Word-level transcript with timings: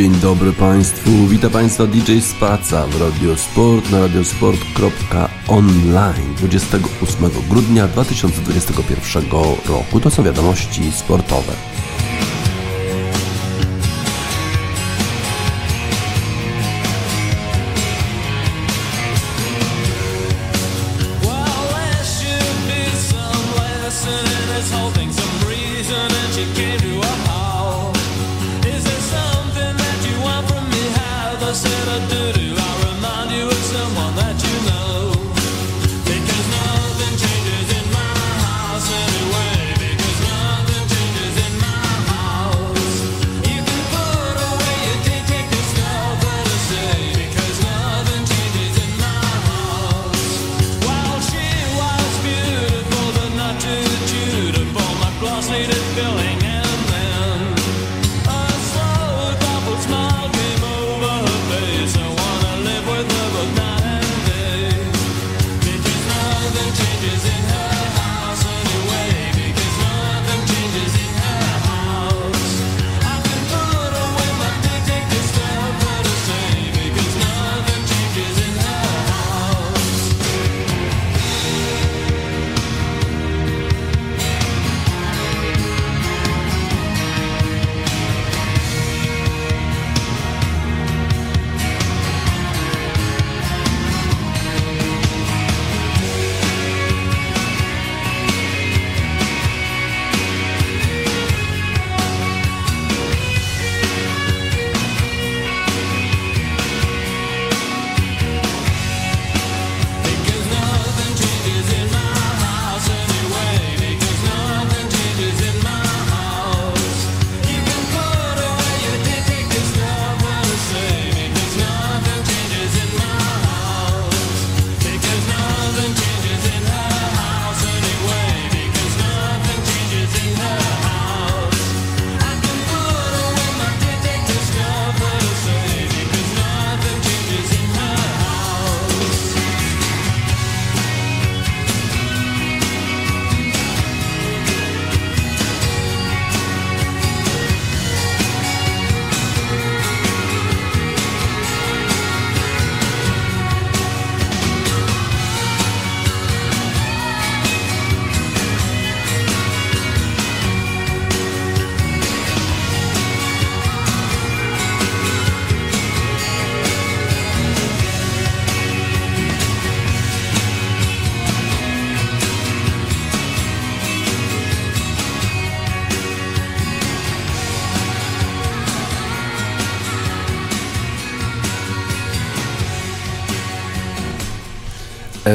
Dzień 0.00 0.14
dobry 0.14 0.52
Państwu, 0.52 1.10
witam 1.28 1.50
Państwa 1.50 1.86
DJ 1.86 2.20
Spaca 2.20 2.86
w 2.86 3.00
Radiosport 3.00 3.90
na 3.90 4.00
radiosport.online 4.00 6.34
28 6.36 7.30
grudnia 7.48 7.88
2021 7.88 9.30
roku. 9.68 10.00
To 10.00 10.10
są 10.10 10.22
wiadomości 10.22 10.92
sportowe. 10.92 11.52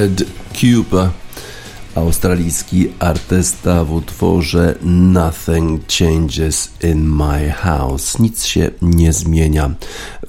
Ed 0.05 0.25
Cooper, 0.53 1.09
australijski 1.95 2.87
artysta 2.99 3.83
w 3.83 3.93
utworze 3.93 4.75
Nothing 4.83 5.81
Changes 5.87 6.71
in 6.83 7.09
My 7.09 7.51
House. 7.51 8.19
Nic 8.19 8.45
się 8.45 8.71
nie 8.81 9.13
zmienia 9.13 9.75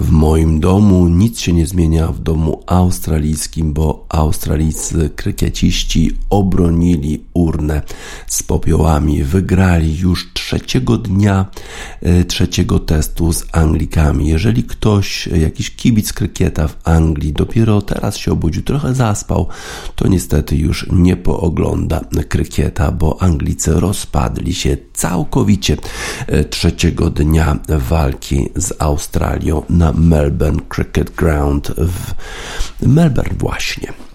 w 0.00 0.10
moim 0.10 0.60
domu, 0.60 1.09
nic 1.09 1.41
się 1.41 1.53
nie 1.53 1.66
zmienia 1.66 2.09
w 2.09 2.20
domu 2.20 2.62
australijskim, 2.66 3.72
bo 3.72 4.06
australijscy 4.09 5.10
krykieciści 5.16 6.10
obronili 6.31 7.25
urnę 7.36 7.82
z 8.26 8.42
popiołami. 8.42 9.22
Wygrali 9.22 9.98
już 9.98 10.32
trzeciego 10.32 10.98
dnia 10.98 11.47
e, 12.02 12.24
trzeciego 12.24 12.78
testu 12.78 13.32
z 13.32 13.44
Anglikami. 13.52 14.28
Jeżeli 14.28 14.64
ktoś, 14.64 15.28
e, 15.28 15.38
jakiś 15.38 15.70
kibic 15.76 16.12
krykieta 16.12 16.69
w 16.69 16.76
Anglii 16.84 17.32
dopiero 17.32 17.82
teraz 17.82 18.16
się 18.16 18.32
obudził, 18.32 18.62
trochę 18.62 18.94
zaspał, 18.94 19.48
to 19.94 20.08
niestety 20.08 20.56
już 20.56 20.86
nie 20.92 21.16
poogląda 21.16 22.00
krykieta, 22.28 22.92
bo 22.92 23.22
Anglicy 23.22 23.80
rozpadli 23.80 24.54
się 24.54 24.76
całkowicie 24.92 25.76
e, 26.26 26.44
trzeciego 26.44 27.10
dnia 27.10 27.58
walki 27.68 28.48
z 28.56 28.72
Australią 28.78 29.62
na 29.70 29.92
Melbourne 29.92 30.60
Cricket 30.68 31.10
Ground 31.10 31.72
w 31.76 32.14
Melbourne 32.86 33.36
właśnie. 33.38 34.06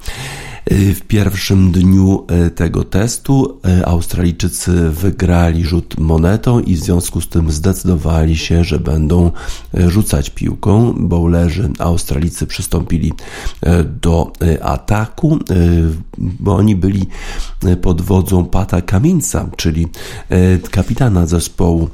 Y, 0.70 0.96
w 0.96 1.02
pierwszym 1.02 1.72
dniu 1.72 2.26
y, 2.48 2.52
tego 2.52 2.84
testu 2.84 3.60
y, 3.80 3.86
Australijczycy 3.86 4.90
wygrali 4.90 5.66
rzut 5.66 6.00
monetą 6.00 6.60
i 6.60 6.76
w 6.76 6.80
związku 6.80 7.22
z 7.22 7.28
tym 7.28 7.52
zdecydowali 7.52 8.38
się, 8.38 8.64
że 8.64 8.80
będą 8.80 9.32
rzucać 9.74 10.30
piłką. 10.30 10.94
Bowlerzy 10.98 11.70
Australijcy 11.80 12.48
przystąpili 12.48 13.14
do 14.02 14.32
ataku, 14.62 15.40
bo 16.18 16.56
oni 16.56 16.76
byli 16.76 17.08
pod 17.82 18.02
wodzą 18.02 18.46
Pata 18.46 18.82
Kaminsa, 18.82 19.50
czyli 19.58 19.88
kapitana 20.72 21.26
zespołu 21.26 21.90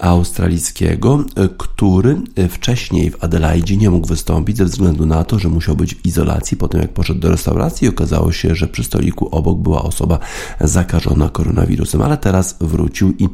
australijskiego, 0.00 1.24
który 1.58 2.16
wcześniej 2.50 3.10
w 3.10 3.24
Adelaide 3.24 3.76
nie 3.76 3.90
mógł 3.90 4.06
wystąpić 4.06 4.56
ze 4.56 4.64
względu 4.64 5.06
na 5.06 5.24
to, 5.24 5.38
że 5.38 5.48
musiał 5.48 5.76
być 5.76 5.94
w 5.94 6.06
izolacji 6.06 6.56
po 6.56 6.68
tym, 6.68 6.80
jak 6.80 6.92
poszedł 6.92 7.20
do 7.20 7.30
restauracji 7.30 7.86
i 7.86 7.88
okazało 8.04 8.32
się, 8.32 8.54
że 8.54 8.68
przy 8.68 8.84
stoliku 8.84 9.28
obok 9.30 9.58
była 9.58 9.82
osoba 9.82 10.18
zakażona 10.60 11.28
koronawirusem, 11.28 12.02
ale 12.02 12.16
teraz 12.16 12.56
wrócił 12.60 13.14
i 13.18 13.28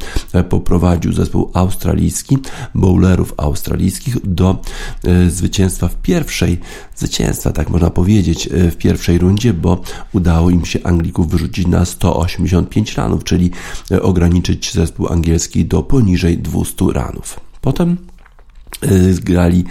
poprowadził 0.49 1.13
zespół 1.13 1.51
australijski, 1.55 2.39
bowlerów 2.75 3.35
australijskich 3.37 4.17
do 4.25 4.63
e, 5.05 5.31
zwycięstwa 5.31 5.89
w 5.89 5.95
pierwszej, 5.97 6.61
zwycięstwa 6.97 7.53
tak 7.53 7.71
można 7.71 7.91
powiedzieć, 7.91 8.47
e, 8.47 8.71
w 8.71 8.77
pierwszej 8.77 9.19
rundzie, 9.19 9.55
bo 9.55 9.81
udało 10.13 10.51
im 10.51 10.65
się 10.65 10.79
Anglików 10.85 11.29
wyrzucić 11.31 11.67
na 11.67 11.85
185 11.85 12.95
ranów, 12.95 13.25
czyli 13.25 13.51
e, 13.91 14.03
ograniczyć 14.03 14.73
zespół 14.73 15.13
angielski 15.13 15.65
do 15.65 15.83
poniżej 15.83 16.39
200 16.39 16.85
ranów. 16.93 17.41
Potem 17.61 17.97
grali 19.21 19.65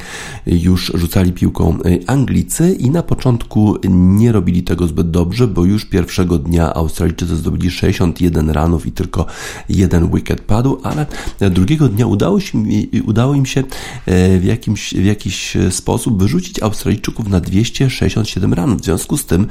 już, 0.46 0.92
rzucali 0.96 1.34
piłką 1.34 1.78
y, 1.86 2.00
Anglicy 2.08 2.74
i 2.74 2.90
na 2.90 3.04
początku 3.04 3.78
nie 3.90 4.32
robili 4.32 4.64
tego 4.64 4.88
zbyt 4.88 5.12
dobrze, 5.12 5.48
bo 5.48 5.66
już 5.66 5.86
pierwszego 5.86 6.38
dnia 6.38 6.74
Australijczycy 6.74 7.36
zdobyli 7.36 7.72
61 7.72 8.50
ranów 8.50 8.86
i 8.86 8.92
tylko 8.92 9.26
jeden 9.70 10.10
wicket 10.10 10.42
padł, 10.42 10.78
ale 10.84 11.06
drugiego 11.52 11.90
dnia 11.90 12.08
udało, 12.08 12.40
się, 12.40 12.64
udało 13.06 13.36
im 13.36 13.46
się 13.46 13.60
y, 13.62 14.40
w, 14.40 14.44
jakimś, 14.44 14.94
w 14.94 15.06
jakiś 15.06 15.58
sposób 15.70 16.20
wyrzucić 16.20 16.64
Australijczyków 16.64 17.28
na 17.28 17.40
267 17.40 18.54
ranów. 18.54 18.82
W 18.82 18.86
związku 18.86 19.18
z 19.18 19.26
tym 19.26 19.48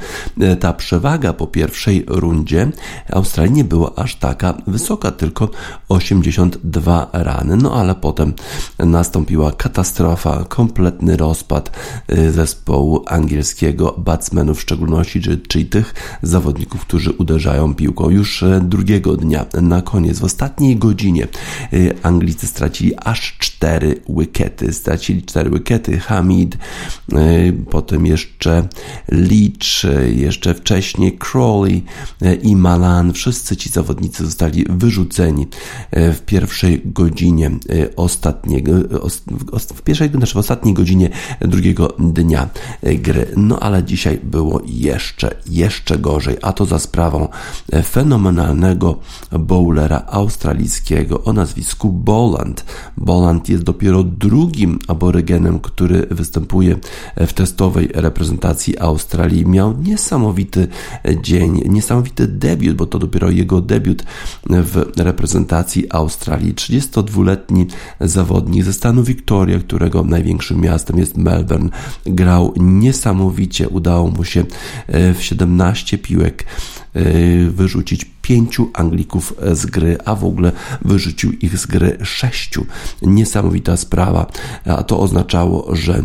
ta 0.59 0.73
przewaga 0.73 1.33
po 1.33 1.47
pierwszej 1.47 2.03
rundzie 2.07 2.71
Australii 3.09 3.53
nie 3.53 3.63
była 3.63 3.95
aż 3.95 4.15
taka 4.15 4.57
wysoka, 4.67 5.11
tylko 5.11 5.49
82 5.89 7.09
rany, 7.13 7.57
no 7.57 7.73
ale 7.73 7.95
potem 7.95 8.33
nastąpiła 8.79 9.48
katastrofa, 9.51 10.45
kompletny 10.49 11.17
rozpad 11.17 11.71
y, 12.11 12.31
zespołu 12.31 13.03
angielskiego, 13.07 13.95
batsmenów 13.97 14.57
w 14.57 14.61
szczególności, 14.61 15.21
czyli 15.47 15.65
tych 15.65 15.93
zawodników, 16.21 16.81
którzy 16.81 17.11
uderzają 17.11 17.73
piłką. 17.75 18.09
Już 18.09 18.43
e, 18.43 18.61
drugiego 18.63 19.17
dnia, 19.17 19.45
na 19.61 19.81
koniec, 19.81 20.19
w 20.19 20.23
ostatniej 20.23 20.77
godzinie 20.77 21.27
y, 21.73 21.95
Anglicy 22.03 22.47
stracili 22.47 22.93
aż 22.95 23.37
cztery 23.39 24.01
wykety. 24.09 24.73
Stracili 24.73 25.23
cztery 25.23 25.49
wykety. 25.49 25.99
Hamid, 25.99 26.57
y, 27.13 27.53
potem 27.69 28.05
jeszcze 28.05 28.67
Leach, 29.07 29.83
jeszcze 30.15 30.53
wcześniej 30.53 31.17
Crawley 31.17 31.83
i 32.43 32.55
Malan. 32.55 33.13
Wszyscy 33.13 33.57
ci 33.57 33.69
zawodnicy 33.69 34.25
zostali 34.25 34.65
wyrzuceni 34.69 35.47
w 35.91 36.19
pierwszej 36.25 36.81
godzinie 36.85 37.51
ostatniego, 37.95 38.71
w 39.75 39.81
pierwszej, 39.81 40.09
znaczy 40.09 40.33
w 40.33 40.37
ostatniej 40.37 40.73
godzinie 40.73 41.09
drugiego 41.41 41.87
dnia 41.99 42.49
gry. 42.83 43.33
No 43.37 43.59
ale 43.59 43.83
dzisiaj 43.83 44.19
było 44.23 44.61
jeszcze, 44.65 45.35
jeszcze 45.49 45.97
gorzej, 45.97 46.37
a 46.41 46.53
to 46.53 46.65
za 46.65 46.79
sprawą 46.79 47.27
fenomenalnego 47.83 48.99
bowlera 49.39 50.05
australijskiego 50.07 51.23
o 51.23 51.33
nazwisku 51.33 51.91
Boland. 51.91 52.65
Boland 52.97 53.49
jest 53.49 53.63
dopiero 53.63 54.03
drugim 54.03 54.79
aborygenem, 54.87 55.59
który 55.59 56.07
występuje 56.11 56.75
w 57.17 57.33
testowej 57.33 57.89
reprezentacji 57.93 58.79
Australii. 58.79 59.45
Miał 59.45 59.77
niesamowity 59.77 60.67
dzień, 61.21 61.61
niesamowity 61.69 62.27
debiut, 62.27 62.75
bo 62.75 62.85
to 62.85 62.99
dopiero 62.99 63.29
jego 63.29 63.61
debiut 63.61 64.03
w 64.49 64.85
reprezentacji 64.97 65.85
Australii. 65.91 66.53
32-letni 66.53 67.67
zawodnik 68.01 68.63
ze 68.63 68.73
stanu 68.73 69.03
Którego 69.59 70.03
największym 70.03 70.61
miastem 70.61 70.97
jest 70.97 71.17
Melbourne. 71.17 71.69
Grał 72.05 72.53
niesamowicie, 72.57 73.69
udało 73.69 74.07
mu 74.07 74.23
się 74.23 74.45
e, 74.87 75.13
w 75.13 75.23
17 75.23 75.97
piłek 75.97 76.45
e, 76.93 77.03
wyrzucić 77.49 78.05
pięciu 78.21 78.69
Anglików 78.73 79.33
z 79.51 79.65
gry, 79.65 79.97
a 80.05 80.15
w 80.15 80.25
ogóle 80.25 80.51
wyrzucił 80.81 81.31
ich 81.31 81.57
z 81.57 81.65
gry 81.65 81.97
sześciu. 82.03 82.65
Niesamowita 83.01 83.77
sprawa, 83.77 84.25
a 84.65 84.83
to 84.83 84.99
oznaczało, 84.99 85.75
że 85.75 86.03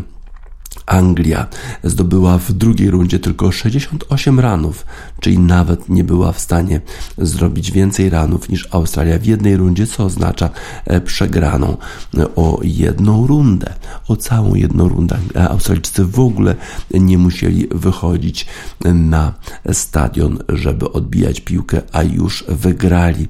Anglia 0.87 1.47
zdobyła 1.85 2.38
w 2.38 2.53
drugiej 2.53 2.91
rundzie 2.91 3.19
tylko 3.19 3.53
68 3.53 4.41
ranów, 4.41 4.87
czyli 5.21 5.38
nawet 5.38 5.88
nie 5.88 6.05
była 6.05 6.32
w 6.32 6.41
stanie 6.41 6.81
zrobić 7.19 7.71
więcej 7.71 8.11
ranów 8.11 8.49
niż 8.49 8.69
Australia 8.71 9.19
w 9.19 9.25
jednej 9.25 9.56
rundzie, 9.56 9.87
co 9.87 10.05
oznacza 10.05 10.50
e, 10.85 11.00
przegraną 11.00 11.76
e, 12.19 12.35
o 12.35 12.61
jedną 12.62 13.26
rundę, 13.26 13.75
o 14.09 14.17
całą 14.17 14.55
jedną 14.55 14.88
rundę. 14.88 15.19
E, 15.37 15.49
Australijczycy 15.49 16.05
w 16.05 16.21
ogóle 16.21 16.55
nie 16.91 17.19
musieli 17.19 17.69
wychodzić 17.70 18.47
na 18.85 19.32
stadion, 19.73 20.38
żeby 20.49 20.93
odbijać 20.93 21.41
piłkę, 21.41 21.82
a 21.93 22.03
już 22.03 22.44
wygrali 22.49 23.29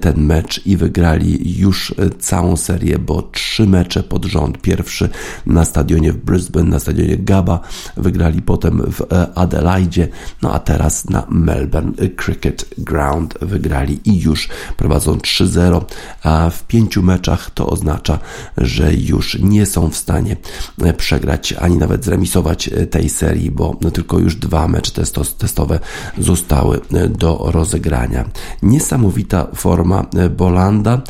ten 0.00 0.24
mecz 0.24 0.66
i 0.66 0.76
wygrali 0.76 1.58
już 1.58 1.94
całą 2.18 2.56
serię, 2.56 2.98
bo 2.98 3.22
trzy 3.22 3.66
mecze 3.66 4.02
pod 4.02 4.24
rząd. 4.24 4.58
Pierwszy 4.58 5.08
na 5.46 5.64
stadionie 5.64 6.12
w 6.12 6.16
Brisbane, 6.16 6.77
na 6.78 6.82
stadionie 6.82 7.16
Gaba, 7.16 7.60
wygrali 7.96 8.42
potem 8.42 8.82
w 8.92 9.02
Adelaide, 9.34 10.08
no 10.42 10.52
a 10.52 10.58
teraz 10.58 11.10
na 11.10 11.26
Melbourne 11.28 11.92
Cricket 12.16 12.64
Ground 12.78 13.34
wygrali 13.40 14.00
i 14.04 14.20
już 14.20 14.48
prowadzą 14.76 15.14
3-0, 15.14 15.84
a 16.22 16.50
w 16.50 16.66
pięciu 16.66 17.02
meczach 17.02 17.50
to 17.50 17.66
oznacza, 17.66 18.18
że 18.56 18.94
już 18.94 19.38
nie 19.38 19.66
są 19.66 19.88
w 19.88 19.96
stanie 19.96 20.36
przegrać 20.96 21.52
ani 21.52 21.76
nawet 21.76 22.04
zremisować 22.04 22.70
tej 22.90 23.08
serii, 23.08 23.50
bo 23.50 23.78
tylko 23.92 24.18
już 24.18 24.36
dwa 24.36 24.68
mecze 24.68 24.92
testowe 25.38 25.80
zostały 26.18 26.80
do 27.10 27.50
rozegrania. 27.52 28.28
Niesamowita 28.62 29.46
forma 29.54 30.06
Bolanda. 30.36 31.02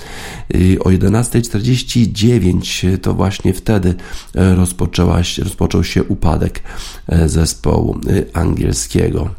O 0.80 0.88
11.49 0.88 2.98
to 2.98 3.14
właśnie 3.14 3.54
wtedy 3.54 3.94
rozpoczęła, 4.34 5.22
rozpoczął 5.58 5.84
się 5.84 6.04
upadek 6.04 6.62
zespołu 7.26 8.00
angielskiego 8.32 9.30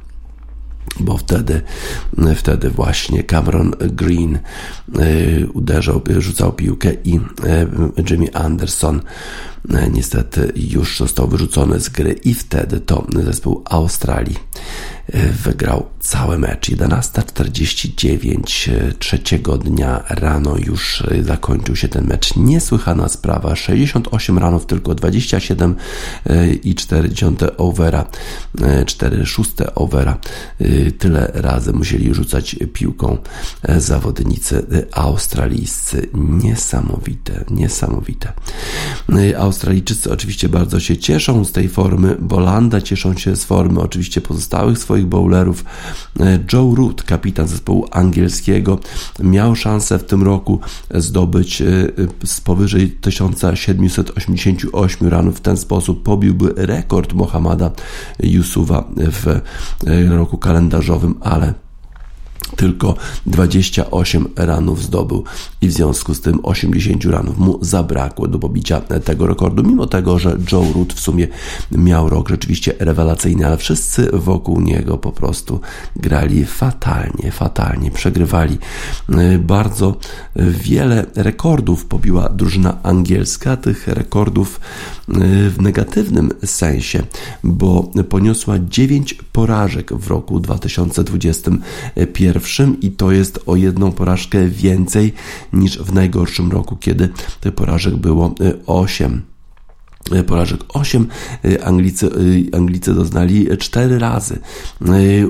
bo 1.00 1.18
wtedy, 1.18 1.62
wtedy 2.36 2.70
właśnie 2.70 3.24
Cameron 3.24 3.72
Green 3.80 4.40
uderzał, 5.54 6.02
rzucał 6.18 6.54
piłkę 6.54 6.94
i 7.04 7.20
Jimmy 8.10 8.34
Anderson 8.34 9.02
niestety 9.92 10.52
już 10.56 10.98
został 10.98 11.28
wyrzucony 11.28 11.80
z 11.80 11.90
gry 11.90 12.14
i 12.14 12.34
wtedy 12.34 12.80
to 12.80 13.08
zespół 13.24 13.64
Australii 13.66 14.36
wygrał 15.44 15.86
cały 16.00 16.38
mecz. 16.38 16.70
11.49 16.70 18.72
trzeciego 19.00 19.58
dnia 19.58 20.04
rano 20.10 20.56
już 20.58 21.04
zakończył 21.22 21.76
się 21.76 21.88
ten 21.88 22.08
mecz. 22.08 22.36
Niesłychana 22.36 23.10
sprawa. 23.10 23.56
68 23.56 24.38
ranów, 24.38 24.66
tylko 24.66 24.96
27 24.96 25.76
i 26.64 26.76
4 26.76 27.10
overa, 27.58 28.06
4 28.86 29.26
szóste 29.26 29.76
overa. 29.76 30.18
Tyle 31.00 31.32
razy 31.34 31.74
musieli 31.74 32.14
rzucać 32.14 32.56
piłką 32.74 33.18
zawodnicy 33.78 34.66
australijscy. 34.92 36.10
Niesamowite, 36.14 37.46
niesamowite. 37.50 38.34
Australijczycy 39.38 40.12
oczywiście 40.12 40.50
bardzo 40.50 40.80
się 40.80 40.98
cieszą 40.98 41.46
z 41.46 41.52
tej 41.52 41.70
formy 41.70 42.16
Bolanda, 42.20 42.82
cieszą 42.82 43.18
się 43.18 43.36
z 43.36 43.44
formy 43.44 43.82
oczywiście 43.82 44.22
pozostałych 44.22 44.78
swoich 44.78 44.99
bowlerów. 45.06 45.66
E, 46.20 46.40
Joe 46.54 46.76
Root, 46.76 47.04
kapitan 47.04 47.48
zespołu 47.48 47.88
angielskiego, 47.92 48.80
miał 49.20 49.56
szansę 49.56 50.00
w 50.00 50.04
tym 50.04 50.24
roku 50.24 50.60
zdobyć 50.96 51.62
e, 51.62 51.66
z 52.26 52.42
powyżej 52.42 52.92
1788 52.92 55.08
ranów. 55.08 55.38
W 55.38 55.42
ten 55.42 55.58
sposób 55.58 56.04
pobiłby 56.04 56.54
rekord 56.56 57.14
Mohamada 57.14 57.72
Yusufa 58.24 58.84
w 58.98 59.28
e, 59.28 59.42
roku 60.18 60.38
kalendarzowym, 60.38 61.16
ale 61.22 61.54
tylko 62.56 62.96
28 63.26 64.28
ranów 64.36 64.84
zdobył 64.84 65.24
i 65.62 65.68
w 65.68 65.72
związku 65.72 66.14
z 66.14 66.22
tym 66.22 66.40
80 66.44 67.06
ranów 67.06 67.38
mu 67.38 67.60
zabrakło 67.62 68.28
do 68.28 68.40
pobicia 68.40 68.82
tego 68.82 69.28
rekordu, 69.28 69.64
mimo 69.64 69.88
tego, 69.88 70.20
że 70.20 70.38
Joe 70.52 70.66
Root 70.76 70.94
w 70.94 71.00
sumie 71.00 71.28
miał 71.72 72.10
rok 72.10 72.30
rzeczywiście 72.30 72.74
rewelacyjny, 72.80 73.48
ale 73.48 73.58
wszyscy 73.58 74.10
wokół 74.14 74.62
niego 74.62 74.98
po 74.98 75.12
prostu 75.12 75.60
grali 75.96 76.46
fatalnie, 76.46 77.32
fatalnie, 77.32 77.92
przegrywali. 77.92 78.58
Bardzo 79.40 79.96
wiele 80.36 81.06
rekordów 81.16 81.86
pobiła 81.86 82.30
drużyna 82.30 82.84
angielska, 82.84 83.58
tych 83.58 83.88
rekordów 83.88 84.60
w 85.50 85.56
negatywnym 85.62 86.30
sensie, 86.46 87.04
bo 87.44 87.92
poniosła 88.10 88.56
9 88.60 89.16
porażek 89.32 89.94
w 89.94 90.08
roku 90.08 90.40
2021 90.40 92.39
i 92.82 92.92
to 92.92 93.12
jest 93.12 93.40
o 93.46 93.56
jedną 93.56 93.92
porażkę 93.92 94.48
więcej 94.48 95.14
niż 95.54 95.80
w 95.80 95.94
najgorszym 95.94 96.52
roku, 96.52 96.78
kiedy 96.78 97.10
tych 97.42 97.56
porażek 97.56 97.96
było 97.96 98.36
8. 98.66 99.22
Y, 100.14 100.24
porażek 100.24 100.60
8, 100.70 101.08
Anglicy, 101.64 102.10
Anglicy 102.54 102.94
doznali 102.94 103.48
4 103.58 104.00
razy. 104.00 104.40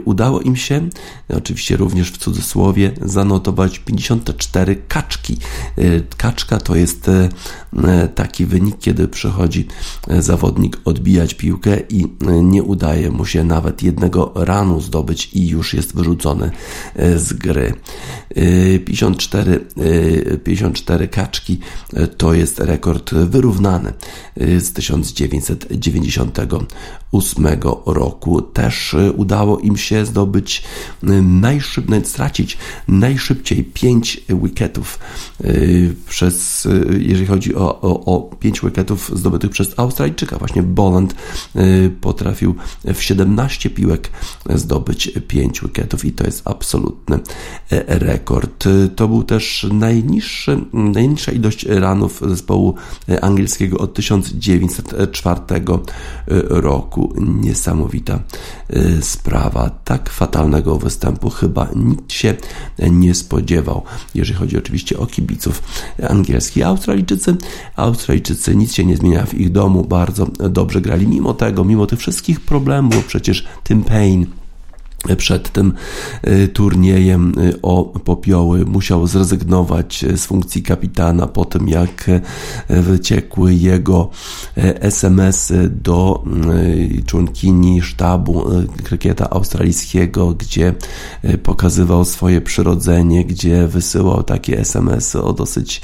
Udało 0.05 0.41
im 0.41 0.55
się, 0.55 0.89
oczywiście 1.29 1.77
również 1.77 2.11
w 2.11 2.17
cudzysłowie, 2.17 2.91
zanotować 3.01 3.79
54 3.79 4.75
kaczki. 4.87 5.37
Kaczka 6.17 6.57
to 6.57 6.75
jest 6.75 7.11
taki 8.15 8.45
wynik, 8.45 8.77
kiedy 8.79 9.07
przychodzi 9.07 9.67
zawodnik 10.19 10.77
odbijać 10.85 11.33
piłkę 11.33 11.77
i 11.89 12.05
nie 12.43 12.63
udaje 12.63 13.11
mu 13.11 13.25
się 13.25 13.43
nawet 13.43 13.83
jednego 13.83 14.31
ranu 14.35 14.81
zdobyć 14.81 15.29
i 15.33 15.47
już 15.47 15.73
jest 15.73 15.95
wyrzucony 15.95 16.51
z 17.15 17.33
gry. 17.33 17.73
54, 18.85 19.65
54 20.43 21.07
kaczki 21.07 21.59
to 22.17 22.33
jest 22.33 22.59
rekord 22.59 23.13
wyrównany 23.13 23.93
z 24.61 24.73
1998 27.11 27.45
roku. 27.85 28.41
Też 28.41 28.93
y, 28.93 29.11
udało 29.11 29.59
im 29.59 29.77
się 29.77 30.05
zdobyć 30.05 30.63
y, 31.03 31.21
najszybciej, 31.21 32.05
stracić 32.05 32.57
najszybciej 32.87 33.63
5 33.63 34.21
wicketów 34.29 34.99
y, 35.41 35.95
przez, 36.09 36.67
jeżeli 36.99 37.25
chodzi 37.25 37.55
o, 37.55 37.81
o, 37.81 38.05
o 38.05 38.35
5 38.35 38.61
wicketów 38.61 39.11
zdobytych 39.13 39.51
przez 39.51 39.79
Australijczyka. 39.79 40.37
Właśnie 40.37 40.63
Boland 40.63 41.15
potrafił 42.01 42.55
w 42.93 43.03
17 43.03 43.69
piłek 43.69 44.09
zdobyć 44.55 45.11
5 45.27 45.61
wicketów 45.61 46.05
i 46.05 46.11
to 46.11 46.23
jest 46.23 46.41
absolutny 46.47 47.19
rekord. 47.87 48.65
To 48.95 49.07
był 49.07 49.23
też 49.23 49.67
najniższy, 49.73 50.65
najniższa 50.73 51.31
ilość 51.31 51.65
ranów 51.65 52.21
zespołu 52.27 52.75
angielskiego 53.21 53.77
od 53.77 53.93
1904 53.93 55.41
roku. 56.49 56.98
Niesamowita 57.17 58.19
y, 58.75 59.01
sprawa. 59.01 59.69
Tak 59.69 60.09
fatalnego 60.09 60.77
występu 60.77 61.29
chyba 61.29 61.67
nikt 61.75 62.13
się 62.13 62.35
nie 62.91 63.15
spodziewał, 63.15 63.83
jeżeli 64.15 64.39
chodzi 64.39 64.57
oczywiście 64.57 64.99
o 64.99 65.05
kibiców 65.05 65.63
angielskich. 66.09 66.65
Australijczycy, 66.65 67.35
Australijczycy 67.75 68.55
nic 68.55 68.73
się 68.73 68.85
nie 68.85 68.97
zmienia 68.97 69.25
w 69.25 69.33
ich 69.33 69.51
domu, 69.51 69.83
bardzo 69.83 70.25
dobrze 70.49 70.81
grali. 70.81 71.07
Mimo 71.07 71.33
tego, 71.33 71.63
mimo 71.63 71.85
tych 71.85 71.99
wszystkich 71.99 72.39
problemów, 72.39 73.05
przecież 73.05 73.45
Tim 73.63 73.83
Payne 73.83 74.38
przed 75.17 75.51
tym 75.51 75.73
y, 76.27 76.47
turniejem 76.47 77.33
y, 77.39 77.61
o 77.61 77.83
popioły. 77.83 78.65
Musiał 78.65 79.07
zrezygnować 79.07 80.05
z 80.15 80.25
funkcji 80.25 80.63
kapitana 80.63 81.27
po 81.27 81.45
tym 81.45 81.67
jak 81.67 82.09
y, 82.09 82.21
wyciekły 82.81 83.53
jego 83.53 84.09
SMS-y 84.55 85.69
do 85.69 86.23
członkini 87.05 87.81
sztabu 87.81 88.45
krykieta 88.83 89.29
australijskiego, 89.29 90.33
gdzie 90.33 90.73
pokazywał 91.43 92.05
swoje 92.05 92.41
przyrodzenie, 92.41 93.25
gdzie 93.25 93.67
wysyłał 93.67 94.23
takie 94.23 94.59
SMS-y 94.59 95.23
o 95.23 95.33
dosyć 95.33 95.81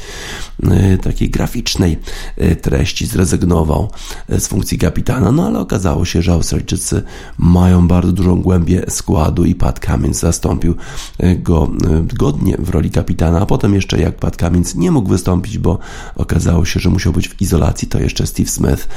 takiej 1.04 1.30
graficznej 1.30 2.00
treści, 2.62 3.06
zrezygnował 3.06 3.90
z 4.30 4.48
funkcji 4.48 4.78
kapitana, 4.78 5.32
no 5.32 5.48
ale 5.48 5.60
okazało 5.60 6.06
się, 6.06 6.22
że 6.22 6.34
Australijczycy 6.34 7.04
mają 7.38 7.88
bardzo 7.88 8.12
dużą 8.12 8.42
głębię 8.42 8.84
składu 9.06 9.46
i 9.46 9.56
Pat 9.56 9.86
Cummins 9.86 10.20
zastąpił 10.20 10.76
e, 11.20 11.36
go 11.36 11.72
e, 11.88 12.16
godnie 12.16 12.58
w 12.60 12.70
roli 12.70 12.90
kapitana, 12.90 13.40
a 13.40 13.46
potem 13.46 13.74
jeszcze 13.74 14.00
jak 14.00 14.18
Pat 14.18 14.36
Cummins 14.36 14.76
nie 14.76 14.92
mógł 14.92 15.10
wystąpić, 15.10 15.58
bo 15.58 15.80
okazało 16.16 16.66
się, 16.66 16.80
że 16.80 16.90
musiał 16.90 17.14
być 17.14 17.30
w 17.30 17.42
izolacji, 17.42 17.88
to 17.88 18.00
jeszcze 18.00 18.28
Steve 18.28 18.50
Smith 18.50 18.88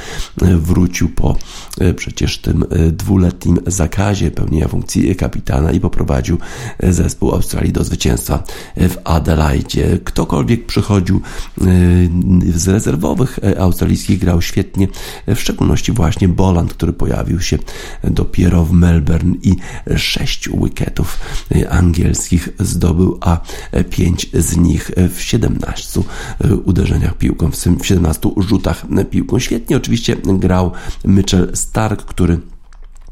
e, 0.41 0.57
wrócił 0.57 1.09
po 1.09 1.35
przecież 1.95 2.37
tym 2.37 2.65
dwuletnim 2.91 3.59
zakazie 3.67 4.31
pełnienia 4.31 4.67
funkcji 4.67 5.15
kapitana 5.15 5.71
i 5.71 5.79
poprowadził 5.79 6.37
zespół 6.83 7.31
Australii 7.31 7.73
do 7.73 7.83
zwycięstwa 7.83 8.43
w 8.77 8.95
Adelaide. 9.03 9.99
Ktokolwiek 10.03 10.65
przychodził 10.65 11.21
z 12.55 12.67
rezerwowych 12.67 13.39
australijskich 13.59 14.19
grał 14.19 14.41
świetnie, 14.41 14.87
w 15.27 15.39
szczególności 15.39 15.91
właśnie 15.91 16.27
Boland, 16.27 16.73
który 16.73 16.93
pojawił 16.93 17.41
się 17.41 17.57
dopiero 18.03 18.65
w 18.65 18.71
Melbourne 18.71 19.35
i 19.43 19.55
sześć 19.99 20.49
wicketów 20.63 21.19
angielskich 21.69 22.49
zdobył, 22.59 23.17
a 23.21 23.39
pięć 23.89 24.29
z 24.33 24.57
nich 24.57 24.91
w 25.15 25.21
17 25.21 26.01
uderzeniach 26.65 27.17
piłką, 27.17 27.51
w 27.51 27.85
17 27.85 28.29
rzutach 28.37 28.85
piłką. 29.09 29.39
Świetnie 29.39 29.77
oczywiście 29.77 30.15
grał 30.15 30.71
Mitchell 31.05 31.51
Stark, 31.53 32.03
który 32.03 32.39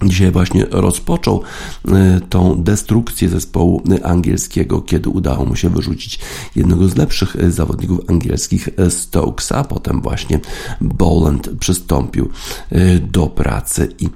Dzisiaj 0.03 0.31
właśnie 0.31 0.65
rozpoczął 0.71 1.41
e, 1.87 2.21
tą 2.29 2.63
destrukcję 2.63 3.29
zespołu 3.29 3.83
angielskiego, 4.03 4.81
kiedy 4.81 5.09
udało 5.09 5.45
mu 5.45 5.55
się 5.55 5.69
wyrzucić 5.69 6.19
jednego 6.55 6.87
z 6.87 6.95
lepszych 6.95 7.35
e, 7.35 7.51
zawodników 7.51 7.99
angielskich 8.09 8.69
e, 8.77 8.91
Stokesa. 8.91 9.63
Potem 9.63 10.01
właśnie 10.01 10.39
Boland 10.81 11.49
przystąpił 11.59 12.29
do 13.01 13.27
pracy 13.27 13.89
i 13.99 14.09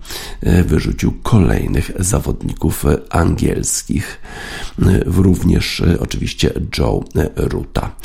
wyrzucił 0.66 1.14
kolejnych 1.24 1.92
zawodników 2.00 2.86
angielskich, 3.10 4.22
również 5.06 5.84
oczywiście 6.00 6.54
Joe 6.78 7.04
Ruta. 7.36 7.96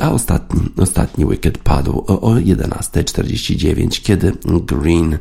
A 0.00 0.10
ostatni, 0.10 0.60
ostatni 0.76 1.26
wicket 1.26 1.58
padł 1.58 2.04
o 2.06 2.34
11.49, 2.34 4.02
kiedy 4.02 4.32
Green 4.66 5.18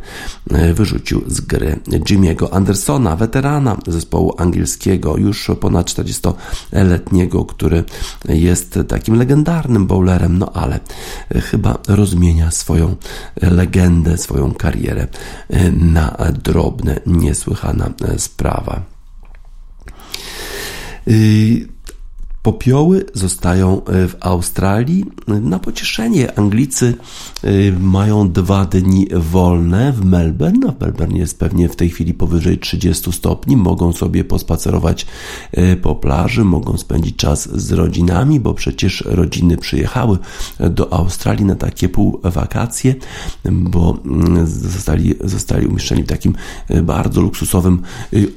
wyrzucił 0.74 1.24
z 1.28 1.42
gry 1.42 1.77
Jimmy'ego 1.88 2.48
Andersona, 2.52 3.16
weterana 3.16 3.78
zespołu 3.88 4.34
angielskiego, 4.38 5.18
już 5.18 5.52
ponad 5.60 5.88
40-letniego, 5.88 7.46
który 7.46 7.84
jest 8.30 8.80
takim 8.88 9.16
legendarnym 9.16 9.88
bowlerem, 9.88 10.38
no 10.38 10.52
ale 10.54 10.80
chyba 11.30 11.78
rozmienia 11.88 12.52
swoją 12.52 12.96
legendę, 13.42 14.18
swoją 14.18 14.54
karierę 14.54 15.08
na 15.72 16.18
drobne, 16.44 17.00
niesłychana 17.06 17.90
sprawa. 18.18 18.82
Popioły 22.48 23.06
zostają 23.14 23.86
e, 23.86 24.08
w 24.08 24.16
Australii. 24.20 25.06
Na 25.28 25.60
pocieszenie 25.60 26.40
Anglicy 26.40 26.94
e, 27.44 27.72
mają 27.80 28.32
dwa 28.32 28.66
dni 28.66 29.08
wolne 29.12 29.94
w 29.94 30.06
Melbourne. 30.06 30.72
W 30.72 30.82
Melbourne 30.82 31.18
jest 31.18 31.40
pewnie 31.40 31.70
w 31.70 31.76
tej 31.76 31.90
chwili 31.90 32.14
powyżej 32.14 32.58
30 32.58 33.12
stopni. 33.12 33.58
Mogą 33.58 33.94
sobie 33.94 34.24
pospacerować 34.24 35.06
e, 35.52 35.76
po 35.76 35.96
plaży, 35.96 36.44
mogą 36.44 36.78
spędzić 36.78 37.16
czas 37.16 37.50
z 37.60 37.72
rodzinami, 37.72 38.40
bo 38.40 38.54
przecież 38.54 39.04
rodziny 39.06 39.58
przyjechały 39.58 40.18
do 40.60 40.94
Australii 40.94 41.46
na 41.46 41.56
takie 41.56 41.90
półwakacje, 41.90 42.96
bo 43.52 43.98
mm, 44.06 44.48
zostali, 44.48 45.16
zostali 45.24 45.68
umieszczeni 45.68 46.04
w 46.04 46.08
takim 46.08 46.36
bardzo 46.84 47.22
luksusowym 47.22 47.82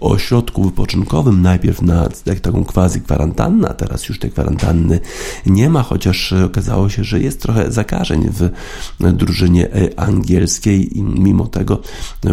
ośrodku 0.00 0.62
wypoczynkowym. 0.62 1.42
Najpierw 1.42 1.82
na 1.82 2.08
taką 2.42 2.64
quasi 2.64 3.00
kwarantannę, 3.00 3.68
a 3.68 3.74
teraz 3.74 3.99
teraz 4.00 4.08
już 4.08 4.18
tej 4.18 4.30
kwarantanny 4.30 5.00
nie 5.46 5.70
ma, 5.70 5.82
chociaż 5.82 6.32
okazało 6.32 6.88
się, 6.88 7.04
że 7.04 7.20
jest 7.20 7.40
trochę 7.40 7.72
zakażeń 7.72 8.30
w 8.30 8.50
drużynie 9.12 9.68
angielskiej 9.96 10.98
i 10.98 11.02
mimo 11.02 11.46
tego 11.46 11.80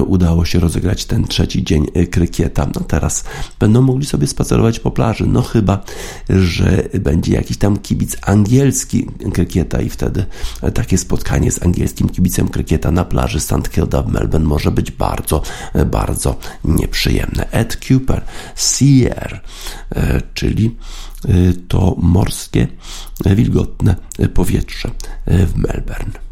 udało 0.08 0.46
się 0.46 0.60
rozegrać 0.60 1.06
ten 1.06 1.28
trzeci 1.28 1.64
dzień 1.64 1.86
krykieta. 2.12 2.68
No 2.76 2.82
teraz 2.82 3.24
będą 3.60 3.82
mogli 3.82 4.06
sobie 4.06 4.28
spacerować 4.28 4.80
po 4.80 4.92
plaży, 4.92 5.28
no 5.28 5.42
chyba, 5.42 5.84
że 6.30 6.84
będzie 7.00 7.34
jakiś 7.34 7.58
tam 7.58 7.78
kibic 7.78 8.18
angielski 8.22 9.08
krykieta 9.34 9.82
i 9.82 9.90
wtedy 9.90 10.26
takie 10.74 10.98
spotkanie 10.98 11.52
z 11.52 11.64
angielskim 11.64 12.10
kibicem 12.10 12.48
krykieta 12.48 12.92
na 12.92 13.06
plaży 13.06 13.40
St. 13.40 13.70
Kilda 13.72 14.02
w 14.02 14.12
Melbourne 14.12 14.48
może 14.48 14.72
być 14.72 14.92
bardzo, 14.92 15.42
bardzo 15.86 16.36
nieprzyjemne. 16.64 17.52
Ed 17.52 17.78
Cooper, 17.90 18.22
Sear, 18.56 19.42
e, 19.96 20.22
czyli 20.34 20.76
to 21.68 21.96
morskie, 22.00 22.68
wilgotne 23.26 23.96
powietrze 24.34 24.92
w 25.28 25.56
Melbourne. 25.56 26.27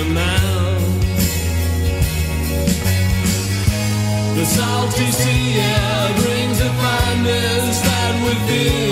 amount. 0.00 1.02
The 4.36 4.44
salty 4.44 5.10
sea 5.10 5.58
air 5.58 6.14
brings 6.20 6.58
the 6.58 6.70
finest 6.80 7.82
that 7.84 8.14
we 8.24 8.34
feel. 8.46 8.87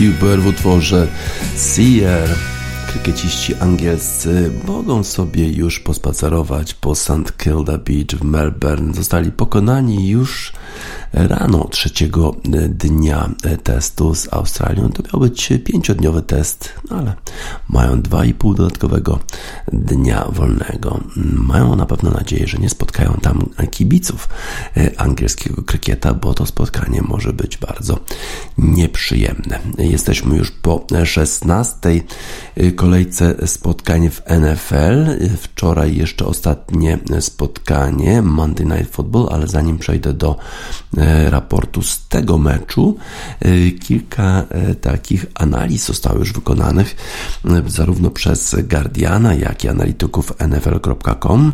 Cooper 0.00 0.40
w 0.40 0.46
utworze 0.46 1.08
Seer. 1.56 2.28
Krykieciści 2.92 3.54
angielscy 3.54 4.50
mogą 4.66 5.04
sobie 5.04 5.48
już 5.48 5.80
pospacerować 5.80 6.74
po 6.74 6.94
St. 6.94 7.36
Kilda 7.38 7.78
Beach 7.78 8.20
w 8.20 8.24
Melbourne. 8.24 8.94
Zostali 8.94 9.32
pokonani 9.32 10.08
już 10.08 10.52
rano 11.12 11.68
trzeciego 11.70 12.36
dnia 12.68 13.30
testu 13.62 14.14
z 14.14 14.32
Australią. 14.32 14.88
To 14.88 15.02
miał 15.02 15.20
być 15.28 15.52
pięciodniowy 15.64 16.22
test, 16.22 16.72
no 16.90 16.96
ale 16.96 17.14
mają 17.68 18.02
dwa 18.02 18.24
i 18.24 18.34
pół 18.34 18.54
dodatkowego 18.54 19.18
dnia 19.72 20.24
wolnego. 20.28 21.00
Mają 21.34 21.76
na 21.76 21.86
pewno 21.86 22.10
nadzieję, 22.10 22.46
że 22.46 22.58
nie 22.58 22.70
spotkają 22.70 23.18
tam 23.22 23.48
kibiców 23.70 24.28
angielskiego 24.96 25.62
krykieta, 25.62 26.14
bo 26.14 26.34
to 26.34 26.46
spotkanie 26.46 27.02
może 27.02 27.32
być 27.32 27.56
bardzo 27.56 27.98
nieprzyjemne. 28.58 29.58
Jesteśmy 29.78 30.36
już 30.36 30.50
po 30.50 30.86
16 31.04 32.00
kolejce 32.76 33.46
spotkań 33.46 34.10
w 34.10 34.22
NFL. 34.26 35.06
Wczoraj 35.36 35.96
jeszcze 35.96 36.26
ostatnie 36.26 36.98
spotkanie 37.20 38.22
Monday 38.22 38.66
Night 38.66 38.94
Football, 38.94 39.28
ale 39.30 39.48
zanim 39.48 39.78
przejdę 39.78 40.12
do 40.12 40.36
E, 40.99 40.99
raportu 41.30 41.82
z 41.82 42.08
tego 42.08 42.38
meczu. 42.38 42.96
E, 43.40 43.70
kilka 43.70 44.44
e, 44.48 44.74
takich 44.74 45.26
analiz 45.34 45.86
zostało 45.86 46.18
już 46.18 46.32
wykonanych 46.32 46.96
zarówno 47.66 48.10
przez 48.10 48.56
Guardiana, 48.70 49.34
jak 49.34 49.64
i 49.64 49.68
analityków 49.68 50.32
NFL.com 50.48 51.52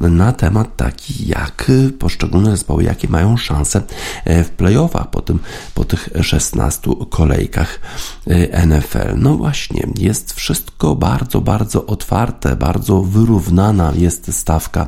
na 0.00 0.32
temat 0.32 0.76
taki, 0.76 1.28
jak 1.28 1.70
poszczególne 1.98 2.50
zespoły, 2.50 2.84
jakie 2.84 3.08
mają 3.08 3.36
szanse 3.36 3.82
w 4.26 4.48
playoffach 4.48 5.10
po, 5.10 5.20
tym, 5.22 5.38
po 5.74 5.84
tych 5.84 6.08
16 6.22 6.90
kolejkach 7.10 7.80
NFL. 8.66 9.14
No 9.16 9.36
właśnie, 9.36 9.86
jest 9.98 10.32
wszystko 10.32 10.94
bardzo, 10.94 11.40
bardzo 11.40 11.86
otwarte, 11.86 12.56
bardzo 12.56 13.02
wyrównana 13.02 13.92
jest 13.96 14.34
stawka 14.34 14.86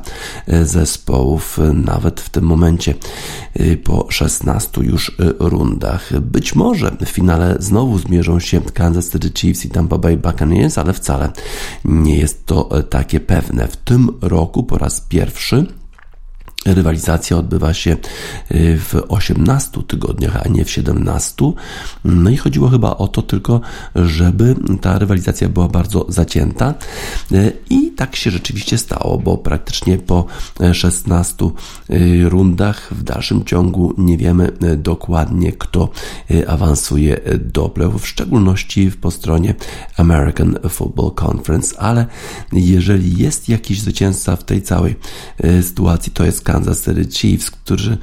zespołów, 0.63 1.59
nawet 1.75 2.21
w 2.21 2.29
tym 2.29 2.45
momencie 2.45 2.95
po 3.85 4.00
16 4.09 4.81
już 4.81 5.09
y, 5.09 5.35
rundach. 5.39 6.21
Być 6.21 6.55
może 6.55 6.97
w 7.07 7.09
finale 7.09 7.57
znowu 7.59 7.99
zmierzą 7.99 8.41
się 8.41 8.61
Kansas 8.61 9.11
City 9.11 9.31
Chiefs 9.35 9.65
i 9.65 9.71
Tampa 9.71 9.99
Bay 9.99 10.17
Buccaneers, 10.17 10.79
ale 10.79 10.93
wcale 10.93 11.31
nie 11.85 12.17
jest 12.17 12.47
to 12.47 12.79
y, 12.79 12.83
takie 12.83 13.21
pewne. 13.21 13.69
W 13.69 13.77
tym 13.77 14.09
roku 14.23 14.63
po 14.63 14.79
raz 14.79 15.01
pierwszy 15.01 15.80
Rywalizacja 16.67 17.37
odbywa 17.37 17.75
się 17.75 17.97
y, 18.51 18.79
w 18.79 18.95
18 19.09 19.83
tygodniach, 19.83 20.37
a 20.45 20.49
nie 20.49 20.65
w 20.65 20.71
17. 20.71 21.53
No 22.05 22.31
i 22.31 22.37
chodziło 22.37 22.69
chyba 22.69 22.97
o 22.97 23.09
to 23.09 23.23
tylko, 23.23 23.61
żeby 23.95 24.55
ta 24.81 24.99
rywalizacja 24.99 25.49
była 25.49 25.69
bardzo 25.69 26.07
zacięta. 26.09 26.75
Y, 27.33 27.53
I 27.71 27.91
tak 27.91 28.17
się 28.17 28.31
rzeczywiście 28.31 28.79
stało, 28.79 29.19
bo 29.19 29.39
praktycznie 29.39 29.99
po 29.99 30.27
16 30.73 31.51
y, 31.91 32.29
rundach 32.29 32.89
w 32.91 33.03
dalszym 33.03 33.45
ciągu 33.45 33.95
nie 33.99 34.17
wiemy 34.17 34.53
dokładnie, 34.77 35.53
kto 35.53 35.89
awansuje 36.47 37.21
do 37.39 37.69
playoffów, 37.69 38.03
w 38.03 38.09
szczególności 38.09 38.91
po 39.01 39.11
stronie 39.11 39.55
American 39.97 40.59
Football 40.69 41.13
Conference, 41.29 41.81
ale 41.81 42.07
jeżeli 42.53 43.19
jest 43.19 43.49
jakiś 43.49 43.81
zwycięzca 43.81 44.37
w 44.37 44.45
tej 44.45 44.63
całej 44.63 44.97
sytuacji, 45.63 46.13
to 46.13 46.25
jest 46.25 46.45
Kansas 46.53 46.85
City 46.85 47.05
Chiefs, 47.05 47.51
którzy 47.51 47.99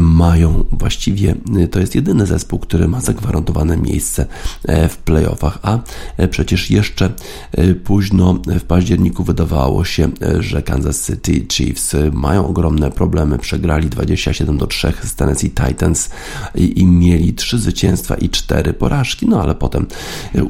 mają 0.00 0.64
właściwie, 0.72 1.34
to 1.70 1.80
jest 1.80 1.94
jedyny 1.94 2.26
zespół, 2.26 2.58
który 2.58 2.88
ma 2.88 3.00
zagwarantowane 3.00 3.76
miejsce 3.76 4.26
e, 4.64 4.88
w 4.88 4.96
playoffach, 4.96 5.58
a 5.62 5.78
e, 6.16 6.28
przecież 6.28 6.70
jeszcze 6.70 7.12
e, 7.52 7.74
późno 7.74 8.34
w 8.46 8.62
październiku 8.62 9.24
wydawało 9.24 9.84
się, 9.84 10.10
że 10.40 10.62
Kansas 10.62 11.06
City 11.06 11.46
Chiefs 11.52 11.94
mają 12.12 12.48
ogromne 12.48 12.90
problemy, 12.90 13.38
przegrali 13.38 13.88
27 13.88 14.58
do 14.58 14.66
3 14.66 14.92
z 15.04 15.14
Tennessee 15.14 15.50
Titans 15.50 16.10
i, 16.54 16.80
i 16.80 16.86
mieli 16.86 17.34
3 17.34 17.58
zwycięstwa 17.58 18.14
i 18.14 18.28
4 18.28 18.72
porażki, 18.72 19.28
no 19.28 19.42
ale 19.42 19.54
potem 19.54 19.86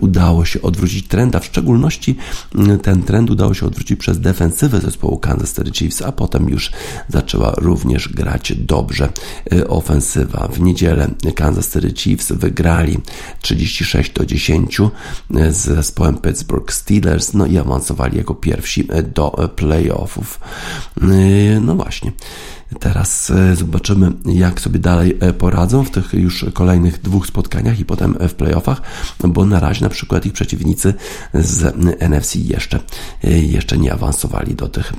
udało 0.01 0.45
się 0.45 0.63
odwrócić 0.63 1.09
trend, 1.09 1.37
a 1.37 1.41
w 1.41 1.45
szczególności 1.45 2.17
ten 2.83 3.03
trend 3.03 3.31
udało 3.31 3.55
się 3.55 3.67
odwrócić 3.67 4.01
przez 4.01 4.21
defensywę 4.21 4.81
zespołu 4.81 5.19
Kansas 5.19 5.55
City 5.55 5.71
Chiefs, 5.73 6.03
a 6.03 6.13
potem 6.13 6.49
już 6.49 6.73
zaczęło 7.09 7.38
zaczęła 7.39 7.55
również 7.57 8.09
grać 8.09 8.53
dobrze. 8.57 9.09
Ofensywa. 9.69 10.49
W 10.49 10.61
niedzielę 10.61 11.09
Kansas 11.35 11.73
City 11.73 11.93
Chiefs 11.97 12.33
wygrali 12.33 12.99
36 13.43 14.13
do 14.13 14.27
10 14.27 14.79
z 15.51 15.57
zespołem 15.57 16.19
Pittsburgh 16.19 16.73
Steelers, 16.73 17.35
no 17.35 17.47
i 17.47 17.59
awansowali 17.59 18.19
jako 18.19 18.35
pierwsi 18.35 18.89
do 19.15 19.51
playoffów. 19.57 20.41
No 21.61 21.75
właśnie. 21.75 22.13
Teraz 22.81 23.31
e, 23.31 23.57
zobaczymy, 23.57 24.13
jak 24.27 24.61
sobie 24.61 24.79
dalej 24.79 25.17
e, 25.21 25.33
poradzą 25.33 25.85
w 25.85 25.91
tych 25.91 26.15
już 26.15 26.47
kolejnych 26.53 27.03
dwóch 27.03 27.27
spotkaniach 27.27 27.81
i 27.81 27.85
potem 27.85 28.17
w 28.29 28.35
playoffach, 28.35 28.83
bo 29.29 29.47
na 29.47 29.61
razie 29.61 29.83
na 29.85 29.89
przykład 29.89 30.27
ich 30.27 30.33
przeciwnicy 30.33 30.95
z 31.35 31.75
NFC 32.01 32.37
jeszcze, 32.37 32.81
e, 33.25 33.31
jeszcze 33.39 33.79
nie 33.79 33.93
awansowali 33.93 34.55
do 34.55 34.69
tych, 34.69 34.93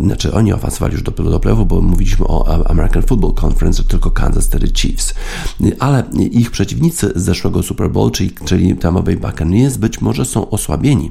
znaczy 0.00 0.32
oni 0.32 0.52
awansowali 0.52 0.92
już 0.92 1.02
do, 1.02 1.10
do 1.10 1.40
playoffów, 1.40 1.68
bo 1.68 1.82
mówiliśmy 1.82 2.26
o 2.26 2.66
American 2.70 3.02
Football 3.02 3.34
Conference, 3.44 3.84
tylko 3.84 4.10
Kansas 4.10 4.50
City 4.50 4.72
Chiefs, 4.74 5.14
ale 5.78 6.04
ich 6.30 6.50
przeciwnicy 6.50 7.12
z 7.14 7.22
zeszłego 7.22 7.62
Super 7.62 7.90
Bowl, 7.90 8.10
czyli, 8.10 8.30
czyli 8.44 8.76
Tampa 8.76 9.02
Bay 9.02 9.16
Buccaneers, 9.16 9.76
być 9.76 10.00
może 10.00 10.24
są 10.24 10.50
osłabieni 10.50 11.10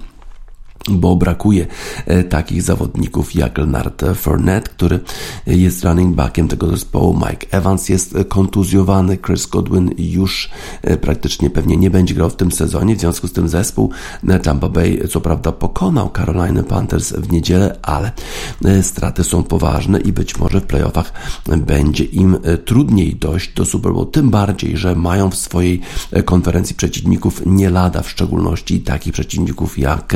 bo 0.89 1.15
brakuje 1.15 1.67
e, 2.05 2.23
takich 2.23 2.61
zawodników 2.61 3.35
jak 3.35 3.57
Leonard 3.57 4.03
Fournette, 4.15 4.69
który 4.69 4.99
jest 5.47 5.83
running 5.83 6.15
backiem 6.15 6.47
tego 6.47 6.67
zespołu. 6.67 7.13
Mike 7.13 7.47
Evans 7.51 7.89
jest 7.89 8.17
kontuzjowany, 8.29 9.17
Chris 9.17 9.45
Godwin 9.45 9.91
już 9.97 10.49
e, 10.81 10.97
praktycznie 10.97 11.49
pewnie 11.49 11.77
nie 11.77 11.89
będzie 11.89 12.13
grał 12.13 12.29
w 12.29 12.35
tym 12.35 12.51
sezonie, 12.51 12.95
w 12.95 12.99
związku 12.99 13.27
z 13.27 13.33
tym 13.33 13.49
zespół 13.49 13.91
e, 14.27 14.39
Tampa 14.39 14.69
Bay 14.69 15.07
co 15.09 15.21
prawda 15.21 15.51
pokonał 15.51 16.11
Carolina 16.15 16.63
Panthers 16.63 17.13
w 17.13 17.31
niedzielę, 17.31 17.79
ale 17.81 18.11
straty 18.81 19.23
są 19.23 19.43
poważne 19.43 19.99
i 19.99 20.11
być 20.11 20.38
może 20.38 20.61
w 20.61 20.65
playoffach 20.65 21.13
będzie 21.57 22.03
im 22.03 22.38
trudniej 22.65 23.15
dojść 23.15 23.53
do 23.53 23.65
Super 23.65 23.93
Bowl, 23.93 24.11
tym 24.11 24.29
bardziej, 24.29 24.77
że 24.77 24.95
mają 24.95 25.29
w 25.29 25.35
swojej 25.35 25.81
konferencji 26.25 26.75
przeciwników 26.75 27.41
nie 27.45 27.69
lada, 27.69 28.01
w 28.01 28.09
szczególności 28.09 28.79
takich 28.79 29.13
przeciwników 29.13 29.79
jak 29.79 30.13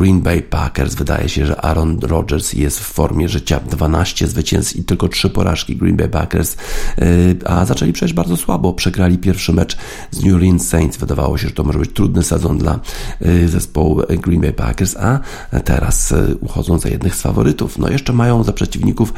Green 0.00 0.20
Bay 0.20 0.42
Packers. 0.42 0.94
Wydaje 0.94 1.28
się, 1.28 1.46
że 1.46 1.60
Aaron 1.60 1.98
Rodgers 2.02 2.52
jest 2.52 2.80
w 2.80 2.82
formie 2.82 3.28
życia. 3.28 3.60
12 3.70 4.28
zwycięstw 4.28 4.76
i 4.76 4.84
tylko 4.84 5.08
3 5.08 5.30
porażki 5.30 5.76
Green 5.76 5.96
Bay 5.96 6.08
Packers, 6.08 6.56
y, 6.98 7.36
a 7.46 7.64
zaczęli 7.64 7.92
przejść 7.92 8.14
bardzo 8.14 8.36
słabo. 8.36 8.72
Przegrali 8.72 9.18
pierwszy 9.18 9.52
mecz 9.52 9.76
z 10.10 10.24
New 10.24 10.34
Orleans 10.34 10.68
Saints. 10.68 10.96
Wydawało 10.96 11.38
się, 11.38 11.48
że 11.48 11.54
to 11.54 11.64
może 11.64 11.78
być 11.78 11.92
trudny 11.92 12.22
sezon 12.22 12.58
dla 12.58 12.80
y, 13.26 13.48
zespołu 13.48 14.00
Green 14.08 14.40
Bay 14.40 14.52
Packers, 14.52 14.96
a 14.96 15.20
teraz 15.64 16.12
y, 16.12 16.36
uchodzą 16.40 16.78
za 16.78 16.88
jednych 16.88 17.14
z 17.14 17.22
faworytów. 17.22 17.78
No 17.78 17.88
jeszcze 17.88 18.12
mają 18.12 18.44
za 18.44 18.52
przeciwników 18.52 19.12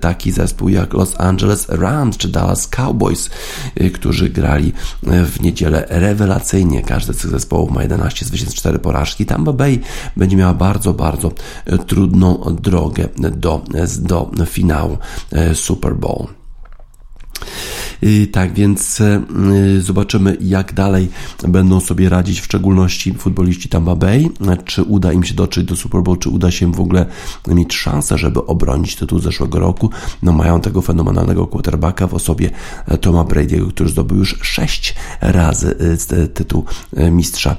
taki 0.00 0.32
zespół 0.32 0.68
jak 0.68 0.94
Los 0.94 1.20
Angeles 1.20 1.68
Rams 1.68 2.16
czy 2.16 2.28
Dallas 2.28 2.68
Cowboys, 2.68 3.30
którzy 3.94 4.28
grali 4.28 4.72
w 5.02 5.40
niedzielę 5.40 5.86
rewelacyjnie. 5.88 6.82
Każdy 6.82 7.14
z 7.14 7.16
tych 7.16 7.30
zespołów 7.30 7.70
ma 7.70 7.82
11 7.82 8.26
zwycięstw, 8.26 8.56
4 8.56 8.78
porażki. 8.78 9.26
Tampa 9.26 9.52
Bay 9.52 9.80
będzie 10.16 10.36
miała 10.36 10.54
bardzo, 10.54 10.94
bardzo 10.94 11.30
e, 11.66 11.78
trudną 11.78 12.56
drogę 12.62 13.08
do, 13.18 13.62
do 14.32 14.46
finału 14.46 14.98
e, 15.32 15.54
Super 15.54 15.96
Bowl. 15.96 16.37
Tak 18.32 18.54
więc 18.54 19.00
e, 19.00 19.22
zobaczymy, 19.80 20.36
jak 20.40 20.72
dalej 20.72 21.08
będą 21.48 21.80
sobie 21.80 22.08
radzić, 22.08 22.40
w 22.40 22.44
szczególności 22.44 23.14
futboliści 23.14 23.68
Tampa 23.68 23.96
Bay. 23.96 24.28
Czy 24.64 24.82
uda 24.82 25.12
im 25.12 25.24
się 25.24 25.34
dotrzeć 25.34 25.64
do 25.64 25.76
Super 25.76 26.02
Bowl, 26.02 26.18
czy 26.18 26.30
uda 26.30 26.50
się 26.50 26.72
w 26.72 26.80
ogóle 26.80 27.06
mieć 27.46 27.74
szansę, 27.74 28.18
żeby 28.18 28.46
obronić 28.46 28.96
tytuł 28.96 29.18
zeszłego 29.18 29.58
roku. 29.58 29.90
No 30.22 30.32
mają 30.32 30.60
tego 30.60 30.82
fenomenalnego 30.82 31.46
quarterbacka 31.46 32.06
w 32.06 32.14
osobie 32.14 32.50
Toma 33.00 33.24
Brady'ego, 33.24 33.68
który 33.68 33.90
zdobył 33.90 34.18
już 34.18 34.38
sześć 34.42 34.94
razy 35.20 35.76
e, 36.10 36.28
tytuł 36.28 36.64
e, 36.96 37.10
mistrza 37.10 37.56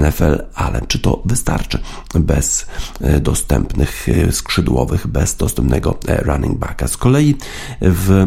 NFL, 0.00 0.42
ale 0.54 0.80
czy 0.88 0.98
to 0.98 1.22
wystarczy 1.24 1.78
bez 2.14 2.66
dostępnych 3.20 4.06
skrzydłowych, 4.30 5.06
bez 5.06 5.36
dostępnego 5.36 5.98
running 6.08 6.58
backa? 6.58 6.88
Z 6.88 6.96
kolei 6.96 7.36
w 7.80 8.26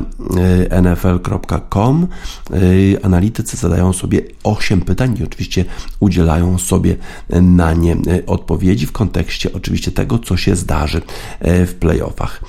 NFL 0.83 1.19
analitycy.com. 1.23 2.07
Y, 2.53 2.97
analitycy 3.03 3.57
zadają 3.57 3.93
sobie 3.93 4.21
8 4.43 4.81
pytań 4.81 5.17
i 5.19 5.23
oczywiście 5.23 5.65
udzielają 5.99 6.57
sobie 6.57 6.95
na 7.29 7.73
nie 7.73 7.93
y, 7.93 8.25
odpowiedzi 8.25 8.87
w 8.87 8.91
kontekście 8.91 9.53
oczywiście 9.53 9.91
tego, 9.91 10.19
co 10.19 10.37
się 10.37 10.55
zdarzy 10.55 10.97
y, 10.97 11.65
w 11.65 11.75
playoffach. 11.75 12.41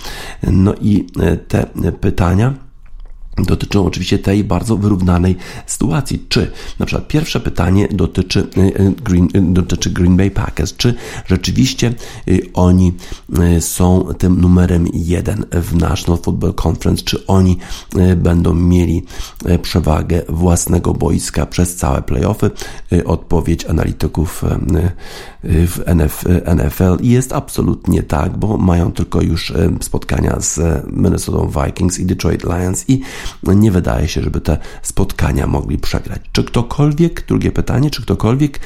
No 0.42 0.74
i 0.80 1.06
te 1.48 1.66
pytania 2.00 2.63
dotyczą 3.38 3.86
oczywiście 3.86 4.18
tej 4.18 4.44
bardzo 4.44 4.76
wyrównanej 4.76 5.36
sytuacji. 5.66 6.26
Czy 6.28 6.50
na 6.78 6.86
przykład 6.86 7.08
pierwsze 7.08 7.40
pytanie 7.40 7.88
dotyczy 7.90 8.40
y, 8.56 8.60
y, 8.60 8.92
Green, 9.04 9.24
y, 9.24 9.52
dotyczy 9.52 9.90
Green 9.90 10.16
Bay 10.16 10.30
Packers, 10.30 10.76
czy 10.76 10.94
rzeczywiście 11.26 11.94
oni 12.54 12.92
są 13.60 14.04
tym 14.18 14.40
numerem 14.40 14.86
jeden 14.92 15.46
w 15.52 15.74
National 15.74 16.22
Football 16.22 16.54
Conference, 16.66 17.04
czy 17.04 17.26
oni 17.26 17.58
będą 18.16 18.54
mieli 18.54 19.02
przewagę 19.62 20.22
własnego 20.28 20.94
boiska 20.94 21.46
przez 21.46 21.76
całe 21.76 22.02
playoffy? 22.02 22.50
Odpowiedź 23.04 23.64
analityków 23.64 24.44
w 25.44 25.82
NFL 26.56 27.04
jest 27.04 27.32
absolutnie 27.32 28.02
tak, 28.02 28.36
bo 28.36 28.56
mają 28.56 28.92
tylko 28.92 29.22
już 29.22 29.52
spotkania 29.80 30.40
z 30.40 30.60
Minnesota 30.92 31.64
Vikings 31.64 31.98
i 31.98 32.06
Detroit 32.06 32.44
Lions 32.44 32.84
i 32.88 33.00
nie 33.42 33.70
wydaje 33.70 34.08
się, 34.08 34.22
żeby 34.22 34.40
te 34.40 34.58
spotkania 34.82 35.46
mogli 35.46 35.78
przegrać. 35.78 36.20
Czy 36.32 36.44
ktokolwiek, 36.44 37.26
drugie 37.28 37.52
pytanie, 37.52 37.90
czy 37.90 38.02
ktokolwiek, 38.02 38.60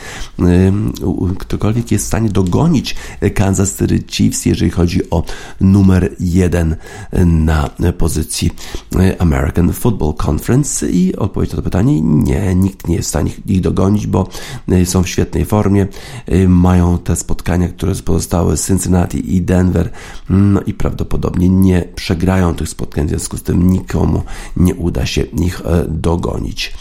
ktokolwiek 1.39 1.93
jest 1.93 2.05
w 2.05 2.09
stanie 2.09 2.29
dogonić 2.29 2.97
Kansas 3.35 3.77
City 3.77 4.03
Chiefs, 4.11 4.47
jeżeli 4.47 4.71
chodzi 4.71 5.11
o 5.11 5.23
numer 5.61 6.15
jeden 6.21 6.77
na 7.39 7.71
pozycji 7.99 8.51
American 9.19 9.73
Football 9.73 10.15
Conference? 10.29 10.91
I 10.91 11.17
odpowiedź 11.17 11.51
na 11.51 11.57
to 11.57 11.63
pytanie 11.63 12.01
nie, 12.01 12.55
nikt 12.55 12.89
nie 12.89 12.97
jest 12.97 13.07
w 13.07 13.11
stanie 13.11 13.31
ich 13.47 13.61
dogonić, 13.61 14.07
bo 14.07 14.29
są 14.85 15.03
w 15.03 15.09
świetnej 15.09 15.45
formie, 15.45 15.87
mają 16.69 16.99
te 16.99 17.17
spotkania, 17.17 17.69
które 17.69 17.95
pozostały 17.95 18.57
Cincinnati 18.57 19.37
i 19.37 19.43
Denver, 19.43 19.91
no 20.29 20.61
i 20.61 20.75
prawdopodobnie 20.75 21.49
nie 21.49 21.85
przegrają 21.95 22.55
tych 22.55 22.69
spotkań, 22.69 23.07
w 23.07 23.09
związku 23.09 23.37
z 23.37 23.43
tym 23.43 23.71
nikomu 23.71 24.23
nie 24.57 24.75
uda 24.75 25.07
się 25.07 25.23
ich 25.23 25.61
e, 25.61 25.85
dogonić. 25.89 26.73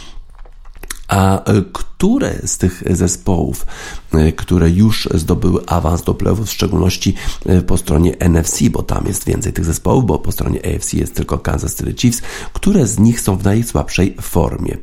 A 1.08 1.44
e, 1.44 1.62
które 1.98 2.36
z 2.46 2.58
tych 2.58 2.84
zespołów, 2.90 3.66
e, 4.14 4.32
które 4.32 4.70
już 4.70 5.10
zdobyły 5.14 5.66
awans 5.66 6.04
do 6.04 6.14
playoffów, 6.14 6.48
w 6.48 6.52
szczególności 6.52 7.14
e, 7.46 7.62
po 7.62 7.78
stronie 7.78 8.20
NFC, 8.20 8.70
bo 8.70 8.84
tam 8.84 9.06
jest 9.08 9.26
więcej 9.26 9.54
tych 9.54 9.66
zespołów, 9.66 10.06
bo 10.06 10.20
po 10.20 10.32
stronie 10.32 10.60
AFC 10.60 10.94
jest 10.94 11.16
tylko 11.16 11.38
Kansas 11.38 11.76
City 11.76 11.94
Chiefs, 11.98 12.22
które 12.54 12.88
z 12.88 13.00
nich 13.00 13.22
są 13.22 13.38
w 13.38 13.44
najsłabszej 13.44 14.16
formie. 14.22 14.78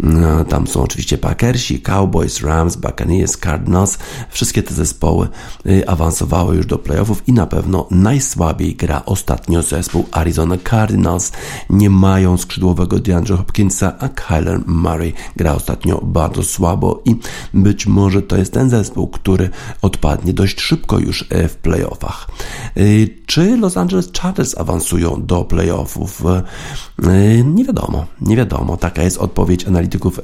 No, 0.00 0.44
tam 0.44 0.66
są 0.66 0.82
oczywiście 0.82 1.18
Packersi, 1.18 1.80
Cowboys, 1.80 2.40
Rams, 2.40 2.76
Buccaneers, 2.76 3.36
Cardinals. 3.36 3.98
Wszystkie 4.30 4.62
te 4.62 4.74
zespoły 4.74 5.28
e, 5.66 5.90
awansowały 5.90 6.56
już 6.56 6.66
do 6.66 6.78
playoffów 6.78 7.28
i 7.28 7.32
na 7.32 7.46
pewno 7.46 7.86
najsłabiej 7.90 8.74
gra 8.74 9.02
ostatnio 9.06 9.62
zespół 9.62 10.06
Arizona 10.12 10.56
Cardinals. 10.70 11.32
Nie 11.70 11.90
mają 11.90 12.36
skrzydłowego 12.36 12.98
DeAndre 12.98 13.36
Hopkinsa, 13.36 13.92
a 13.98 14.08
Kyler 14.08 14.60
Murray 14.66 15.12
gra 15.36 15.54
ostatnio 15.54 16.00
bardzo 16.04 16.42
słabo 16.52 17.02
i 17.04 17.16
być 17.54 17.86
może 17.86 18.22
to 18.22 18.36
jest 18.36 18.52
ten 18.52 18.70
zespół, 18.70 19.08
który 19.08 19.50
odpadnie 19.82 20.32
dość 20.32 20.60
szybko 20.60 20.98
już 20.98 21.26
e, 21.30 21.48
w 21.48 21.56
playoffach. 21.56 22.28
E, 22.76 22.82
czy 23.26 23.56
Los 23.56 23.76
Angeles 23.76 24.10
Chargers 24.20 24.58
awansują 24.58 25.26
do 25.26 25.44
playoffów? 25.44 26.22
E, 26.26 27.44
nie 27.44 27.64
wiadomo, 27.64 28.06
nie 28.20 28.36
wiadomo. 28.36 28.76
Taka 28.76 29.02
jest 29.02 29.18
odpowiedź 29.18 29.66
analityków 29.66 30.20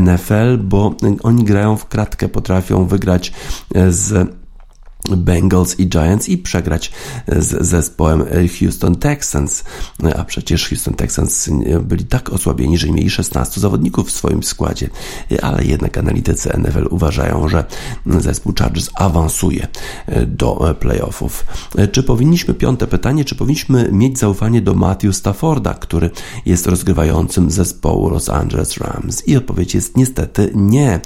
NFL, 0.00 0.58
bo 0.58 0.94
oni 1.22 1.44
grają 1.44 1.76
w 1.76 1.86
kratkę, 1.86 2.28
potrafią 2.28 2.86
wygrać 2.86 3.32
z 3.88 4.37
Bengals 5.16 5.80
i 5.80 5.88
Giants 5.88 6.28
i 6.28 6.38
przegrać 6.38 6.92
z 7.28 7.66
zespołem 7.66 8.24
Houston 8.60 8.96
Texans. 8.96 9.64
A 10.16 10.24
przecież 10.24 10.68
Houston 10.68 10.94
Texans 10.94 11.50
byli 11.82 12.04
tak 12.04 12.30
osłabieni, 12.30 12.78
że 12.78 12.90
mieli 12.90 13.10
16 13.10 13.60
zawodników 13.60 14.08
w 14.08 14.10
swoim 14.10 14.42
składzie, 14.42 14.90
ale 15.42 15.64
jednak 15.64 15.98
analitycy 15.98 16.50
NFL 16.58 16.86
uważają, 16.90 17.48
że 17.48 17.64
zespół 18.06 18.52
Chargers 18.58 18.90
awansuje 18.94 19.68
do 20.26 20.76
playoffów. 20.80 21.46
Czy 21.92 22.02
powinniśmy, 22.02 22.54
piąte 22.54 22.86
pytanie, 22.86 23.24
czy 23.24 23.34
powinniśmy 23.34 23.88
mieć 23.92 24.18
zaufanie 24.18 24.62
do 24.62 24.74
Matthew 24.74 25.16
Stafforda, 25.16 25.74
który 25.74 26.10
jest 26.46 26.66
rozgrywającym 26.66 27.50
zespołu 27.50 28.10
Los 28.10 28.28
Angeles 28.28 28.76
Rams? 28.76 29.28
I 29.28 29.36
odpowiedź 29.36 29.74
jest 29.74 29.96
niestety 29.96 30.50
nie. 30.54 31.00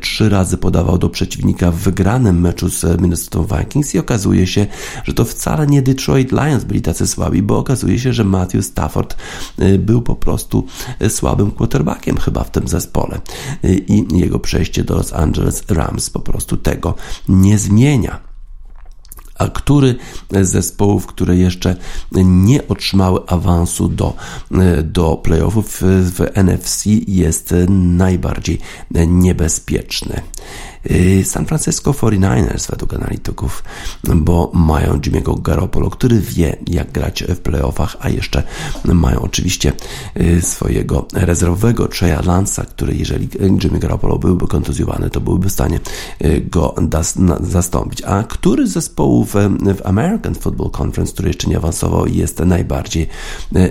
Trzy 0.00 0.28
razy 0.28 0.56
podawał 0.56 0.98
do 0.98 1.08
przeciwnika 1.08 1.70
w 1.70 1.76
wygranym 1.76 2.40
meczu 2.40 2.68
z 2.68 3.00
Minnesota 3.00 3.27
Houston 3.28 3.58
Vikings 3.58 3.94
i 3.94 3.98
okazuje 3.98 4.46
się, 4.46 4.66
że 5.04 5.14
to 5.14 5.24
wcale 5.24 5.66
nie 5.66 5.82
Detroit 5.82 6.32
Lions 6.32 6.64
byli 6.64 6.82
tacy 6.82 7.06
słabi, 7.06 7.42
bo 7.42 7.58
okazuje 7.58 7.98
się, 7.98 8.12
że 8.12 8.24
Matthew 8.24 8.64
Stafford 8.64 9.16
był 9.78 10.02
po 10.02 10.16
prostu 10.16 10.66
słabym 11.08 11.50
quarterbackiem 11.50 12.16
chyba 12.16 12.44
w 12.44 12.50
tym 12.50 12.68
zespole 12.68 13.20
i 13.88 14.06
jego 14.10 14.38
przejście 14.38 14.84
do 14.84 14.94
Los 14.94 15.12
Angeles 15.12 15.64
Rams 15.68 16.10
po 16.10 16.20
prostu 16.20 16.56
tego 16.56 16.94
nie 17.28 17.58
zmienia 17.58 18.28
a 19.38 19.48
który 19.48 19.96
z 20.30 20.48
zespołów, 20.48 21.06
które 21.06 21.36
jeszcze 21.36 21.76
nie 22.24 22.68
otrzymały 22.68 23.20
awansu 23.26 23.88
do, 23.88 24.14
do 24.84 25.16
playoffów 25.16 25.78
w 25.82 26.20
NFC 26.34 26.86
jest 27.06 27.54
najbardziej 27.68 28.58
niebezpieczny. 29.06 30.22
Y, 30.90 31.24
San 31.24 31.46
Francisco 31.46 31.92
49ers 31.92 32.70
według 32.70 32.94
analityków, 32.94 33.64
bo 34.04 34.50
mają 34.54 34.98
Jimmy'ego 34.98 35.42
Garoppolo, 35.42 35.90
który 35.90 36.20
wie 36.20 36.56
jak 36.66 36.92
grać 36.92 37.24
w 37.24 37.38
playoffach, 37.38 37.96
a 38.00 38.08
jeszcze 38.08 38.42
mają 38.84 39.20
oczywiście 39.20 39.72
y, 40.20 40.42
swojego 40.42 41.06
rezerwowego 41.12 41.88
Treya 41.88 42.22
Lance'a, 42.22 42.66
który 42.66 42.94
jeżeli 42.94 43.28
Jimmy 43.64 43.78
Garoppolo 43.78 44.18
byłby 44.18 44.46
kontuzjowany, 44.46 45.10
to 45.10 45.20
byłby 45.20 45.48
w 45.48 45.52
stanie 45.52 45.80
y, 46.24 46.40
go 46.50 46.74
zastąpić. 47.40 48.02
A 48.02 48.22
który 48.22 48.66
z 48.66 48.72
zespołów 48.72 49.34
w 49.76 49.80
American 49.84 50.34
Football 50.34 50.70
Conference, 50.82 51.12
który 51.12 51.28
jeszcze 51.28 51.48
nie 51.48 51.56
awansował, 51.56 52.06
jest 52.06 52.38
najbardziej 52.38 53.08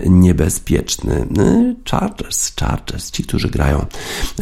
niebezpieczny? 0.05 1.27
Chargers, 1.91 2.55
Chargers, 2.59 3.11
ci, 3.11 3.23
którzy 3.23 3.49
grają 3.49 3.85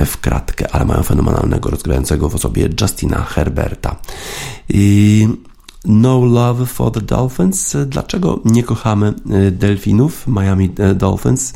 w 0.06 0.17
kratkę, 0.17 0.71
ale 0.71 0.86
mają 0.86 1.04
fenomenalnego 1.04 1.69
rozgrającego 1.69 2.30
w 2.30 2.36
osobie 2.36 2.55
Justina 2.78 3.26
Herberta. 3.36 4.00
I 4.68 5.45
no 5.88 6.26
Love 6.26 6.65
for 6.65 6.91
the 6.91 7.02
Dolphins. 7.02 7.78
Dlaczego 7.86 8.39
nie 8.45 8.63
kochamy 8.63 9.13
e, 9.30 9.52
delfinów 9.52 10.28
Miami 10.28 10.69
e, 10.80 10.95
Dolphins? 10.95 11.54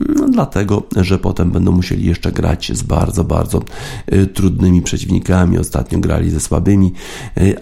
No, 0.00 0.28
dlatego, 0.28 0.82
że 0.96 1.18
potem 1.18 1.50
będą 1.50 1.72
musieli 1.72 2.06
jeszcze 2.06 2.32
grać 2.32 2.72
z 2.74 2.82
bardzo, 2.82 3.24
bardzo 3.24 3.62
e, 4.06 4.26
trudnymi 4.26 4.82
przeciwnikami. 4.82 5.58
Ostatnio 5.58 5.98
grali 5.98 6.30
ze 6.30 6.40
słabymi, 6.40 6.92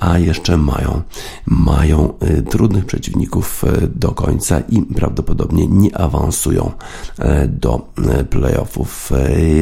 a 0.00 0.18
jeszcze 0.18 0.56
mają, 0.56 1.02
mają 1.46 2.12
trudnych 2.50 2.86
przeciwników 2.86 3.64
do 3.94 4.10
końca 4.10 4.60
i 4.60 4.82
prawdopodobnie 4.82 5.66
nie 5.66 5.98
awansują 5.98 6.72
do 7.48 7.88
playoffów. 8.30 9.12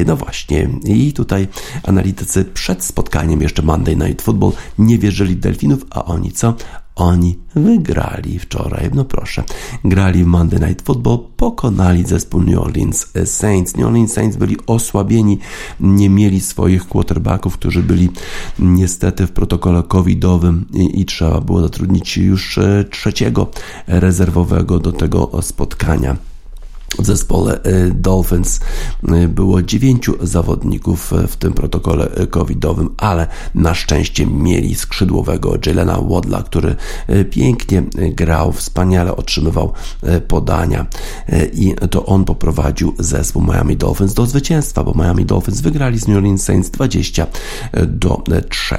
No 0.05 0.15
właśnie, 0.15 0.69
i 0.85 1.13
tutaj 1.13 1.47
analitycy 1.83 2.45
przed 2.45 2.83
spotkaniem 2.83 3.41
jeszcze 3.41 3.61
Monday 3.61 3.95
Night 3.95 4.21
Football 4.21 4.51
nie 4.79 4.97
wierzyli 4.97 5.35
delfinów, 5.35 5.85
a 5.89 6.05
oni 6.05 6.31
co? 6.41 6.53
Oni 6.95 7.37
wygrali 7.55 8.39
wczoraj, 8.39 8.89
no 8.93 9.05
proszę, 9.05 9.43
grali 9.85 10.23
w 10.23 10.27
Monday 10.27 10.59
Night 10.59 10.85
Football, 10.85 11.17
pokonali 11.37 12.03
zespół 12.03 12.41
New 12.41 12.59
Orleans 12.59 13.07
Saints. 13.25 13.75
New 13.75 13.87
Orleans 13.87 14.13
Saints 14.13 14.37
byli 14.37 14.57
osłabieni, 14.67 15.39
nie 15.79 16.09
mieli 16.09 16.41
swoich 16.41 16.87
quarterbacków, 16.87 17.53
którzy 17.53 17.83
byli 17.83 18.09
niestety 18.59 19.27
w 19.27 19.31
protokole 19.31 19.83
covidowym 19.83 20.65
i, 20.73 21.01
i 21.01 21.05
trzeba 21.05 21.41
było 21.41 21.61
zatrudnić 21.61 22.17
już 22.17 22.57
e, 22.57 22.85
trzeciego 22.91 23.47
rezerwowego 23.87 24.79
do 24.79 24.91
tego 24.91 25.41
spotkania. 25.41 26.30
W 26.99 27.05
zespole 27.05 27.59
y, 27.65 27.91
Dolphins 27.91 28.59
y, 29.23 29.27
było 29.27 29.61
dziewięciu 29.61 30.27
zawodników 30.27 31.13
y, 31.13 31.27
w 31.27 31.35
tym 31.35 31.53
protokole 31.53 32.09
covidowym, 32.29 32.89
ale 32.97 33.27
na 33.55 33.73
szczęście 33.73 34.25
mieli 34.25 34.75
skrzydłowego 34.75 35.53
Jelena 35.65 36.01
Wadla, 36.01 36.43
który 36.43 36.75
pięknie 37.29 37.83
grał, 37.95 38.51
wspaniale 38.51 39.15
otrzymywał 39.15 39.73
podania 40.27 40.85
i 41.53 41.75
to 41.91 42.05
on 42.05 42.25
poprowadził 42.25 42.93
zespół 42.99 43.43
Miami 43.43 43.77
Dolphins 43.77 44.13
do 44.13 44.25
zwycięstwa, 44.25 44.83
bo 44.83 44.93
Miami 44.93 45.25
Dolphins 45.25 45.61
wygrali 45.61 45.99
z 45.99 46.07
New 46.07 46.17
Orleans 46.17 46.43
Saints 46.43 46.69
20 46.69 47.27
do 47.87 48.23
3. 48.49 48.75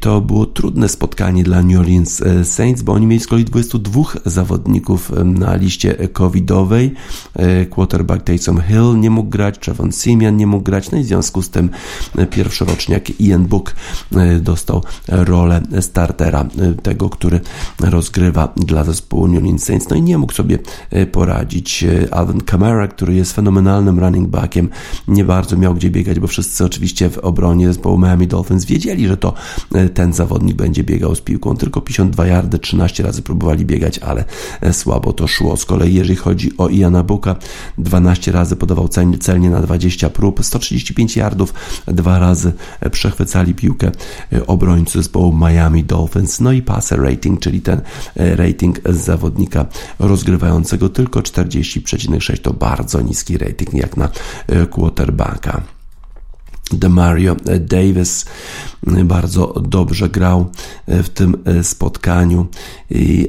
To 0.00 0.20
było 0.20 0.46
trudne 0.46 0.88
spotkanie 0.88 1.44
dla 1.44 1.62
New 1.62 1.80
Orleans 1.80 2.22
Saints, 2.44 2.82
bo 2.82 2.92
oni 2.92 3.06
mieli 3.06 3.22
z 3.22 3.26
kolei 3.26 3.44
22 3.44 4.02
zawodników 4.24 5.12
na 5.24 5.56
liście 5.56 6.08
covidowej 6.12 6.94
E, 7.34 7.66
quarterback 7.66 8.24
Taysom 8.24 8.60
Hill 8.60 9.00
nie 9.00 9.10
mógł 9.10 9.30
grać, 9.30 9.58
Trevon 9.58 9.92
Simeon 9.92 10.36
nie 10.36 10.46
mógł 10.46 10.64
grać, 10.64 10.90
no 10.90 10.98
i 10.98 11.02
w 11.02 11.06
związku 11.06 11.42
z 11.42 11.50
tym 11.50 11.70
e, 12.18 12.26
pierwszoroczniak 12.26 13.20
Ian 13.20 13.46
Book 13.46 13.74
e, 14.16 14.40
dostał 14.40 14.82
rolę 15.08 15.62
startera, 15.80 16.46
tego, 16.82 17.08
który 17.08 17.40
rozgrywa 17.80 18.52
dla 18.56 18.84
zespołu 18.84 19.28
New 19.28 19.36
Orleans 19.36 19.64
Saints, 19.64 19.88
no 19.88 19.96
i 19.96 20.02
nie 20.02 20.18
mógł 20.18 20.32
sobie 20.32 20.58
poradzić. 21.12 21.84
Alvin 22.10 22.40
Kamara, 22.40 22.88
który 22.88 23.14
jest 23.14 23.32
fenomenalnym 23.32 23.98
running 23.98 24.28
backiem, 24.28 24.68
nie 25.08 25.24
bardzo 25.24 25.56
miał 25.56 25.74
gdzie 25.74 25.90
biegać, 25.90 26.20
bo 26.20 26.26
wszyscy 26.26 26.64
oczywiście 26.64 27.10
w 27.10 27.18
obronie 27.18 27.66
zespołu 27.66 27.98
Miami 27.98 28.26
Dolphins 28.26 28.64
wiedzieli, 28.64 29.08
że 29.08 29.16
to 29.16 29.34
ten 29.94 30.12
zawodnik 30.12 30.56
będzie 30.56 30.84
biegał 30.84 31.14
z 31.14 31.20
piłką, 31.20 31.56
tylko 31.56 31.80
52 31.80 32.26
yardy, 32.26 32.58
13 32.58 33.02
razy 33.02 33.22
próbowali 33.22 33.64
biegać, 33.64 33.98
ale 33.98 34.24
słabo 34.72 35.12
to 35.12 35.26
szło. 35.26 35.56
Z 35.56 35.64
kolei 35.64 35.94
jeżeli 35.94 36.16
chodzi 36.16 36.56
o 36.58 36.68
Iana 36.68 37.02
Buka. 37.02 37.36
12 37.78 38.32
razy 38.32 38.56
podawał 38.56 38.88
celnie 39.20 39.50
na 39.50 39.60
20 39.60 40.10
prób, 40.10 40.44
135 40.44 41.16
yardów, 41.16 41.54
dwa 41.86 42.18
razy 42.18 42.52
przechwycali 42.90 43.54
piłkę 43.54 43.90
e, 44.32 44.46
obrońcy 44.46 44.98
zespołu 44.98 45.36
Miami 45.36 45.84
Dolphins. 45.84 46.40
No 46.40 46.52
i 46.52 46.62
passer 46.62 47.00
rating, 47.02 47.40
czyli 47.40 47.60
ten 47.60 47.80
e, 48.16 48.36
rating 48.36 48.80
zawodnika 48.88 49.66
rozgrywającego 49.98 50.88
tylko 50.88 51.20
40,6 51.20 52.38
to 52.38 52.52
bardzo 52.52 53.00
niski 53.00 53.38
rating 53.38 53.74
jak 53.74 53.96
na 53.96 54.08
e, 54.46 54.66
quarterbacka. 54.66 55.81
Demario 56.74 57.36
Davis 57.60 58.24
bardzo 59.04 59.46
dobrze 59.46 60.08
grał 60.08 60.50
w 60.88 61.08
tym 61.08 61.36
spotkaniu, 61.62 62.46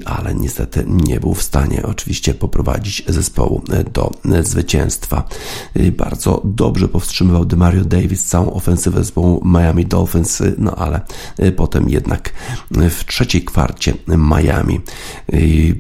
ale 0.06 0.36
niestety 0.36 0.86
nie 0.88 1.20
był 1.20 1.34
w 1.34 1.44
stanie 1.44 1.84
oczywiście 1.84 2.34
poprowadzić 2.34 3.04
zespołu 3.08 3.62
do 3.94 4.12
zwycięstwa. 4.44 5.24
Bardzo 5.98 6.42
dobrze 6.46 6.88
powstrzymywał 6.88 7.46
Demario 7.46 7.86
Davis 7.86 8.26
całą 8.26 8.54
ofensywę 8.54 9.00
zespołu 9.00 9.42
Miami 9.46 9.86
Dolphins, 9.86 10.44
no 10.58 10.76
ale 10.76 11.02
potem 11.56 11.90
jednak 11.90 12.34
w 12.72 13.06
trzeciej 13.06 13.44
kwarcie 13.44 13.94
Miami 14.08 14.82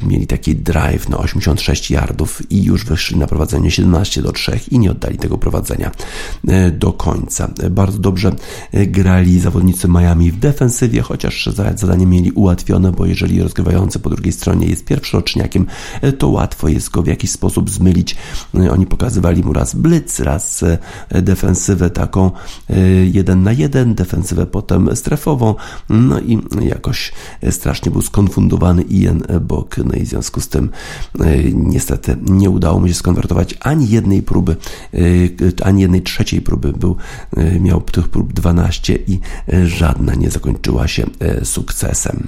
mieli 0.07 0.27
taki 0.27 0.55
drive 0.55 1.09
na 1.09 1.17
86 1.17 1.91
yardów 1.91 2.51
i 2.51 2.63
już 2.63 2.85
wyszli 2.85 3.17
na 3.17 3.27
prowadzenie 3.27 3.71
17 3.71 4.21
do 4.21 4.31
3 4.31 4.59
i 4.71 4.79
nie 4.79 4.91
oddali 4.91 5.17
tego 5.17 5.37
prowadzenia 5.37 5.91
do 6.71 6.93
końca. 6.93 7.52
Bardzo 7.71 7.99
dobrze 7.99 8.31
grali 8.73 9.39
zawodnicy 9.39 9.87
Miami 9.87 10.31
w 10.31 10.39
defensywie, 10.39 11.01
chociaż 11.01 11.49
zadanie 11.75 12.05
mieli 12.05 12.31
ułatwione, 12.31 12.91
bo 12.91 13.05
jeżeli 13.05 13.43
rozgrywający 13.43 13.99
po 13.99 14.09
drugiej 14.09 14.33
stronie 14.33 14.67
jest 14.67 14.85
pierwszoroczniakiem, 14.85 15.65
to 16.17 16.29
łatwo 16.29 16.67
jest 16.67 16.89
go 16.89 17.03
w 17.03 17.07
jakiś 17.07 17.31
sposób 17.31 17.69
zmylić. 17.69 18.15
Oni 18.71 18.85
pokazywali 18.85 19.43
mu 19.43 19.53
raz 19.53 19.75
blitz, 19.75 20.19
raz 20.19 20.63
defensywę 21.09 21.89
taką 21.89 22.31
jeden 23.11 23.43
na 23.43 23.51
jeden, 23.51 23.95
defensywę 23.95 24.45
potem 24.45 24.95
strefową, 24.95 25.55
no 25.89 26.19
i 26.19 26.39
jakoś 26.61 27.11
strasznie 27.49 27.91
był 27.91 28.01
skonfundowany 28.01 28.81
Ian 28.81 29.23
Bok, 29.41 29.77
no 29.85 29.93
i 29.93 30.01
w 30.01 30.07
związku 30.07 30.41
z 30.41 30.47
tym 30.47 30.69
niestety 31.53 32.15
nie 32.21 32.49
udało 32.49 32.79
mu 32.79 32.87
się 32.87 32.93
skonwertować 32.93 33.55
ani 33.59 33.89
jednej 33.89 34.21
próby, 34.21 34.55
ani 35.63 35.81
jednej 35.81 36.01
trzeciej 36.01 36.41
próby 36.41 36.73
był 36.73 36.95
miał 37.59 37.81
tych 37.81 38.09
prób 38.09 38.33
12 38.33 38.95
i 39.07 39.19
e, 39.53 39.67
żadna 39.67 40.15
nie 40.15 40.31
zakończyła 40.31 40.87
się 40.87 41.05
e, 41.19 41.45
sukcesem. 41.45 42.27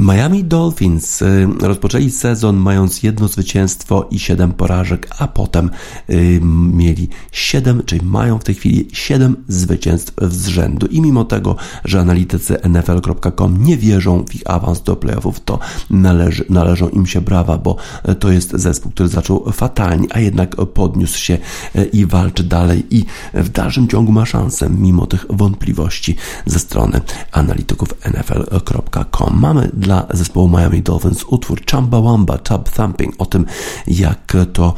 Miami 0.00 0.44
Dolphins 0.44 1.22
y, 1.22 1.48
rozpoczęli 1.60 2.10
sezon 2.10 2.56
mając 2.56 3.02
jedno 3.02 3.28
zwycięstwo 3.28 4.08
i 4.10 4.18
siedem 4.18 4.52
porażek, 4.52 5.08
a 5.18 5.28
potem 5.28 5.70
y, 6.10 6.40
mieli 6.72 7.08
siedem, 7.32 7.82
czyli 7.86 8.06
mają 8.06 8.38
w 8.38 8.44
tej 8.44 8.54
chwili 8.54 8.88
siedem 8.92 9.36
zwycięstw 9.48 10.14
z 10.22 10.46
rzędu. 10.46 10.86
I 10.86 11.00
mimo 11.00 11.24
tego, 11.24 11.56
że 11.84 12.00
analitycy 12.00 12.56
NFL.com 12.68 13.64
nie 13.64 13.76
wierzą 13.76 14.24
w 14.24 14.34
ich 14.34 14.42
awans 14.44 14.82
do 14.82 14.96
playoffów, 14.96 15.40
to 15.40 15.58
należy, 15.90 16.44
należą 16.50 16.88
im 16.88 17.06
się 17.06 17.20
brawa, 17.20 17.58
bo 17.58 17.76
to 18.18 18.30
jest 18.30 18.52
zespół, 18.52 18.92
który 18.92 19.08
zaczął 19.08 19.52
fatalnie, 19.52 20.08
a 20.10 20.20
jednak 20.20 20.56
podniósł 20.56 21.18
się 21.18 21.38
y, 21.76 21.84
i 21.84 22.06
walczy 22.06 22.44
dalej 22.44 22.86
i 22.90 23.04
w 23.34 23.48
dalszym 23.48 23.88
ciągu 23.88 24.12
ma 24.12 24.26
szansę, 24.26 24.70
mimo 24.70 25.06
tych 25.06 25.26
wątpliwości 25.30 26.16
ze 26.46 26.58
strony 26.58 27.00
analityków 27.32 27.88
NFL.com. 28.04 29.40
Mamy 29.40 29.70
dla 29.74 29.87
zespołu 30.14 30.48
Miami 30.48 30.82
Dolphins 30.82 31.24
utwór 31.24 31.60
Chumbawamba, 31.70 32.38
Tub 32.38 32.70
Thumping, 32.70 33.14
o 33.18 33.26
tym 33.26 33.46
jak 33.86 34.36
to 34.52 34.74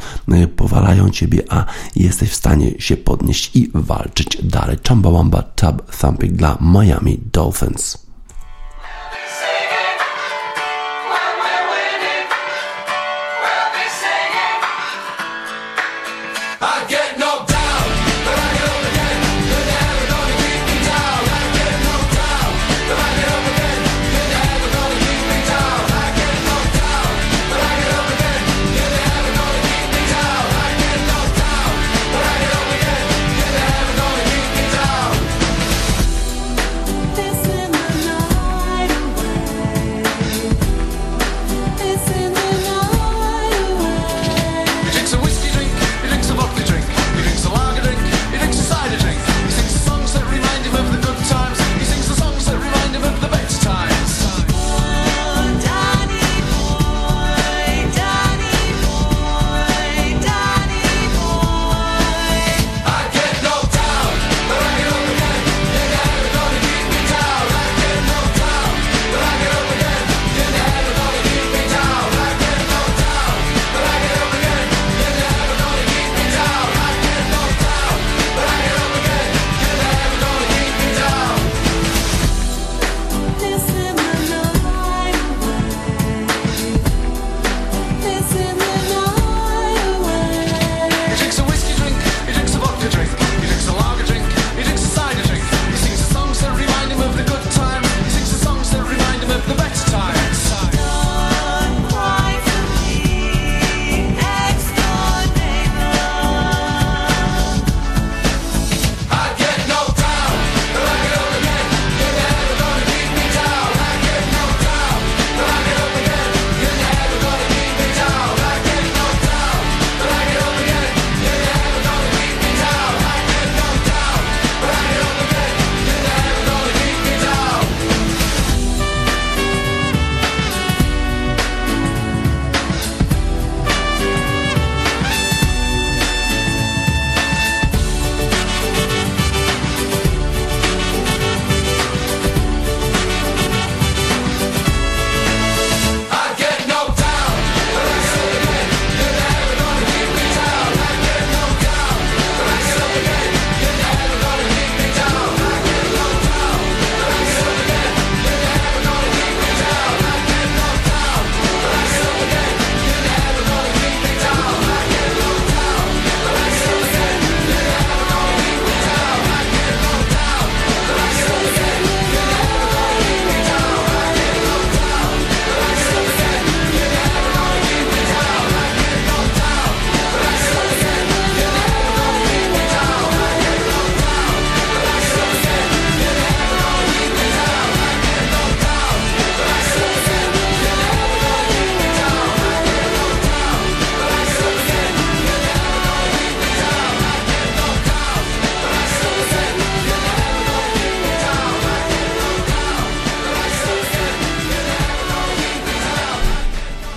powalają 0.55 1.09
ciebie, 1.09 1.43
a 1.49 1.65
jesteś 1.95 2.29
w 2.29 2.35
stanie 2.35 2.71
się 2.79 2.97
podnieść 2.97 3.55
i 3.55 3.71
walczyć 3.73 4.37
dalej. 4.43 4.77
Chumbawamba, 4.87 5.41
Tub 5.43 5.95
Thumping 5.95 6.33
dla 6.33 6.57
Miami 6.61 7.19
Dolphins. 7.33 8.10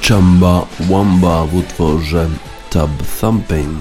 Chamba 0.09 0.67
Wamba 0.81 1.47
w 1.47 1.55
utworze 1.55 2.29
Tub 2.71 2.91
Thumping. 3.21 3.79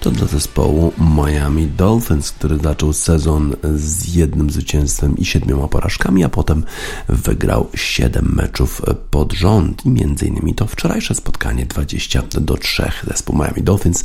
To 0.00 0.10
dla 0.10 0.26
zespołu 0.26 0.92
Miami 1.16 1.66
Dolphins, 1.66 2.32
który 2.32 2.58
zaczął 2.58 2.92
sezon 2.92 3.56
z 3.74 4.14
jednym 4.14 4.50
zwycięstwem 4.50 5.16
i 5.16 5.24
siedmioma 5.24 5.68
porażkami, 5.68 6.24
a 6.24 6.28
potem 6.28 6.64
wygrał 7.08 7.68
siedem 7.74 8.32
meczów 8.36 8.82
pod 9.10 9.32
rząd. 9.32 9.86
I 9.86 9.90
między 9.90 10.26
innymi 10.26 10.54
to 10.54 10.66
wczorajsze 10.66 11.14
spotkanie 11.14 11.66
20 11.66 12.22
do 12.40 12.56
3. 12.56 12.90
Zespół 13.06 13.36
Miami 13.36 13.62
Dolphins 13.62 14.04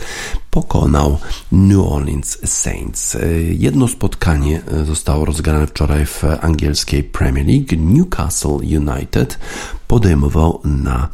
pokonał 0.61 1.17
New 1.51 1.79
Orleans 1.91 2.37
Saints. 2.45 3.17
Jedno 3.49 3.87
spotkanie 3.87 4.61
zostało 4.85 5.25
rozegrane 5.25 5.67
wczoraj 5.67 6.05
w 6.05 6.23
angielskiej 6.41 7.03
Premier 7.03 7.47
League. 7.47 7.77
Newcastle 7.77 8.59
United 8.77 9.39
podejmował 9.87 10.61
na 10.63 11.07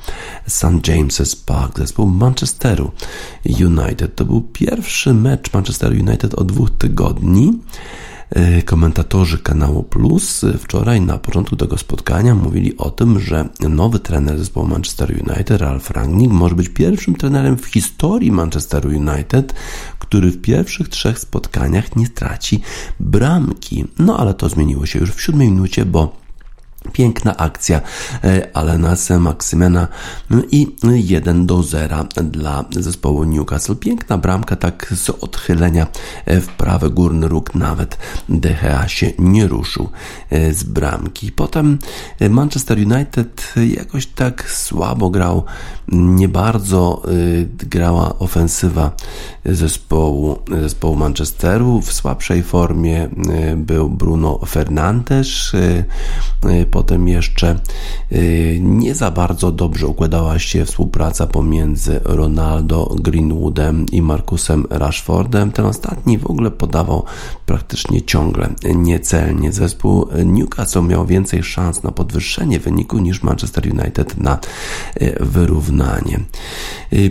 St. 0.47 0.63
James's 0.63 1.45
Park 1.45 1.79
zespół 1.79 2.07
Manchesteru 2.07 2.91
United. 3.45 4.15
To 4.15 4.25
był 4.25 4.41
pierwszy 4.41 5.13
mecz 5.13 5.53
Manchesteru 5.53 5.95
United 5.95 6.33
od 6.33 6.51
dwóch 6.51 6.69
tygodni. 6.69 7.59
E, 8.33 8.61
komentatorzy 8.61 9.37
kanału 9.37 9.83
Plus 9.83 10.45
wczoraj 10.59 11.01
na 11.01 11.17
początku 11.17 11.55
tego 11.55 11.77
spotkania 11.77 12.35
mówili 12.35 12.77
o 12.77 12.91
tym, 12.91 13.19
że 13.19 13.49
nowy 13.69 13.99
trener 13.99 14.39
zespołu 14.39 14.67
Manchester 14.67 15.11
United, 15.11 15.61
Ralf 15.61 15.89
Rangnick, 15.89 16.31
może 16.31 16.55
być 16.55 16.69
pierwszym 16.69 17.15
trenerem 17.15 17.57
w 17.57 17.65
historii 17.65 18.31
Manchesteru 18.31 18.89
United, 18.89 19.53
który 19.99 20.31
w 20.31 20.41
pierwszych 20.41 20.89
trzech 20.89 21.19
spotkaniach 21.19 21.95
nie 21.95 22.05
straci 22.05 22.61
bramki. 22.99 23.85
No 23.99 24.17
ale 24.17 24.33
to 24.33 24.49
zmieniło 24.49 24.85
się 24.85 24.99
już 24.99 25.11
w 25.11 25.21
siódmej 25.21 25.51
minucie, 25.51 25.85
bo 25.85 26.22
Piękna 26.91 27.37
akcja 27.37 27.81
e, 28.23 28.47
Alena 28.53 28.95
Maksymena 29.19 29.87
i 30.51 30.75
1 30.93 31.45
do 31.45 31.63
0 31.63 32.05
dla 32.23 32.65
zespołu 32.71 33.23
Newcastle. 33.23 33.75
Piękna 33.75 34.17
bramka, 34.17 34.55
tak 34.55 34.93
z 34.95 35.09
odchylenia 35.09 35.87
e, 36.25 36.41
w 36.41 36.47
prawy 36.47 36.89
górny 36.89 37.27
róg, 37.27 37.55
nawet 37.55 37.97
DHA 38.29 38.87
się 38.87 39.11
nie 39.19 39.47
ruszył 39.47 39.89
e, 40.29 40.53
z 40.53 40.63
bramki. 40.63 41.31
Potem 41.31 41.79
Manchester 42.29 42.77
United 42.77 43.53
jakoś 43.75 44.05
tak 44.05 44.51
słabo 44.51 45.09
grał, 45.09 45.43
nie 45.87 46.27
bardzo 46.27 47.01
grała 47.57 48.19
ofensywa 48.19 48.91
zespołu, 49.45 50.39
zespołu 50.61 50.95
Manchesteru. 50.95 51.81
W 51.81 51.93
słabszej 51.93 52.43
formie 52.43 53.09
był 53.55 53.89
Bruno 53.89 54.39
Fernandes 54.45 55.51
potem 56.73 57.07
jeszcze 57.07 57.59
nie 58.59 58.95
za 58.95 59.11
bardzo 59.11 59.51
dobrze 59.51 59.87
układała 59.87 60.39
się 60.39 60.65
współpraca 60.65 61.27
pomiędzy 61.27 61.99
Ronaldo, 62.03 62.95
Greenwoodem 62.99 63.85
i 63.91 64.01
Markusem 64.01 64.65
Rashfordem. 64.69 65.51
Ten 65.51 65.65
ostatni 65.65 66.17
w 66.17 66.27
ogóle 66.27 66.51
podawał 66.51 67.03
praktycznie 67.45 68.01
ciągle 68.01 68.49
niecelnie. 68.75 69.51
Zespół 69.51 70.07
Newcastle 70.25 70.81
miał 70.81 71.05
więcej 71.05 71.43
szans 71.43 71.83
na 71.83 71.91
podwyższenie 71.91 72.59
wyniku 72.59 72.97
niż 72.97 73.23
Manchester 73.23 73.63
United 73.71 74.17
na 74.17 74.39
wyrównanie. 75.19 76.19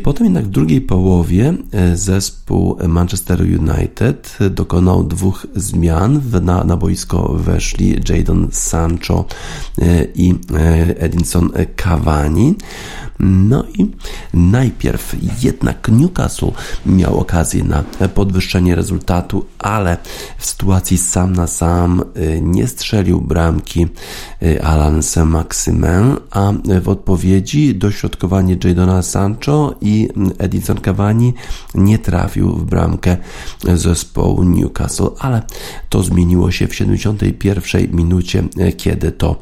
Potem 0.03 0.25
jednak 0.25 0.45
w 0.45 0.51
drugiej 0.51 0.81
połowie 0.81 1.55
zespół 1.95 2.77
Manchester 2.89 3.41
United 3.41 4.39
dokonał 4.51 5.05
dwóch 5.05 5.47
zmian. 5.55 6.23
Na, 6.43 6.65
na 6.65 6.77
boisko 6.77 7.35
weszli 7.35 8.01
Jadon 8.09 8.49
Sancho 8.51 9.25
i 10.15 10.35
Edinson 10.99 11.51
Cavani. 11.77 12.55
No 13.21 13.65
i 13.79 13.91
najpierw 14.35 15.17
jednak 15.43 15.89
Newcastle 15.89 16.51
miał 16.87 17.19
okazję 17.19 17.65
na 17.65 17.85
podwyższenie 18.09 18.75
rezultatu, 18.75 19.45
ale 19.59 19.97
w 20.39 20.47
sytuacji 20.47 20.99
sam 20.99 21.33
na 21.33 21.47
sam 21.47 22.05
y, 22.17 22.41
nie 22.43 22.67
strzelił 22.67 23.21
bramki 23.21 23.87
Alan 24.63 25.03
Saint-Maximin, 25.03 26.17
a 26.31 26.53
w 26.81 26.89
odpowiedzi 26.89 27.75
dośrodkowanie 27.75 28.57
Jadona 28.65 29.03
Sancho 29.03 29.75
i 29.81 30.09
Edinson 30.39 30.81
Cavani 30.81 31.35
nie 31.75 31.99
trafił 31.99 32.57
w 32.57 32.65
bramkę 32.65 33.17
zespołu 33.75 34.45
Newcastle, 34.45 35.09
ale 35.19 35.43
to 35.89 36.03
zmieniło 36.03 36.51
się 36.51 36.69
w 36.69 36.75
71 36.75 37.97
minucie, 37.97 38.45
kiedy 38.77 39.13
to 39.13 39.42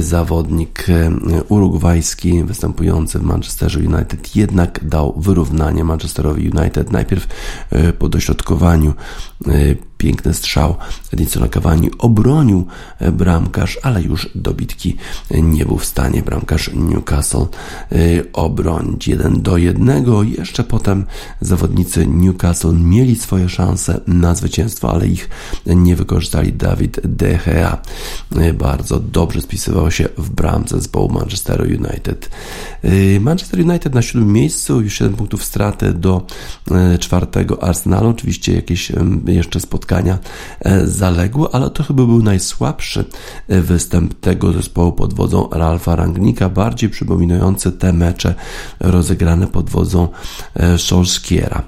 zawodnik 0.00 0.86
e, 0.88 1.10
urugwajski 1.48 2.44
występujący 2.44 3.18
w 3.18 3.22
Manchesterze 3.22 3.78
United 3.78 4.36
jednak 4.36 4.88
dał 4.88 5.14
wyrównanie 5.20 5.84
Manchesterowi 5.84 6.50
United 6.50 6.92
najpierw 6.92 7.26
e, 7.70 7.92
po 7.92 8.08
dośrodkowaniu 8.08 8.94
piękny 9.98 10.34
strzał 10.34 10.76
Edinsona 11.12 11.48
Cavani 11.48 11.90
obronił 11.98 12.66
bramkarz, 13.12 13.78
ale 13.82 14.02
już 14.02 14.30
do 14.34 14.54
bitki 14.54 14.96
nie 15.30 15.64
był 15.64 15.78
w 15.78 15.84
stanie 15.84 16.22
bramkarz 16.22 16.70
Newcastle 16.74 17.46
obronić 18.32 19.08
1 19.08 19.42
do 19.42 19.56
1. 19.56 20.04
Jeszcze 20.38 20.64
potem 20.64 21.04
zawodnicy 21.40 22.06
Newcastle 22.06 22.72
mieli 22.72 23.16
swoje 23.16 23.48
szanse 23.48 24.00
na 24.06 24.34
zwycięstwo, 24.34 24.90
ale 24.90 25.06
ich 25.06 25.28
nie 25.66 25.96
wykorzystali. 25.96 26.52
David 26.52 27.00
De 27.04 27.38
Gea 27.44 27.78
bardzo 28.54 29.00
dobrze 29.00 29.42
spisywał 29.66 29.90
się 29.90 30.08
w 30.18 30.30
bramce 30.30 30.76
zespołu 30.76 31.08
Manchester 31.08 31.60
United. 31.62 32.30
Manchester 33.20 33.60
United 33.60 33.94
na 33.94 34.02
siódmym 34.02 34.32
miejscu, 34.32 34.80
już 34.80 34.94
7 34.94 35.14
punktów 35.14 35.44
straty 35.44 35.92
do 35.92 36.26
czwartego 37.00 37.62
Arsenalu. 37.62 38.08
Oczywiście 38.08 38.54
jakieś 38.54 38.92
jeszcze 39.26 39.60
spotkania 39.60 40.18
e, 40.60 40.86
zaległo, 40.86 41.54
ale 41.54 41.70
to 41.70 41.82
chyba 41.82 42.06
był 42.06 42.22
najsłabszy 42.22 43.04
e, 43.48 43.60
występ 43.60 44.20
tego 44.20 44.52
zespołu 44.52 44.92
pod 44.92 45.14
wodzą 45.14 45.48
Ralfa 45.52 45.96
Rangnika, 45.96 46.48
bardziej 46.48 46.90
przypominający 46.90 47.72
te 47.72 47.92
mecze 47.92 48.34
rozegrane 48.80 49.46
pod 49.46 49.70
wodzą 49.70 50.08
e, 50.54 50.78
Solskiera. 50.78 51.62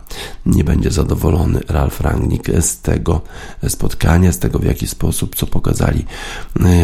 Nie 0.46 0.64
będzie 0.64 0.90
zadowolony 0.90 1.60
Ralf 1.68 2.00
Rangnick 2.00 2.50
z 2.60 2.80
tego 2.80 3.20
spotkania, 3.68 4.32
z 4.32 4.38
tego 4.38 4.58
w 4.58 4.64
jaki 4.64 4.86
sposób, 4.86 5.36
co 5.36 5.46
pokazali 5.46 6.04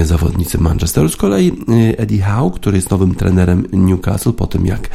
zawodnicy 0.05 0.59
Manchesteru. 0.59 1.04
Z 1.09 1.17
kolei 1.17 1.53
Eddie 1.97 2.23
Howe, 2.23 2.51
który 2.55 2.77
jest 2.77 2.91
nowym 2.91 3.15
trenerem 3.15 3.67
Newcastle, 3.73 4.33
po 4.33 4.47
tym 4.47 4.67
jak 4.67 4.89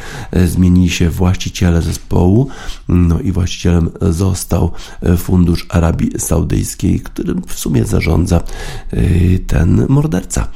zmienili 0.46 0.90
się 0.90 1.10
właściciele 1.10 1.82
zespołu, 1.82 2.48
no 2.88 3.20
i 3.20 3.32
właścicielem 3.32 3.90
został 4.00 4.72
Fundusz 5.16 5.66
Arabii 5.68 6.10
Saudyjskiej, 6.18 7.00
którym 7.00 7.42
w 7.46 7.54
sumie 7.54 7.84
zarządza 7.84 8.42
y, 8.94 9.44
ten 9.46 9.86
morderca, 9.88 10.48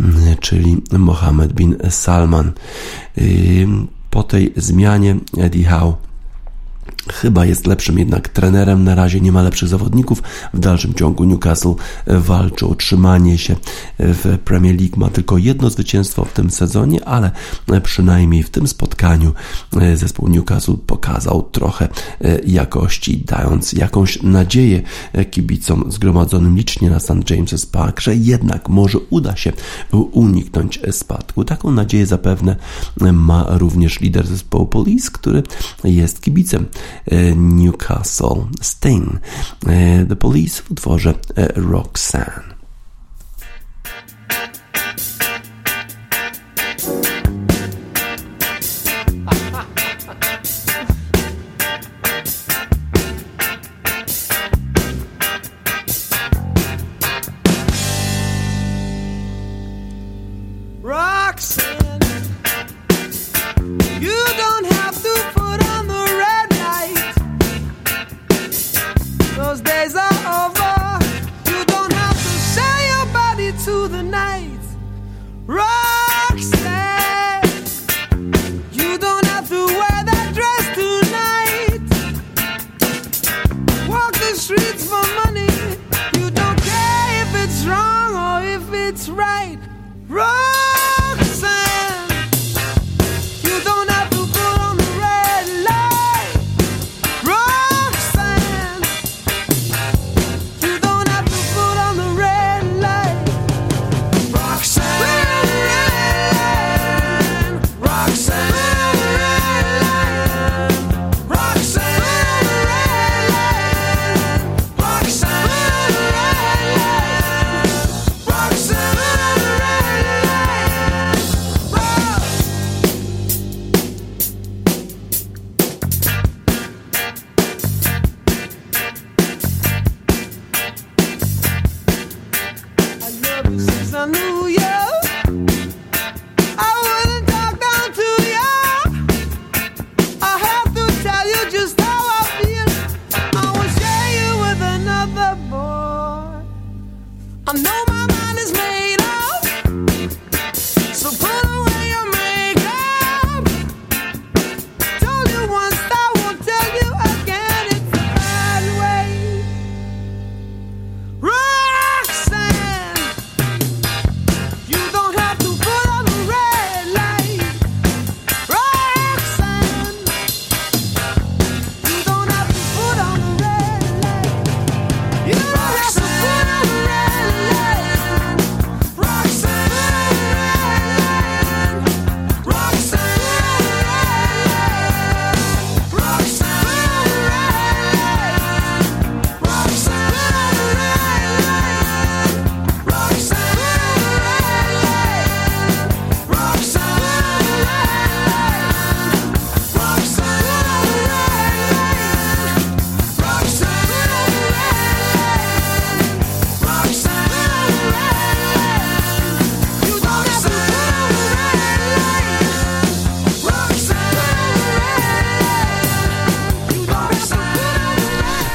y, 0.00 0.04
czyli 0.40 0.82
Mohammed 0.92 1.52
bin 1.52 1.76
Salman. 1.90 2.52
Y, 3.18 3.66
po 4.10 4.22
tej 4.22 4.52
zmianie 4.56 5.16
Eddie 5.38 5.68
Howe 5.68 6.11
Chyba 7.08 7.46
jest 7.46 7.66
lepszym 7.66 7.98
jednak 7.98 8.28
trenerem. 8.28 8.84
Na 8.84 8.94
razie 8.94 9.20
nie 9.20 9.32
ma 9.32 9.42
lepszych 9.42 9.68
zawodników. 9.68 10.22
W 10.54 10.58
dalszym 10.58 10.94
ciągu 10.94 11.24
Newcastle 11.24 11.74
walczy 12.06 12.66
o 12.66 12.68
utrzymanie 12.68 13.38
się 13.38 13.56
w 13.98 14.38
Premier 14.44 14.80
League. 14.80 15.00
Ma 15.00 15.10
tylko 15.10 15.38
jedno 15.38 15.70
zwycięstwo 15.70 16.24
w 16.24 16.32
tym 16.32 16.50
sezonie, 16.50 17.04
ale 17.04 17.30
przynajmniej 17.82 18.42
w 18.42 18.50
tym 18.50 18.68
spotkaniu 18.68 19.32
zespół 19.94 20.28
Newcastle 20.28 20.76
pokazał 20.86 21.42
trochę 21.42 21.88
jakości, 22.46 23.24
dając 23.26 23.72
jakąś 23.72 24.22
nadzieję 24.22 24.82
kibicom 25.30 25.92
zgromadzonym 25.92 26.56
licznie 26.56 26.90
na 26.90 27.00
St. 27.00 27.10
James's 27.10 27.70
Park, 27.70 28.00
że 28.00 28.16
jednak 28.16 28.68
może 28.68 28.98
uda 28.98 29.36
się 29.36 29.52
uniknąć 29.92 30.80
spadku. 30.90 31.44
Taką 31.44 31.70
nadzieję 31.70 32.06
zapewne 32.06 32.56
ma 33.12 33.46
również 33.48 34.00
lider 34.00 34.26
zespołu 34.26 34.66
Police, 34.66 35.10
który 35.10 35.42
jest 35.84 36.20
kibicem 36.20 36.66
E, 36.91 36.91
Newcastle 37.34 38.48
Sting. 38.60 39.20
E, 39.66 40.04
The 40.08 40.16
Police 40.16 40.62
w 40.62 40.72
utworze 40.72 41.10
e. 41.36 41.52
Roxanne. 41.54 42.51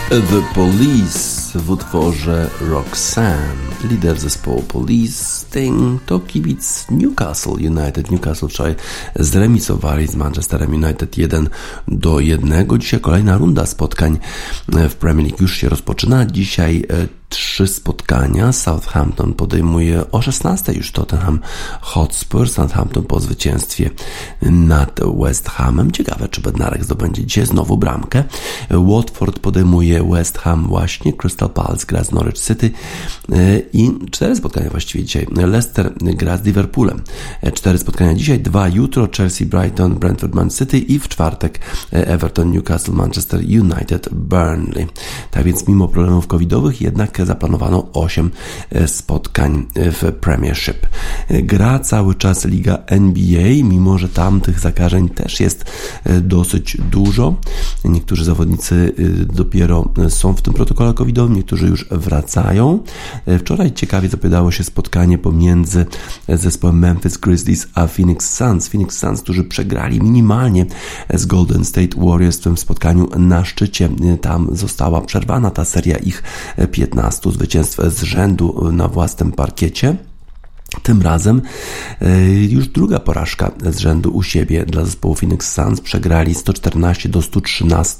The 0.09 0.41
Police 0.55 1.59
w 1.59 1.71
utworze 1.71 2.49
Roxanne. 2.61 3.55
Lider 3.89 4.19
zespołu 4.19 4.63
Police 4.63 5.23
Sting 5.23 6.03
to 6.05 6.19
kibic 6.19 6.85
Newcastle 6.91 7.51
United. 7.51 8.11
Newcastle 8.11 8.47
wczoraj 8.47 8.75
zremisowali 9.15 10.07
z 10.07 10.15
Manchesterem 10.15 10.73
United 10.73 11.17
1 11.17 11.49
do 11.87 12.19
1. 12.19 12.67
Dzisiaj 12.79 12.99
kolejna 12.99 13.37
runda 13.37 13.65
spotkań 13.65 14.19
w 14.89 14.95
Premier 14.95 15.27
League 15.27 15.41
już 15.41 15.57
się 15.57 15.69
rozpoczyna. 15.69 16.25
Dzisiaj 16.25 16.83
e, 16.89 17.07
trzy 17.29 17.67
spotkania. 17.67 18.51
Southampton 18.51 19.33
podejmuje 19.33 20.11
o 20.11 20.21
16 20.21 20.73
już 20.73 20.91
Tottenham 20.91 21.39
Hotspur. 21.81 22.49
Southampton 22.49 23.03
po 23.03 23.19
zwycięstwie 23.19 23.89
nad 24.41 24.99
West 25.23 25.49
Hamem. 25.49 25.91
Ciekawe, 25.91 26.27
czy 26.27 26.41
Bednarek 26.41 26.83
zdobędzie 26.83 27.25
dzisiaj 27.25 27.45
znowu 27.45 27.77
bramkę. 27.77 28.23
Watford 28.69 29.39
podejmuje 29.39 30.03
West 30.03 30.37
Ham 30.37 30.67
właśnie. 30.67 31.13
Crystal 31.13 31.49
Palace 31.49 31.85
gra 31.85 32.03
z 32.03 32.11
Norwich 32.11 32.39
City 32.39 32.71
i 33.73 33.91
cztery 34.11 34.35
spotkania 34.35 34.69
właściwie 34.69 35.03
dzisiaj. 35.03 35.27
Leicester 35.31 35.93
gra 36.01 36.37
z 36.37 36.43
Liverpoolem. 36.43 37.01
Cztery 37.53 37.77
spotkania 37.77 38.13
dzisiaj, 38.13 38.39
dwa 38.39 38.67
jutro. 38.67 39.07
Chelsea, 39.17 39.45
Brighton, 39.45 39.95
Brentford, 39.95 40.33
Man 40.33 40.49
City 40.49 40.79
i 40.79 40.99
w 40.99 41.07
czwartek 41.07 41.59
Everton, 41.91 42.51
Newcastle, 42.51 42.91
Manchester 42.91 43.39
United, 43.39 44.09
Burnley. 44.11 44.87
Tak 45.31 45.43
więc 45.43 45.67
mimo 45.67 45.87
problemów 45.87 46.27
covidowych 46.27 46.81
jednak 46.81 47.16
zaplanowano 47.25 47.87
8 47.93 48.31
e, 48.71 48.87
spotkań 48.87 49.65
w 49.75 50.11
Premiership. 50.21 50.87
Gra 51.29 51.79
cały 51.79 52.15
czas 52.15 52.45
Liga 52.45 52.77
NBA, 52.87 53.63
mimo 53.63 53.97
że 53.97 54.09
tam 54.09 54.41
tych 54.41 54.59
zakażeń 54.59 55.09
też 55.09 55.39
jest 55.39 55.65
e, 56.03 56.21
dosyć 56.21 56.77
dużo. 56.91 57.35
Niektórzy 57.85 58.25
zawodnicy 58.25 58.93
e, 58.97 59.33
dopiero 59.33 59.89
są 60.09 60.33
w 60.33 60.41
tym 60.41 60.53
protokole 60.53 60.93
covidowym, 60.93 61.35
niektórzy 61.35 61.67
już 61.67 61.85
wracają. 61.91 62.79
Wczoraj 63.39 63.71
ciekawie 63.71 64.09
zapowiadało 64.09 64.51
się 64.51 64.63
spotkanie 64.63 65.17
pomiędzy 65.17 65.85
zespołem 66.29 66.79
Memphis 66.79 67.17
Grizzlies 67.17 67.67
a 67.73 67.87
Phoenix 67.87 68.35
Suns. 68.35 68.67
Phoenix 68.67 68.97
Suns, 68.97 69.21
którzy 69.21 69.43
przegrali 69.43 70.01
minimalnie 70.01 70.65
z 71.13 71.25
Golden 71.25 71.65
State 71.65 71.97
Warriors 71.97 72.37
w 72.37 72.41
tym 72.41 72.57
spotkaniu 72.57 73.09
na 73.19 73.45
szczycie. 73.45 73.89
Tam 74.21 74.49
została 74.51 75.01
przerwana 75.01 75.51
ta 75.51 75.65
seria 75.65 75.97
ich 75.97 76.23
15 76.71 77.06
15 77.07 77.31
zwycięstw 77.31 77.79
z 77.87 78.03
rzędu 78.03 78.71
na 78.71 78.87
własnym 78.87 79.31
parkiecie. 79.31 79.95
Tym 80.83 81.01
razem 81.01 81.41
e, 82.01 82.33
już 82.33 82.67
druga 82.67 82.99
porażka 82.99 83.51
z 83.69 83.77
rzędu 83.77 84.11
u 84.11 84.23
siebie 84.23 84.65
dla 84.65 84.85
zespołu 84.85 85.15
Phoenix 85.15 85.53
Suns. 85.53 85.81
Przegrali 85.81 86.35
114 86.35 87.09
do 87.09 87.21
113, 87.21 87.99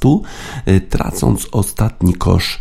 e, 0.65 0.79
tracąc 0.79 1.47
ostatni 1.51 2.13
kosz 2.13 2.59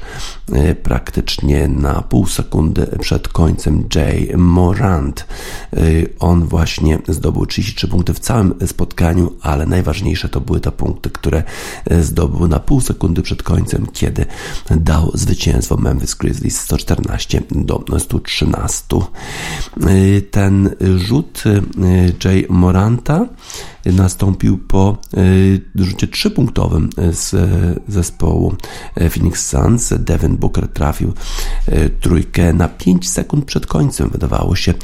praktycznie 0.83 1.69
na 1.69 2.03
pół 2.03 2.27
sekundy 2.27 2.87
przed 3.01 3.29
końcem 3.29 3.89
Jay 3.95 4.37
Morant. 4.37 5.27
On 6.19 6.45
właśnie 6.45 6.99
zdobył 7.09 7.47
33 7.47 7.89
punkty 7.89 8.15
w 8.15 8.19
całym 8.19 8.55
spotkaniu, 8.67 9.33
ale 9.43 9.67
najważniejsze 9.67 10.29
to 10.29 10.41
były 10.41 10.61
te 10.61 10.73
punkty, 10.73 11.11
które 11.11 11.43
zdobył 12.01 12.49
na 12.49 12.61
pół 12.61 12.81
sekundy 12.81 13.23
przed 13.23 13.43
końcem, 13.43 13.87
kiedy 13.93 14.27
dał 14.71 15.11
zwycięstwo 15.15 15.77
Memphis 15.77 16.15
Grizzlies 16.15 16.61
114 16.61 17.43
do 17.51 17.85
113 17.99 18.87
ten 20.31 20.71
rzut 20.97 21.45
Jay 22.25 22.47
Moranta 22.49 23.27
nastąpił 23.93 24.59
po 24.59 24.99
y, 25.17 25.61
rzucie 25.75 26.07
trzypunktowym 26.07 26.91
z 27.13 27.35
zespołu 27.89 28.55
Phoenix 29.11 29.47
Suns. 29.49 29.95
Devin 29.99 30.37
Booker 30.37 30.69
trafił 30.69 31.13
trójkę 32.01 32.53
na 32.53 32.69
5 32.69 33.09
sekund 33.11 33.45
przed 33.45 33.67
końcem. 33.67 34.11
Wydawało 34.11 34.57
się, 34.57 34.75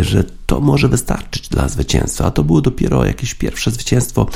że 0.00 0.24
to 0.48 0.60
może 0.60 0.88
wystarczyć 0.88 1.48
dla 1.48 1.68
zwycięstwa. 1.68 2.24
A 2.24 2.30
to 2.30 2.44
było 2.44 2.60
dopiero 2.60 3.04
jakieś 3.04 3.34
pierwsze 3.34 3.70
zwycięstwo 3.70 4.26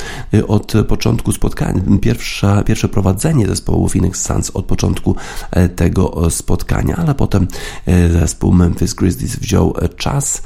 od 0.47 0.73
początku 0.87 1.31
spotkania, 1.31 1.81
pierwsza, 2.01 2.63
pierwsze 2.63 2.89
prowadzenie 2.89 3.47
zespołu 3.47 3.89
Phoenix 3.89 4.25
Suns 4.25 4.51
od 4.53 4.65
początku 4.65 5.15
tego 5.75 6.29
spotkania, 6.29 6.95
ale 6.95 7.15
potem 7.15 7.47
zespół 8.11 8.53
Memphis 8.53 8.93
Grizzlies 8.93 9.35
wziął 9.35 9.73
czas 9.97 10.41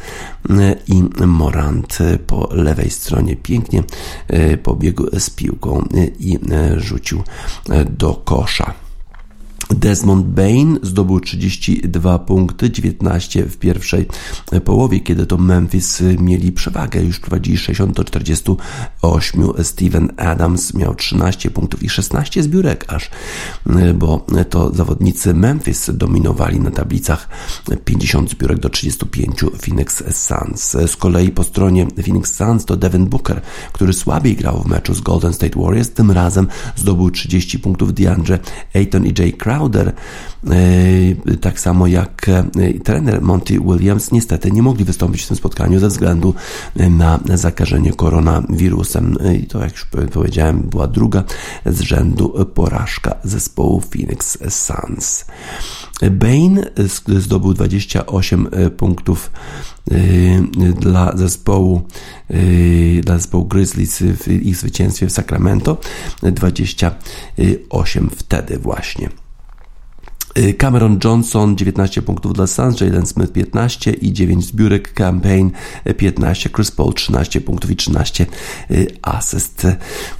i 0.88 1.03
Morant 1.26 1.97
po 2.28 2.49
lewej 2.51 2.89
stronie 2.89 3.36
pięknie 3.36 3.84
pobiegł 4.63 5.20
z 5.20 5.30
piłką 5.30 5.88
i 6.20 6.39
rzucił 6.78 7.24
do 7.89 8.13
kosza. 8.13 8.86
Desmond 9.70 10.26
Bain 10.26 10.80
zdobył 10.84 11.20
32 11.20 12.20
punkty, 12.20 12.72
19 12.72 13.43
w 13.43 13.57
pierwszej 13.57 14.05
połowie, 14.65 14.99
kiedy 14.99 15.26
to 15.26 15.38
Memphis 15.38 16.01
mieli 16.20 16.51
przewagę, 16.51 17.01
już 17.01 17.20
prowadzili 17.20 17.57
60 17.57 17.95
do 17.95 18.03
48. 18.03 19.43
Steven 19.63 20.09
Adams 20.18 20.74
miał 20.74 20.95
13 20.95 21.51
punktów 21.51 21.84
i 21.84 21.89
16 21.89 22.43
zbiórek 22.43 22.86
aż, 22.88 23.09
bo 23.95 24.26
to 24.49 24.76
zawodnicy 24.76 25.34
Memphis 25.34 25.91
dominowali 25.93 26.59
na 26.59 26.72
tablicach 26.72 27.30
50 27.86 28.30
zbiórek 28.30 28.59
do 28.59 28.70
35 28.70 29.39
Phoenix 29.61 30.03
Suns. 30.11 30.78
Z 30.91 30.95
kolei 30.97 31.30
po 31.30 31.43
stronie 31.43 31.88
Phoenix 32.03 32.36
Suns 32.36 32.65
to 32.65 32.78
Devin 32.78 33.05
Booker, 33.05 33.41
który 33.74 33.93
słabiej 33.93 34.36
grał 34.36 34.63
w 34.63 34.65
meczu 34.65 34.93
z 34.93 35.01
Golden 35.01 35.34
State 35.34 35.59
Warriors, 35.59 35.89
tym 35.89 36.11
razem 36.11 36.47
zdobył 36.76 37.11
30 37.11 37.59
punktów 37.59 37.93
DeAndre 37.93 38.39
Ayton 38.74 39.05
i 39.05 39.13
Jay 39.20 39.34
Crowder 39.34 39.57
Crowder, 39.58 39.93
e, 41.28 41.36
tak 41.41 41.60
samo 41.60 41.88
jak 41.88 42.30
e, 42.30 42.43
trener 42.84 43.22
Monty 43.22 43.60
Williams, 43.60 44.12
niestety 44.12 44.51
nie 44.51 44.62
mogli 44.62 44.86
wystąpić 44.86 45.22
w 45.22 45.28
tym 45.28 45.38
spotkaniu 45.38 45.80
ze 45.80 45.88
względu 45.88 46.34
na 46.76 47.20
zakażenie 47.34 47.93
koronawirusem. 47.93 49.18
E, 49.26 49.36
I 49.36 49.47
to, 49.47 49.60
jak 49.60 49.72
już 49.72 49.86
powiedziałem, 49.86 50.60
była 50.60 50.88
druga 50.88 51.24
z 51.66 51.82
rzędu 51.82 52.45
porażka 52.53 53.16
zespołu 53.24 53.82
Phoenix 53.82 54.38
Suns. 54.49 55.26
Bane 56.12 56.64
zdobył 57.08 57.53
28 57.53 58.47
punktów 58.78 59.32
dla 60.80 61.18
zespołu 61.18 61.82
dla 63.01 63.18
zespołu 63.18 63.45
Grizzlies 63.45 64.03
w 64.03 64.28
ich 64.28 64.55
zwycięstwie 64.55 65.08
w 65.08 65.12
Sacramento 65.12 65.78
28 66.24 68.10
wtedy 68.10 68.58
właśnie. 68.58 69.10
Y, 70.38 70.53
Cameron 70.53 70.99
Johnson 71.03 71.55
19 71.55 72.01
punktów 72.01 72.33
dla 72.33 72.47
Suns, 72.47 72.81
Jalen 72.81 73.05
Smith 73.05 73.31
15 73.31 73.91
i 73.91 74.13
9 74.13 74.45
zbiórek, 74.45 74.93
Campaign 74.93 75.51
15, 75.97 76.49
Chris 76.49 76.71
Paul 76.71 76.93
13 76.93 77.41
punktów 77.41 77.71
i 77.71 77.75
13 77.75 78.25
y, 78.71 78.88
asyst. 79.01 79.67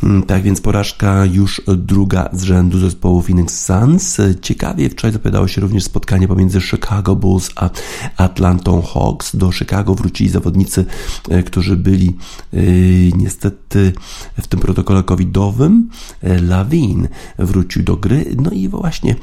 Mm, 0.04 0.24
tak 0.24 0.44
więc 0.44 0.62
porażka 0.62 1.26
już 1.26 1.62
druga 1.78 2.30
z 2.34 2.44
rzędu 2.44 2.80
zespołu 2.80 3.22
Phoenix 3.22 3.66
Suns. 3.66 4.18
Ciekawie 4.42 4.90
wczoraj 4.90 5.14
zapowiadało 5.14 5.48
się 5.48 5.62
również 5.62 5.84
spotkanie 5.84 6.28
pomiędzy 6.28 6.62
Chicago 6.62 7.16
Bulls 7.16 7.50
a 7.56 7.70
Atlantą 8.18 8.82
Hawks. 8.82 9.36
Do 9.36 9.52
Chicago 9.52 9.96
wrócili 9.96 10.30
zawodnicy, 10.30 10.86
y, 11.32 11.44
którzy 11.44 11.76
byli 11.76 12.18
niestety 13.18 13.94
w 14.42 14.48
tym 14.48 14.60
protokole 14.60 15.04
covidowym. 15.04 15.90
Lawin 16.42 17.08
wrócił 17.40 17.84
do 17.84 17.98
gry, 17.98 18.36
no 18.44 18.52
i 18.52 18.68
właśnie 18.68 19.16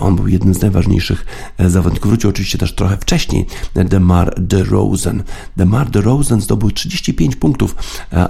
on 0.00 0.16
był 0.16 0.29
jednym 0.30 0.54
z 0.54 0.60
najważniejszych 0.60 1.26
e, 1.58 1.70
zawodników. 1.70 2.10
Wrócił 2.10 2.30
oczywiście 2.30 2.58
też 2.58 2.74
trochę 2.74 2.96
wcześniej 2.96 3.46
DeMar 3.74 4.34
DeRozan. 4.40 5.22
DeMar 5.56 5.90
DeRozan 5.90 6.40
zdobył 6.40 6.70
35 6.70 7.36
punktów, 7.36 7.74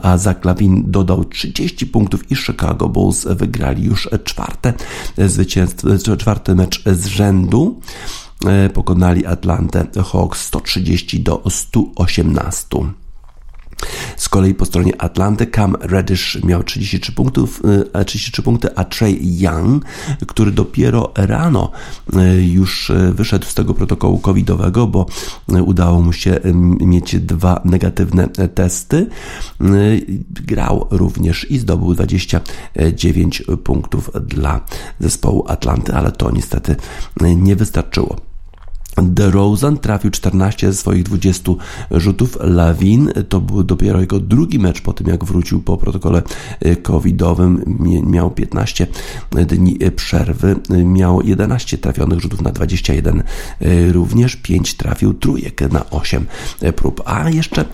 a 0.02 0.18
Zach 0.18 0.44
Lavin 0.44 0.84
dodał 0.86 1.24
30 1.24 1.86
punktów 1.86 2.30
i 2.30 2.36
Chicago 2.36 2.88
Bulls 2.88 3.26
wygrali 3.30 3.84
już 3.84 4.08
czwarte 4.24 4.72
zwycięstwo, 5.18 6.16
czwarty 6.16 6.54
mecz 6.54 6.84
z 6.86 7.06
rzędu 7.06 7.80
e, 8.46 8.70
pokonali 8.70 9.26
Atlantę 9.26 9.86
Hawks 10.12 10.40
130 10.40 11.20
do 11.20 11.42
118. 11.50 12.78
Z 14.16 14.28
kolei 14.28 14.54
po 14.54 14.64
stronie 14.64 15.02
Atlanty 15.02 15.46
Cam 15.46 15.76
Reddish 15.80 16.44
miał 16.44 16.62
33 16.62 17.12
punktów, 17.12 17.62
33 18.06 18.42
e, 18.42 18.44
punkty, 18.44 18.68
a 18.76 18.84
Trey 18.84 19.18
Young, 19.22 19.84
który 20.26 20.52
dopiero 20.52 21.12
rano 21.16 21.70
e, 22.16 22.42
już 22.42 22.90
e, 22.90 23.12
wyszedł 23.12 23.46
z 23.46 23.54
tego 23.54 23.74
protokołu 23.74 24.18
covidowego, 24.18 24.86
bo 24.86 25.06
udało 25.64 26.00
mu 26.00 26.12
się 26.12 26.40
mieć 26.80 27.20
dwa 27.20 27.60
negatywne 27.64 28.28
testy, 28.28 29.06
grał 30.28 30.86
również 30.90 31.50
i 31.50 31.58
zdobył 31.58 31.94
29 31.94 33.42
punktów 33.64 34.10
dla 34.26 34.60
zespołu 35.00 35.44
Atlanty, 35.48 35.94
ale 35.94 36.12
to 36.12 36.30
niestety 36.30 36.76
nie 37.20 37.56
wystarczyło. 37.56 38.29
DeRozan 38.96 39.78
trafił 39.78 40.10
14 40.10 40.72
ze 40.72 40.78
swoich 40.78 41.02
20 41.02 41.52
rzutów. 41.90 42.38
Lawin 42.40 43.10
to 43.28 43.40
był 43.40 43.64
dopiero 43.64 44.00
jego 44.00 44.20
drugi 44.20 44.58
mecz 44.58 44.80
po 44.80 44.92
tym, 44.92 45.06
jak 45.06 45.24
wrócił 45.24 45.62
po 45.62 45.76
protokole 45.76 46.22
e, 46.60 46.76
covidowym. 46.76 47.78
Miał 48.06 48.30
15 48.30 48.86
dni 49.30 49.78
przerwy. 49.96 50.56
Miał 50.84 51.22
11 51.22 51.78
trafionych 51.78 52.20
rzutów 52.20 52.40
na 52.40 52.50
21. 52.50 53.22
E, 53.60 53.92
również 53.92 54.36
5 54.36 54.74
trafił 54.74 55.14
trójek 55.14 55.60
na 55.72 55.90
8 55.90 56.26
prób. 56.76 57.02
A 57.04 57.30
jeszcze 57.30 57.64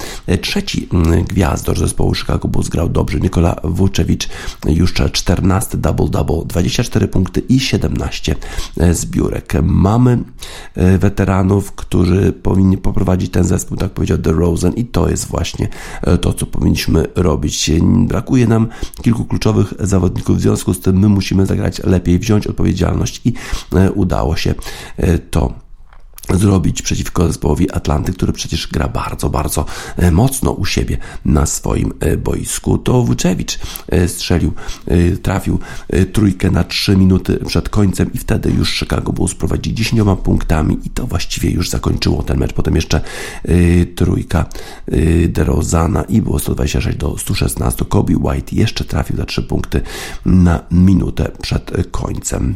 trzeci 0.40 0.88
mm, 0.92 1.24
gwiazdor 1.24 1.78
zespołu 1.78 2.14
Chicago 2.14 2.48
Bulls 2.48 2.68
grał 2.68 2.88
dobrze. 2.88 3.20
Nikola 3.20 3.60
Vucevic 3.64 4.28
już 4.66 4.94
14 5.12 5.78
double-double, 5.78 6.46
24 6.46 7.08
punkty 7.08 7.40
i 7.40 7.60
17 7.60 8.36
zbiórek. 8.92 9.52
Mamy 9.62 10.18
weteranów, 11.06 11.72
którzy 11.72 12.32
powinni 12.32 12.78
poprowadzić 12.78 13.32
ten 13.32 13.44
zespół, 13.44 13.76
tak 13.76 13.90
powiedział 13.90 14.18
The 14.18 14.32
Rosen 14.32 14.72
i 14.72 14.84
to 14.84 15.08
jest 15.08 15.26
właśnie 15.26 15.68
e, 16.02 16.18
to, 16.18 16.32
co 16.32 16.46
powinniśmy 16.46 17.06
robić. 17.14 17.70
Brakuje 17.82 18.46
nam 18.46 18.68
kilku 19.02 19.24
kluczowych 19.24 19.74
zawodników, 19.80 20.36
w 20.36 20.40
związku 20.40 20.74
z 20.74 20.80
tym 20.80 20.98
my 20.98 21.08
musimy 21.08 21.46
zagrać 21.46 21.78
lepiej, 21.84 22.18
wziąć 22.18 22.46
odpowiedzialność 22.46 23.20
i 23.24 23.32
e, 23.74 23.92
udało 23.92 24.36
się 24.36 24.54
e, 24.96 25.18
to 25.18 25.65
zrobić 26.34 26.82
przeciwko 26.82 27.26
zespołowi 27.26 27.72
Atlanty, 27.72 28.12
który 28.12 28.32
przecież 28.32 28.68
gra 28.68 28.88
bardzo, 28.88 29.30
bardzo 29.30 29.64
e, 29.96 30.10
mocno 30.10 30.50
u 30.50 30.64
siebie 30.64 30.96
na 31.24 31.46
swoim 31.46 31.92
e, 32.00 32.16
boisku. 32.16 32.78
To 32.78 33.02
Vucevic 33.02 33.58
e, 33.88 34.08
strzelił, 34.08 34.52
trafił 35.22 35.58
trójkę 36.12 36.50
na 36.50 36.64
3 36.64 36.96
minuty 36.96 37.38
przed 37.46 37.68
końcem 37.68 38.12
i 38.12 38.18
wtedy 38.18 38.50
już 38.50 38.78
Chicago 38.78 39.12
Bulls 39.12 39.34
prowadzi 39.34 39.74
10 39.74 40.02
punktami 40.22 40.78
i 40.84 40.90
to 40.90 41.06
właściwie 41.06 41.50
już 41.50 41.68
zakończyło 41.68 42.22
ten 42.22 42.38
mecz. 42.38 42.52
Potem 42.52 42.76
jeszcze 42.76 43.00
trójka 43.94 44.46
DeRozana 45.28 46.02
i 46.02 46.22
było 46.22 46.38
126 46.38 46.98
do 46.98 47.18
116. 47.18 47.84
Kobe 47.84 48.14
White 48.16 48.56
jeszcze 48.56 48.84
trafił 48.84 49.16
na 49.16 49.24
3 49.24 49.42
punkty 49.42 49.80
na 50.24 50.60
minutę 50.70 51.30
przed 51.42 51.70
końcem. 51.90 52.54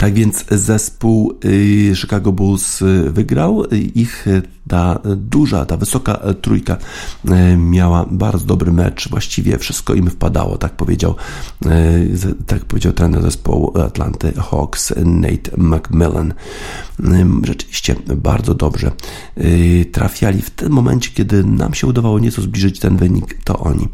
Tak 0.00 0.14
więc 0.14 0.44
zespół 0.50 1.38
y, 1.44 1.92
Chicago 1.96 2.32
Bulls 2.32 2.82
y, 2.82 3.10
wygrał. 3.10 3.64
Ich 3.94 4.26
ta 4.68 4.98
duża, 5.16 5.66
ta 5.66 5.76
wysoka 5.76 6.20
trójka 6.42 6.76
y, 7.24 7.56
miała 7.56 8.06
bardzo 8.10 8.46
dobry 8.46 8.72
mecz. 8.72 9.08
Właściwie 9.08 9.58
wszystko 9.58 9.94
im 9.94 10.10
wpadało, 10.10 10.58
tak 10.58 10.72
powiedział, 10.72 11.14
tak 12.46 12.64
powiedział 12.64 12.92
trener 12.92 13.22
zespołu 13.22 13.78
Atlanty 13.78 14.32
Hawks 14.32 14.92
Nate 15.04 15.50
McMillan. 15.56 16.34
Rzeczywiście 17.44 17.96
bardzo 18.16 18.54
dobrze 18.54 18.90
trafiali. 19.92 20.42
W 20.42 20.50
tym 20.50 20.72
momencie, 20.72 21.10
kiedy 21.10 21.44
nam 21.44 21.74
się 21.74 21.86
udawało 21.86 22.18
nieco 22.18 22.42
zbliżyć 22.42 22.80
ten 22.80 22.96
wynik, 22.96 23.38
to 23.44 23.58
oni 23.58 23.88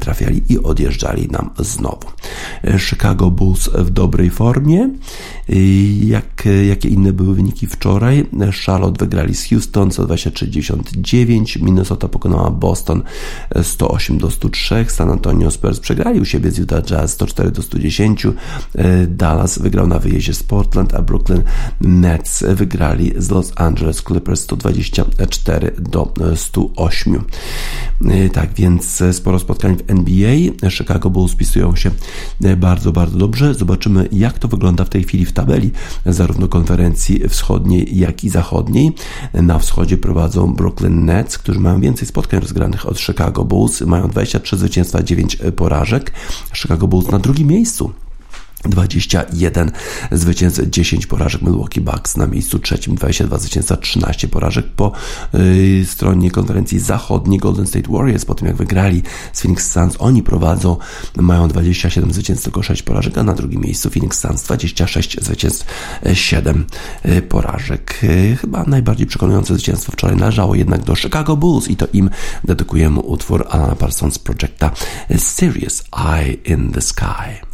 trafiali 0.00 0.42
i 0.48 0.58
odjeżdżali 0.62 1.28
nam 1.28 1.50
znowu. 1.58 2.06
Chicago 2.78 3.30
Bulls 3.30 3.70
w 3.74 3.90
dobrej 3.90 4.30
formie. 4.30 4.89
Jak, 6.00 6.44
jakie 6.68 6.88
inne 6.88 7.12
były 7.12 7.34
wyniki 7.34 7.66
wczoraj? 7.66 8.26
Charlotte 8.66 9.04
wygrali 9.04 9.34
z 9.34 9.48
Houston 9.48 9.88
123-69, 9.88 11.62
Minnesota 11.62 12.08
pokonała 12.08 12.50
Boston 12.50 13.02
108 13.62 14.18
do 14.18 14.30
103, 14.30 14.84
San 14.88 15.10
Antonio 15.10 15.50
Spurs 15.50 15.80
przegrali 15.80 16.20
u 16.20 16.24
siebie 16.24 16.50
z 16.50 16.58
Utah 16.58 16.82
Jazz 16.82 17.12
104 17.12 17.50
do 17.50 17.62
110, 17.62 18.26
Dallas 19.08 19.58
wygrał 19.58 19.86
na 19.86 19.98
wyjeździe 19.98 20.34
z 20.34 20.42
Portland, 20.42 20.94
a 20.94 21.02
Brooklyn 21.02 21.42
Nets 21.80 22.44
wygrali 22.48 23.12
z 23.16 23.30
Los 23.30 23.52
Angeles 23.56 24.02
Clippers 24.02 24.40
124 24.40 25.72
do 25.78 26.12
108. 26.34 27.24
Tak 28.32 28.54
więc 28.54 29.02
sporo 29.12 29.38
spotkań 29.38 29.76
w 29.76 29.90
NBA. 29.90 30.70
Chicago 30.70 31.10
Bulls 31.10 31.32
spisują 31.32 31.76
się 31.76 31.90
bardzo, 32.56 32.92
bardzo 32.92 33.18
dobrze. 33.18 33.54
Zobaczymy, 33.54 34.08
jak 34.12 34.38
to 34.38 34.48
wygląda 34.48 34.79
w 34.84 34.88
tej 34.88 35.04
chwili 35.04 35.24
w 35.26 35.32
tabeli 35.32 35.70
zarówno 36.06 36.48
konferencji 36.48 37.28
wschodniej, 37.28 37.98
jak 37.98 38.24
i 38.24 38.28
zachodniej. 38.28 38.92
Na 39.34 39.58
wschodzie 39.58 39.96
prowadzą 39.96 40.54
Brooklyn 40.54 41.04
Nets, 41.04 41.38
którzy 41.38 41.60
mają 41.60 41.80
więcej 41.80 42.08
spotkań 42.08 42.40
rozgranych 42.40 42.88
od 42.88 43.00
Chicago 43.00 43.44
Bulls, 43.44 43.80
mają 43.80 44.08
23 44.08 44.56
zwycięstwa, 44.56 45.02
9 45.02 45.36
porażek. 45.56 46.12
Chicago 46.52 46.86
Bulls 46.86 47.08
na 47.08 47.18
drugim 47.18 47.48
miejscu 47.48 47.92
21 48.64 49.70
zwycięstw, 50.12 50.62
10 50.70 51.06
porażek 51.06 51.42
Milwaukee 51.42 51.80
Bucks 51.80 52.16
na 52.16 52.26
miejscu 52.26 52.58
trzecim, 52.58 52.94
22 52.94 53.38
zwycięstwa, 53.38 53.76
13 53.76 54.28
porażek 54.28 54.66
po 54.76 54.92
yy, 55.32 55.86
stronie 55.86 56.30
konferencji 56.30 56.78
zachodniej 56.78 57.38
Golden 57.38 57.66
State 57.66 57.92
Warriors, 57.92 58.24
po 58.24 58.34
tym 58.34 58.46
jak 58.46 58.56
wygrali 58.56 59.02
z 59.32 59.42
Phoenix 59.42 59.72
Suns, 59.72 59.96
oni 59.98 60.22
prowadzą, 60.22 60.76
mają 61.16 61.48
27 61.48 62.12
zwycięstw, 62.12 62.44
tylko 62.44 62.62
6 62.62 62.82
porażek, 62.82 63.18
a 63.18 63.22
na 63.22 63.34
drugim 63.34 63.60
miejscu 63.60 63.90
Phoenix 63.90 64.18
Suns 64.18 64.42
26 64.42 65.20
zwycięstw, 65.20 65.66
7 66.14 66.66
yy, 67.04 67.22
porażek. 67.22 67.98
Yy, 68.02 68.36
chyba 68.36 68.64
najbardziej 68.64 69.06
przekonujące 69.06 69.54
zwycięstwo 69.54 69.92
wczoraj 69.92 70.16
należało 70.16 70.54
jednak 70.54 70.84
do 70.84 70.96
Chicago 70.96 71.36
Bulls 71.36 71.68
i 71.68 71.76
to 71.76 71.86
im 71.92 72.10
dedykujemy 72.44 73.00
utwór 73.00 73.46
Alana 73.50 73.76
Parsons 73.76 74.18
Projecta 74.18 74.70
Serious 75.18 75.84
Eye 75.92 76.32
in 76.32 76.72
the 76.72 76.80
Sky. 76.80 77.49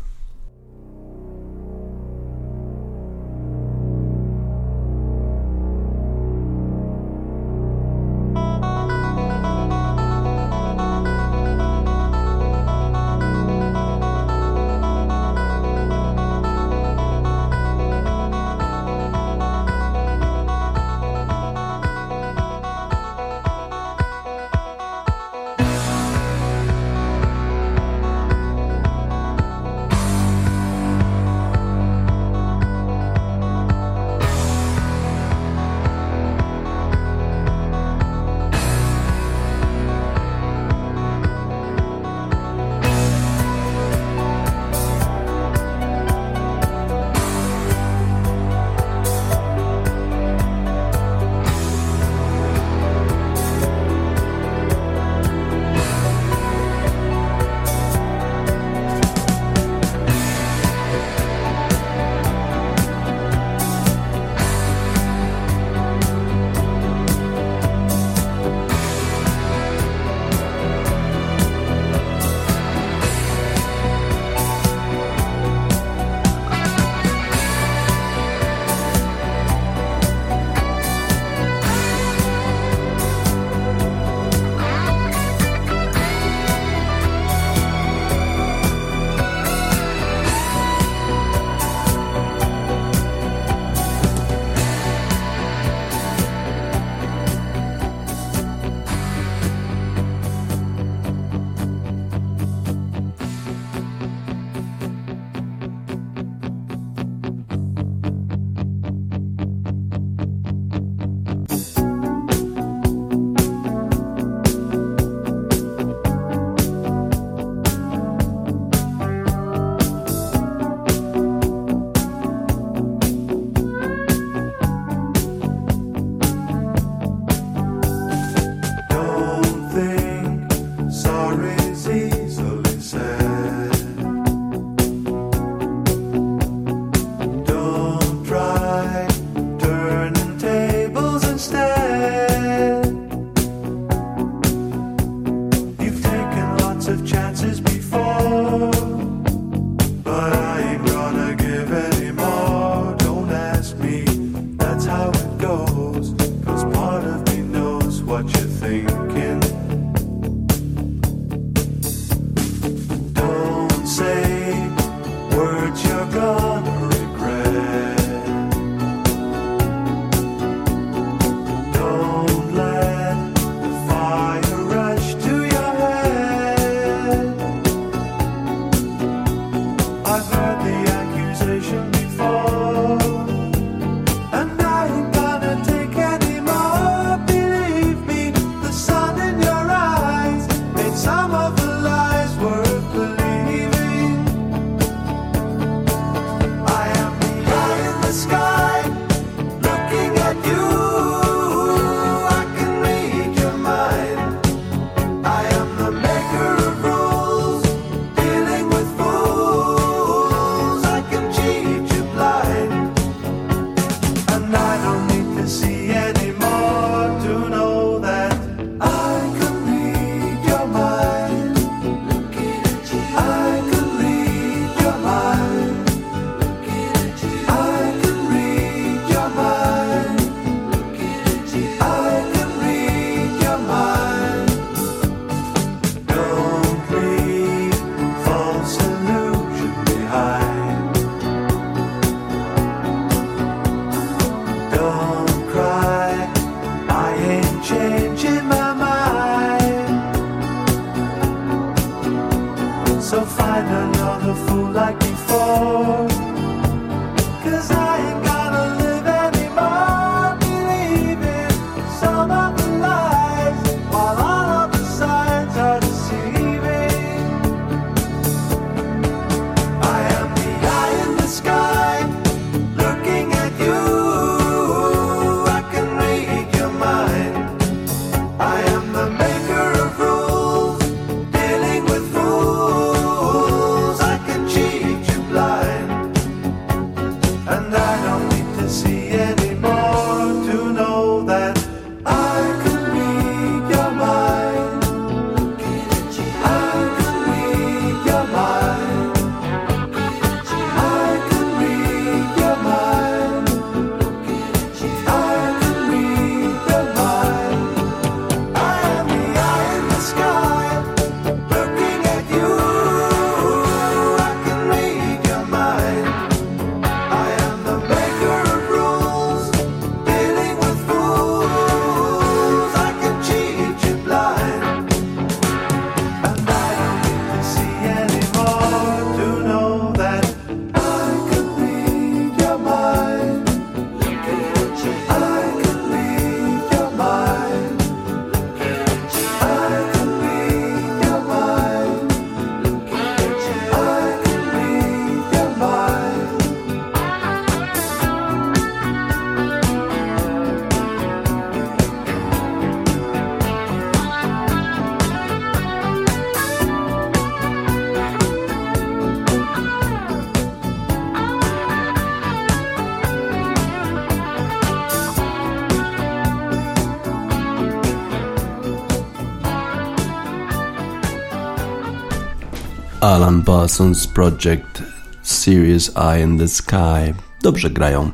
Alan 373.01 373.43
Parsons 373.43 374.07
Project 374.07 374.83
Serious 375.23 375.91
Eye 375.97 376.23
in 376.23 376.39
the 376.39 376.49
Sky. 376.49 377.15
Dobrze 377.43 377.71
grają 377.71 378.11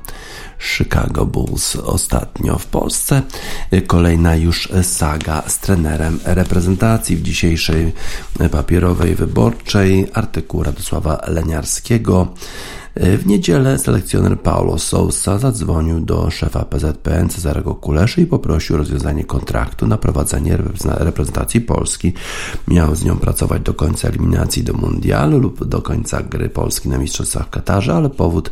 Chicago 0.58 1.26
Bulls 1.26 1.76
ostatnio 1.76 2.58
w 2.58 2.66
Polsce. 2.66 3.22
Kolejna 3.86 4.36
już 4.36 4.68
saga 4.82 5.42
z 5.46 5.58
trenerem 5.58 6.18
reprezentacji 6.24 7.16
w 7.16 7.22
dzisiejszej 7.22 7.92
papierowej 8.50 9.14
wyborczej. 9.14 10.06
Artykuł 10.12 10.62
Radosława 10.62 11.20
Leniarskiego. 11.26 12.34
W 12.96 13.26
niedzielę 13.26 13.78
selekcjoner 13.78 14.40
Paulo 14.40 14.78
Sousa 14.78 15.38
zadzwonił 15.38 16.00
do 16.00 16.30
szefa 16.30 16.64
PZPN 16.64 17.28
Cezarego 17.28 17.74
Kuleszy 17.74 18.20
i 18.20 18.26
poprosił 18.26 18.74
o 18.74 18.78
rozwiązanie 18.78 19.24
kontraktu 19.24 19.86
na 19.86 19.98
prowadzenie 19.98 20.58
reprezentacji 20.84 21.60
Polski. 21.60 22.12
Miał 22.68 22.96
z 22.96 23.04
nią 23.04 23.16
pracować 23.16 23.62
do 23.62 23.74
końca 23.74 24.08
eliminacji 24.08 24.64
do 24.64 24.72
Mundialu 24.72 25.38
lub 25.38 25.64
do 25.64 25.82
końca 25.82 26.22
gry 26.22 26.48
Polski 26.48 26.88
na 26.88 26.98
Mistrzostwach 26.98 27.46
w 27.46 27.50
Katarze, 27.50 27.94
ale 27.94 28.10
powód 28.10 28.50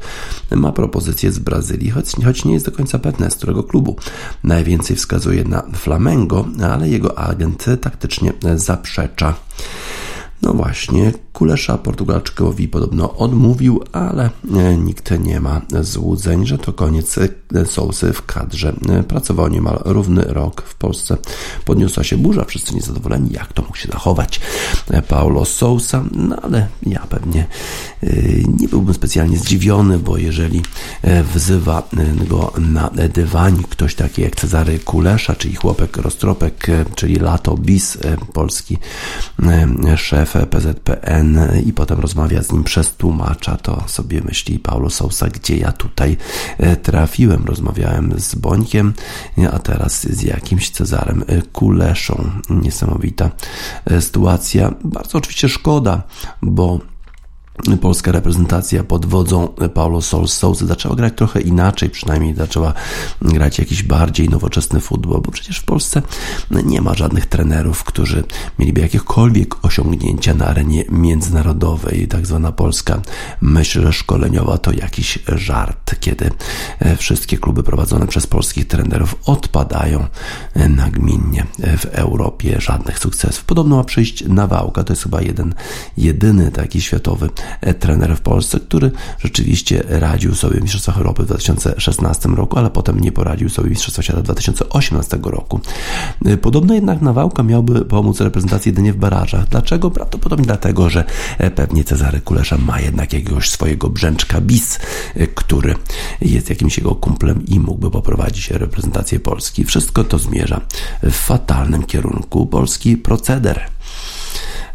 ma 0.50 0.72
propozycję 0.72 1.32
z 1.32 1.38
Brazylii, 1.38 1.90
choć, 1.90 2.06
choć 2.24 2.44
nie 2.44 2.52
jest 2.52 2.66
do 2.66 2.72
końca 2.72 2.98
pewne 2.98 3.30
z 3.30 3.34
którego 3.34 3.62
klubu. 3.62 3.96
Najwięcej 4.44 4.96
wskazuje 4.96 5.44
na 5.44 5.62
Flamengo, 5.62 6.44
ale 6.72 6.88
jego 6.88 7.18
agent 7.18 7.66
taktycznie 7.80 8.32
zaprzecza. 8.54 9.34
No 10.42 10.52
właśnie, 10.52 11.12
Kulesza 11.32 11.78
Portugalczykowi 11.78 12.68
podobno 12.68 13.16
odmówił, 13.16 13.84
ale 13.92 14.30
e, 14.56 14.76
nikt 14.76 15.10
nie 15.20 15.40
ma 15.40 15.60
złudzeń, 15.80 16.46
że 16.46 16.58
to 16.58 16.72
koniec 16.72 17.18
e, 17.18 17.66
Sousy 17.66 18.12
w 18.12 18.26
kadrze. 18.26 18.74
E, 18.88 19.02
pracował 19.02 19.48
niemal 19.48 19.80
równy 19.84 20.22
rok 20.22 20.62
w 20.62 20.74
Polsce. 20.74 21.16
Podniosła 21.64 22.04
się 22.04 22.16
burza, 22.16 22.44
wszyscy 22.44 22.74
niezadowoleni, 22.74 23.32
jak 23.32 23.52
to 23.52 23.62
mógł 23.62 23.76
się 23.76 23.88
zachować 23.88 24.40
Paulo 25.08 25.44
Sousa, 25.44 26.04
no 26.12 26.36
ale 26.42 26.68
ja 26.86 27.06
pewnie 27.08 27.46
nie 28.60 28.68
byłbym 28.68 28.94
specjalnie 28.94 29.38
zdziwiony, 29.38 29.98
bo 29.98 30.16
jeżeli 30.16 30.62
wzywa 31.34 31.82
go 32.28 32.52
na 32.58 32.90
dywanik 33.14 33.68
ktoś 33.68 33.94
taki 33.94 34.22
jak 34.22 34.36
Cezary 34.36 34.78
Kulesza, 34.78 35.34
czyli 35.34 35.54
chłopek 35.54 35.96
Rostropek, 35.96 36.66
czyli 36.94 37.16
Lato 37.16 37.56
Bis, 37.56 37.98
polski 38.32 38.78
szef 39.96 40.29
PZPN, 40.50 41.38
i 41.66 41.72
potem 41.72 42.00
rozmawia 42.00 42.42
z 42.42 42.52
nim 42.52 42.64
przez 42.64 42.94
tłumacza, 42.96 43.56
to 43.56 43.84
sobie 43.86 44.20
myśli 44.20 44.58
Paulo 44.58 44.90
Sousa, 44.90 45.28
gdzie 45.28 45.56
ja 45.56 45.72
tutaj 45.72 46.16
e, 46.58 46.76
trafiłem. 46.76 47.44
Rozmawiałem 47.44 48.14
z 48.16 48.34
Bońkiem, 48.34 48.94
a 49.52 49.58
teraz 49.58 50.06
z 50.06 50.22
jakimś 50.22 50.70
Cezarem 50.70 51.24
e, 51.26 51.42
Kuleszą. 51.42 52.30
Niesamowita 52.50 53.30
e, 53.84 54.00
sytuacja. 54.00 54.74
Bardzo 54.84 55.18
oczywiście 55.18 55.48
szkoda, 55.48 56.02
bo 56.42 56.89
polska 57.80 58.12
reprezentacja 58.12 58.84
pod 58.84 59.06
wodzą 59.06 59.48
Paulo 59.74 60.02
Sousa 60.02 60.54
zaczęła 60.54 60.94
grać 60.94 61.12
trochę 61.16 61.40
inaczej, 61.40 61.90
przynajmniej 61.90 62.34
zaczęła 62.34 62.72
grać 63.22 63.58
jakiś 63.58 63.82
bardziej 63.82 64.28
nowoczesny 64.28 64.80
futbol, 64.80 65.20
bo 65.20 65.30
przecież 65.30 65.58
w 65.58 65.64
Polsce 65.64 66.02
nie 66.50 66.80
ma 66.80 66.94
żadnych 66.94 67.26
trenerów, 67.26 67.84
którzy 67.84 68.24
mieliby 68.58 68.80
jakiekolwiek 68.80 69.64
osiągnięcia 69.64 70.34
na 70.34 70.46
arenie 70.46 70.84
międzynarodowej. 70.88 72.08
Tak 72.08 72.26
zwana 72.26 72.52
polska 72.52 73.00
myśl 73.40 73.92
szkoleniowa 73.92 74.58
to 74.58 74.72
jakiś 74.72 75.18
żart, 75.28 75.94
kiedy 76.00 76.30
wszystkie 76.98 77.38
kluby 77.38 77.62
prowadzone 77.62 78.06
przez 78.06 78.26
polskich 78.26 78.66
trenerów 78.66 79.16
odpadają 79.26 80.06
nagminnie 80.68 81.46
w 81.58 81.84
Europie. 81.84 82.60
Żadnych 82.60 82.98
sukcesów. 82.98 83.44
Podobno 83.44 83.76
ma 83.76 83.84
przyjść 83.84 84.24
Nawałka, 84.28 84.84
to 84.84 84.92
jest 84.92 85.02
chyba 85.02 85.20
jeden, 85.20 85.54
jedyny 85.96 86.50
taki 86.50 86.80
światowy 86.80 87.30
E, 87.49 87.49
trener 87.78 88.16
w 88.16 88.20
Polsce, 88.20 88.60
który 88.60 88.90
rzeczywiście 89.18 89.82
radził 89.88 90.34
sobie 90.34 90.58
w 90.58 90.62
Mistrzostwach 90.62 90.96
Europy 90.96 91.22
w 91.22 91.26
2016 91.26 92.28
roku, 92.28 92.58
ale 92.58 92.70
potem 92.70 93.00
nie 93.00 93.12
poradził 93.12 93.48
sobie 93.48 93.68
w 93.68 93.70
Mistrzostwach 93.70 94.04
Świata 94.04 94.22
2018 94.22 95.18
roku. 95.22 95.60
E, 96.24 96.36
podobno 96.36 96.74
jednak 96.74 97.00
Nawałka 97.00 97.42
miałby 97.42 97.84
pomóc 97.84 98.20
reprezentacji 98.20 98.70
jedynie 98.70 98.92
w 98.92 98.96
barażach. 98.96 99.48
Dlaczego? 99.48 99.90
Prawdopodobnie 99.90 100.46
dlatego, 100.46 100.90
że 100.90 101.04
e, 101.38 101.50
pewnie 101.50 101.84
Cezary 101.84 102.20
Kulesza 102.20 102.58
ma 102.58 102.80
jednak 102.80 103.12
jakiegoś 103.12 103.50
swojego 103.50 103.90
brzęczka 103.90 104.40
bis, 104.40 104.78
który 105.34 105.74
jest 106.20 106.50
jakimś 106.50 106.78
jego 106.78 106.94
kumplem 106.94 107.46
i 107.46 107.60
mógłby 107.60 107.90
poprowadzić 107.90 108.50
reprezentację 108.50 109.20
Polski. 109.20 109.64
Wszystko 109.64 110.04
to 110.04 110.18
zmierza 110.18 110.60
w 111.02 111.12
fatalnym 111.12 111.82
kierunku. 111.82 112.46
Polski 112.46 112.96
proceder 112.96 113.60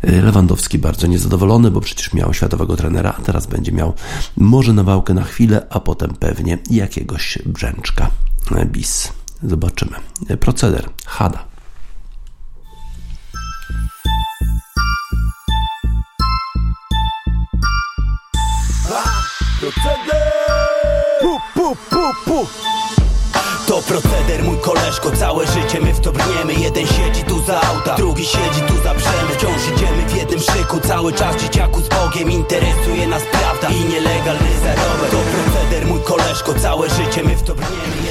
Lewandowski 0.06 0.80
bardzo 0.80 1.08
niezadowolony, 1.08 1.72
bo 1.72 1.82
przecież 1.82 2.14
miał 2.14 2.34
światowego 2.34 2.76
trenera, 2.76 3.14
a 3.20 3.22
teraz 3.22 3.48
będzie 3.48 3.72
miał 3.72 3.94
może 4.38 4.74
nawałkę 4.74 5.14
na 5.14 5.24
chwilę, 5.24 5.68
a 5.70 5.80
potem 5.80 6.14
pewnie 6.16 6.58
jakiegoś 6.70 7.38
brzęczka 7.46 8.12
bis. 8.66 9.14
Zobaczymy. 9.44 9.96
Proceder. 10.40 10.90
Hada. 11.06 11.46
Proceder! 19.60 20.26
Pu, 21.22 21.40
pu, 21.54 21.76
pu, 21.90 22.14
pu. 22.26 22.48
To 23.76 23.82
proceder, 23.82 24.44
mój 24.44 24.58
koleżko, 24.58 25.12
całe 25.12 25.48
życie 25.48 25.82
my 25.82 25.94
w 25.94 26.00
to 26.00 26.12
brniemy. 26.12 26.54
Jeden 26.54 26.88
siedzi 26.88 27.24
tu 27.24 27.46
za 27.46 27.62
auta, 27.62 27.96
drugi 27.96 28.26
siedzi 28.26 28.62
tu 28.68 28.74
za 28.84 28.94
brzemy 28.94 29.36
Wciąż 29.38 29.62
idziemy 29.76 30.08
w 30.08 30.16
jednym 30.16 30.40
szyku 30.40 30.80
Cały 30.80 31.14
czas 31.14 31.36
dzieciaku 31.36 31.82
z 31.82 31.90
Bogiem 31.90 32.32
Interesuje 32.32 33.08
nas 33.08 33.22
prawda 33.32 33.70
i 33.70 33.90
nielegalny 33.90 34.50
zarobek. 34.64 35.12
To 35.12 35.18
proceder 35.18 35.88
mój 35.88 36.00
koleżko, 36.00 36.54
całe 36.54 36.90
życie 36.90 37.24
my 37.24 37.36
w 37.36 37.44
to 37.44 37.56
brniemy. 37.56 38.06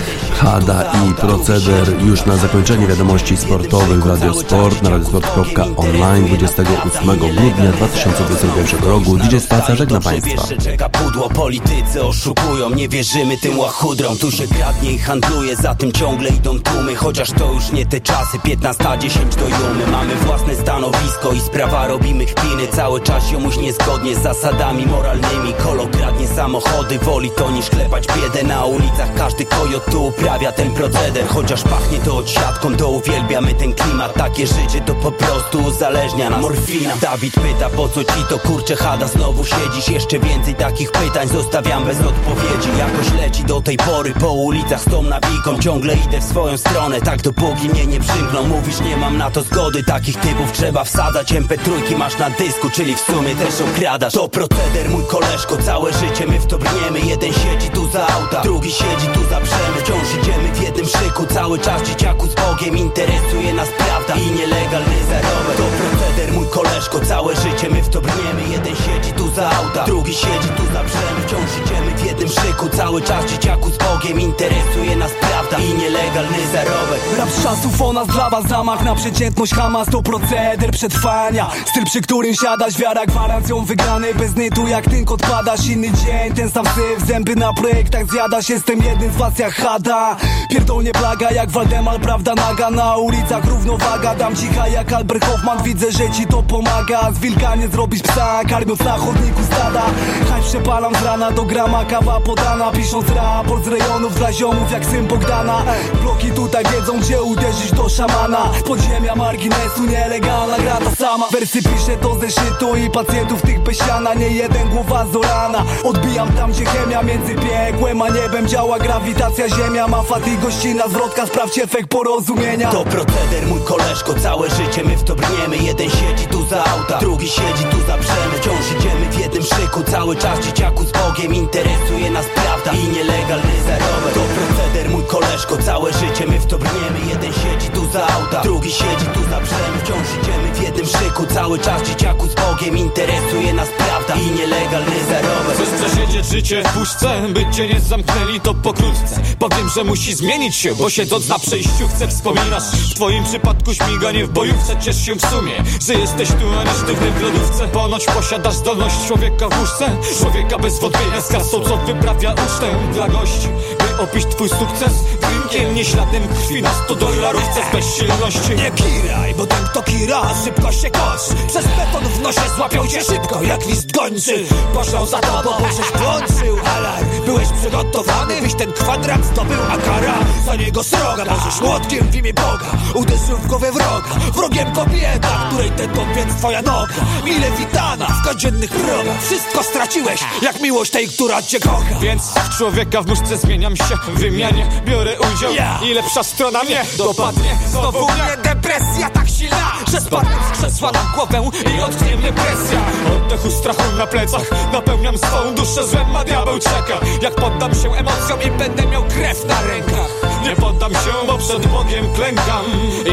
Hada 0.44 0.92
i 0.92 1.14
proceder 1.14 2.02
już 2.02 2.26
na 2.26 2.36
zakończenie 2.36 2.86
wiadomości 2.86 3.36
sportowych 3.36 4.02
w 4.02 4.06
Radiosport 4.06 4.82
na 4.82 4.90
radiosport.online 4.90 6.26
28 6.26 7.18
grudnia 7.18 7.72
2021 7.72 8.84
roku. 8.84 9.16
DJ 9.16 9.38
Spacja 9.38 9.76
żegna 9.76 10.00
Państwa. 10.00 10.42
czeka 10.64 10.88
pudło, 10.88 11.28
politycy 11.28 12.04
oszukują, 12.04 12.70
nie 12.70 12.88
wierzymy 12.88 13.38
tym 13.38 13.58
łachudrom. 13.58 14.18
Tu 14.18 14.30
się 14.30 14.48
kradnie 14.48 14.92
i 14.92 14.98
handluje, 14.98 15.53
za 15.56 15.74
tym 15.74 15.92
ciągle 15.92 16.28
idą 16.28 16.60
tłumy, 16.60 16.96
chociaż 16.96 17.30
to 17.30 17.52
już 17.52 17.72
nie 17.72 17.86
te 17.86 18.00
czasy, 18.00 18.38
15, 18.42 18.84
10 18.98 19.36
do 19.36 19.48
jumy. 19.48 19.86
Mamy 19.92 20.14
własne 20.14 20.56
stanowisko 20.56 21.32
i 21.32 21.40
sprawa 21.40 21.86
robimy 21.86 22.26
kpiny, 22.26 22.68
cały 22.68 23.00
czas 23.00 23.30
jomuś 23.32 23.56
niezgodnie 23.56 24.14
z 24.14 24.22
zasadami 24.22 24.86
moralnymi. 24.86 25.54
Kolo 25.64 25.86
kradnie 25.86 26.28
samochody, 26.28 26.98
woli 26.98 27.30
to 27.30 27.50
niż 27.50 27.70
klepać 27.70 28.06
biedę 28.06 28.42
na 28.48 28.64
ulicach. 28.64 29.14
Każdy 29.16 29.44
kojot 29.44 29.84
tu 29.90 30.06
uprawia 30.06 30.52
ten 30.52 30.70
proceder 30.70 31.26
Chociaż 31.28 31.62
pachnie 31.62 31.98
to 31.98 32.16
odsiadką, 32.16 32.76
to 32.76 32.88
uwielbiamy 32.88 33.54
ten 33.54 33.74
klimat. 33.74 34.14
Takie 34.14 34.46
życie 34.46 34.80
to 34.86 34.94
po 34.94 35.12
prostu 35.12 35.58
uzależnia 35.58 36.30
nas. 36.30 36.40
Morfina. 36.40 36.96
Dawid 37.00 37.34
pyta, 37.34 37.70
po 37.70 37.88
co 37.88 38.04
ci 38.04 38.24
to 38.28 38.38
kurcze 38.38 38.76
chada 38.76 39.06
Znowu 39.06 39.44
siedzisz, 39.44 39.88
jeszcze 39.88 40.18
więcej 40.18 40.54
takich 40.54 40.92
pytań 40.92 41.28
Zostawiam 41.28 41.84
bez 41.84 42.00
odpowiedzi, 42.00 42.68
jakoś 42.78 43.12
leci 43.20 43.44
do 43.44 43.60
tej 43.60 43.76
pory 43.76 44.12
Po 44.20 44.32
ulicach 44.32 44.80
z 44.80 44.84
tą 44.84 45.02
nawiką, 45.44 45.62
ciągle 45.62 45.94
idę 45.94 46.20
w 46.20 46.24
swoją 46.24 46.58
stronę 46.58 47.00
Tak 47.00 47.22
dopóki 47.22 47.68
mnie 47.68 47.86
nie 47.86 48.00
przymkną. 48.00 48.48
Mówisz, 48.48 48.80
nie 48.80 48.96
mam 48.96 49.18
na 49.18 49.30
to 49.30 49.42
zgody, 49.42 49.84
takich 49.84 50.16
typów 50.16 50.52
trzeba 50.52 50.84
wsadzać. 50.84 51.32
MP3 51.32 51.96
masz 51.98 52.18
na 52.18 52.30
dysku, 52.30 52.70
czyli 52.70 52.94
w 52.94 53.00
sumie 53.00 53.34
też 53.34 53.60
okradasz. 53.60 54.12
To 54.12 54.28
proceder, 54.28 54.90
mój 54.90 55.04
koleżko, 55.06 55.56
całe 55.56 55.92
życie 55.92 56.26
my 56.26 56.38
w 56.40 56.46
to 56.46 56.58
brniemy 56.58 57.00
Jeden 57.00 57.32
siedzi 57.32 57.68
tu 57.70 57.90
za 57.90 58.06
auta, 58.06 58.40
drugi 58.40 58.72
siedzi 58.72 59.06
tu 59.14 59.20
za 59.30 59.40
brzemy. 59.40 59.78
Wciąż 59.84 60.22
idziemy 60.22 60.52
w 60.54 60.62
jednym 60.62 60.86
szyku 60.86 61.26
Cały 61.26 61.58
czas 61.58 61.82
dzieciaku 61.82 62.26
z 62.26 62.34
Bogiem 62.34 62.76
Interesuje 62.76 63.54
nas 63.54 63.68
prawda 63.68 64.14
i 64.14 64.30
nielegalny 64.30 64.96
zarobek 65.08 65.56
To 65.56 65.62
proceder 65.62 66.32
mój 66.32 66.46
koleżko 66.46 67.00
Całe 67.00 67.36
życie 67.36 67.70
my 67.70 67.82
w 67.82 67.88
to 67.88 68.00
brniemy 68.00 68.42
Jeden 68.52 68.76
siedzi 68.76 69.12
tu 69.12 69.30
za 69.30 69.50
auta 69.50 69.84
Drugi 69.84 70.14
siedzi 70.14 70.48
tu 70.56 70.62
za 70.72 70.84
brzemy. 70.84 71.20
Wciąż 71.26 71.50
idziemy 71.64 71.96
w 71.96 72.06
jednym 72.06 72.28
szyku 72.28 72.68
Cały 72.68 73.02
czas 73.02 73.24
dzieciaku 73.24 73.70
z 73.70 73.78
Bogiem 73.78 74.20
Interesuje 74.20 74.96
nas 74.96 75.10
prawda 75.20 75.33
i 75.60 75.74
nielegalny 75.74 76.38
zarobek 76.52 77.18
Rap 77.18 77.28
czasów 77.42 77.82
o 77.82 77.92
nas 77.92 78.06
dla 78.06 78.30
was 78.30 78.46
Zamach 78.48 78.84
na 78.84 78.94
przeciętność 78.94 79.54
Hamas 79.54 79.88
to 79.88 80.02
proceder 80.02 80.70
przetrwania. 80.70 81.50
Styl 81.66 81.84
przy 81.84 82.00
którym 82.00 82.34
siadasz 82.34 82.78
Wiara 82.78 83.06
gwarancją 83.06 83.64
wygranej 83.64 84.14
Bez 84.14 84.36
nytu 84.36 84.68
jak 84.68 84.84
tynk 84.84 85.10
odpadasz 85.10 85.66
Inny 85.66 85.90
dzień, 85.92 86.34
ten 86.34 86.50
sam 86.50 86.64
syf. 86.66 87.06
Zęby 87.06 87.36
na 87.36 87.52
projektach 87.52 88.10
zjadasz 88.10 88.48
Jestem 88.48 88.82
jednym 88.82 89.12
z 89.12 89.16
was 89.16 89.38
jak 89.38 89.54
Hada. 89.54 90.16
Pierdolnie 90.50 90.92
plaga 90.92 91.30
jak 91.30 91.50
Waldemar, 91.50 92.00
prawda 92.00 92.34
naga. 92.34 92.70
Na 92.70 92.96
ulicach 92.96 93.44
równowaga, 93.44 94.14
dam 94.14 94.36
cicha 94.36 94.68
jak 94.68 94.92
Albert 94.92 95.24
Hoffman. 95.24 95.62
Widzę, 95.62 95.92
że 95.92 96.10
ci 96.10 96.26
to 96.26 96.42
pomaga. 96.42 97.12
Z 97.12 97.18
wilka 97.18 97.54
nie 97.54 97.68
zrobisz 97.68 98.02
psa, 98.02 98.40
karmiąc 98.48 98.80
na 98.80 98.92
chodniku 98.92 99.42
stada. 99.42 99.82
Haj 100.30 100.42
przepalam 100.42 100.94
z 100.94 101.02
rana 101.02 101.30
do 101.30 101.44
grama, 101.44 101.84
kawa 101.84 102.20
podana. 102.20 102.70
Pisząc 102.70 103.08
raport 103.08 103.64
z 103.64 103.68
rejonów 103.68 104.14
dla 104.14 104.32
ziomów 104.32 104.72
jak 104.72 104.84
syn 104.84 105.06
Bogdana. 105.24 105.64
Bloki 106.02 106.30
tutaj 106.30 106.64
wiedzą, 106.64 107.00
gdzie 107.00 107.22
uderzyć 107.22 107.72
do 107.72 107.88
szamana. 107.88 108.50
Podziemia 108.66 109.14
marginesu, 109.14 109.82
nielegalna 109.88 110.58
gra 110.58 110.76
ta 110.76 110.96
sama. 110.96 111.28
Wersy 111.32 111.62
piszę 111.62 111.96
do 112.02 112.14
zeszytu 112.14 112.76
i 112.76 112.90
pacjentów 112.90 113.42
tych 113.42 113.60
bez 113.60 113.78
siana 113.78 114.14
Nie 114.14 114.28
jeden 114.28 114.68
głowa 114.68 115.06
z 115.12 115.26
rana 115.26 115.64
Odbijam 115.84 116.32
tam, 116.32 116.52
gdzie 116.52 116.64
chemia 116.64 117.02
między 117.02 117.34
piekłem 117.34 118.02
a 118.02 118.08
niebem 118.08 118.48
Działa. 118.48 118.78
Grawitacja, 118.78 119.48
ziemia 119.48 119.88
ma 119.88 120.02
fatigo 120.02 120.42
gościna, 120.42 120.88
zwrotka, 120.88 121.26
sprawdź 121.26 121.58
efekt 121.58 121.88
porozumienia. 121.88 122.70
To 122.70 122.84
proceder, 122.84 123.46
mój 123.46 123.60
koleżko, 123.60 124.14
całe 124.14 124.50
życie 124.50 124.84
my 124.84 124.96
w 124.96 125.04
to 125.04 125.14
brniemy. 125.14 125.56
Jeden 125.56 125.90
siedzi 125.90 126.26
tu 126.26 126.46
za 126.46 126.64
auta, 126.64 126.98
drugi 126.98 127.28
siedzi 127.28 127.64
tu 127.70 127.76
za 127.86 127.96
brzemy. 127.98 128.34
Wciąż 128.40 128.72
idziemy 128.78 129.10
w 129.10 129.20
jednym 129.20 129.42
szyku, 129.42 129.82
cały 129.90 130.16
czas 130.16 130.40
dzieciaku 130.40 130.84
z 130.84 130.92
Bogiem 130.92 131.34
Interesuje 131.34 132.10
nas 132.10 132.26
prawda 132.34 132.72
i 132.72 132.88
nielegalny 132.88 133.52
zarobek 133.66 134.14
To 134.14 134.20
proceder, 134.20 134.90
mój 134.90 135.04
koleżko, 135.14 135.56
całe 135.56 135.92
życie 135.92 136.26
my 136.26 136.38
w 136.38 136.46
to 136.46 136.58
brniemy. 136.58 136.98
Jeden 137.08 137.32
siedzi 137.32 137.68
tu 137.74 137.92
za 137.92 138.06
auta, 138.06 138.40
drugi 138.42 138.72
siedzi 138.72 139.06
tu 139.14 139.20
za 139.30 139.40
brzemy 139.40 139.78
Wciąż 139.84 140.06
idziemy 140.22 140.54
w 140.54 140.62
jednym 140.62 140.86
szyku, 140.86 141.26
cały 141.34 141.58
czas 141.58 141.82
dzieciaku 141.88 142.26
z 142.28 142.34
Bogiem 142.34 142.78
Interesuje 142.78 143.52
nas 143.52 143.68
prawda 143.76 144.14
i 144.14 144.30
nielegalny 144.30 145.04
zarobek 145.08 145.54
Chcesz 145.54 145.80
przesiedzieć 145.80 146.26
życie 146.26 146.62
w 146.62 146.72
puszce, 146.72 147.28
by 147.28 147.46
cię 147.52 147.68
nie 147.68 147.80
zamknęli 147.80 148.40
to 148.40 148.54
pokrótce. 148.54 149.20
Powiem, 149.38 149.68
że 149.74 149.84
musi 149.84 150.14
zmienić 150.14 150.56
się, 150.56 150.74
bo 150.74 150.90
siedząc 150.90 151.28
na 151.28 151.38
przejściu 151.38 151.88
chcę 151.96 152.08
wspominasz 152.08 152.64
W 152.90 152.94
twoim 152.94 153.24
przypadku 153.24 153.74
śmiganie 153.74 154.26
w 154.26 154.30
bojówce 154.30 154.76
Ciesz 154.80 155.06
się 155.06 155.14
w 155.14 155.20
sumie, 155.20 155.52
że 155.86 155.94
jesteś 155.94 156.28
tu, 156.28 156.58
a 156.60 156.64
nie 156.64 156.70
sztywny 156.70 157.10
w 157.10 157.22
lodówce. 157.22 157.68
Ponoć 157.68 158.04
posiadasz 158.04 158.54
zdolność 158.54 159.06
człowieka 159.06 159.48
w 159.48 159.60
łóżce 159.60 159.90
Człowieka 160.18 160.58
bez 160.58 160.78
wątpienia 160.78 161.20
z 161.20 161.28
kasą, 161.28 161.60
co 161.60 161.76
wyprawia 161.76 162.32
ucztę. 162.32 162.92
Dla 162.92 163.08
gości 163.08 163.48
By 163.78 164.02
opić 164.02 164.26
twój 164.26 164.48
sukces 164.48 165.03
drinkiem, 165.20 165.74
nie 165.74 165.84
śladem 165.84 166.22
krwi 166.28 166.62
na 166.62 166.70
100 166.84 166.94
dolarówce 166.94 167.60
z 167.70 167.72
bezsilności. 167.72 168.56
Nie 168.56 168.70
kiraj, 168.70 169.34
bo 169.34 169.46
ten 169.46 169.64
kto 169.64 169.82
kira, 169.82 170.22
szybko 170.44 170.72
się 170.72 170.90
kosz 170.90 171.46
Przez 171.48 171.64
beton 171.64 172.04
w 172.04 172.20
nosie 172.20 172.40
złapią 172.56 172.86
cię 172.86 173.04
szybko, 173.04 173.42
jak 173.42 173.66
list 173.66 173.92
gończy. 173.92 174.44
Poszło 174.74 175.06
za 175.06 175.18
tobą, 175.18 175.50
bo 175.60 175.68
żeś 175.68 176.02
włączył 176.02 176.56
alarm. 176.76 177.06
Byłeś 177.26 177.48
przygotowany, 177.60 178.42
byś 178.42 178.54
ten 178.54 178.72
kwadrat 178.72 179.24
zdobył, 179.24 179.58
a 179.70 179.76
kara 179.76 180.14
za 180.46 180.56
niego 180.56 180.84
sroga 180.84 181.24
Możesz 181.24 181.60
młotkiem 181.60 182.10
w 182.10 182.14
imię 182.14 182.34
Boga 182.34 182.70
Uderzył 182.94 183.38
w 183.38 183.46
głowę 183.46 183.72
wroga. 183.72 184.30
Wrogiem 184.34 184.72
kobieta, 184.72 185.46
której 185.48 185.70
ten 185.70 185.90
więc 186.16 186.34
twoja 186.34 186.62
noga. 186.62 186.94
Mile 187.24 187.50
witana 187.58 188.06
w 188.06 188.24
codziennych 188.24 188.70
progach. 188.70 189.22
Wszystko 189.22 189.62
straciłeś, 189.62 190.20
jak 190.42 190.60
miłość 190.60 190.90
tej, 190.90 191.08
która 191.08 191.42
cię 191.42 191.60
kocha. 191.60 191.98
Więc 192.00 192.22
w 192.22 192.58
człowieka 192.58 193.02
w 193.02 193.06
muszce 193.06 193.36
zmieniam 193.36 193.76
się 193.76 193.94
wymianie 194.14 194.68
biorę 194.84 195.16
udział. 195.34 195.52
I 195.82 195.94
lepsza 195.94 196.22
strona 196.22 196.64
mnie 196.64 196.84
dopadnie. 196.98 197.58
Znowu 197.68 198.04
mnie 198.04 198.36
depresja 198.42 199.10
tak 199.48 199.58
silna 199.60 199.92
Że 199.92 200.00
spadnę 200.00 200.36
z 200.48 200.58
krzesła 200.58 200.92
na 200.92 201.02
głowę 201.14 201.50
I 201.76 201.80
odknie 201.80 202.16
mnie 202.16 202.32
presja. 202.32 202.80
Oddechu 203.16 203.50
strachu 203.50 203.96
na 203.98 204.06
plecach 204.06 204.72
Napełniam 204.72 205.18
swą 205.18 205.54
duszę 205.54 205.86
złem, 205.86 206.16
a 206.16 206.24
diabeł 206.24 206.58
czeka. 206.58 207.00
Jak 207.22 207.34
poddam 207.34 207.74
się 207.74 207.92
emocjom 207.92 208.42
i 208.42 208.50
będę 208.50 208.86
miał 208.86 209.04
krew 209.04 209.46
na 209.46 209.62
rękach. 209.62 210.10
Nie 210.42 210.56
poddam 210.56 210.92
się, 210.92 211.26
bo 211.26 211.38
przed 211.38 211.66
Bogiem 211.66 212.14
klękam. 212.14 212.64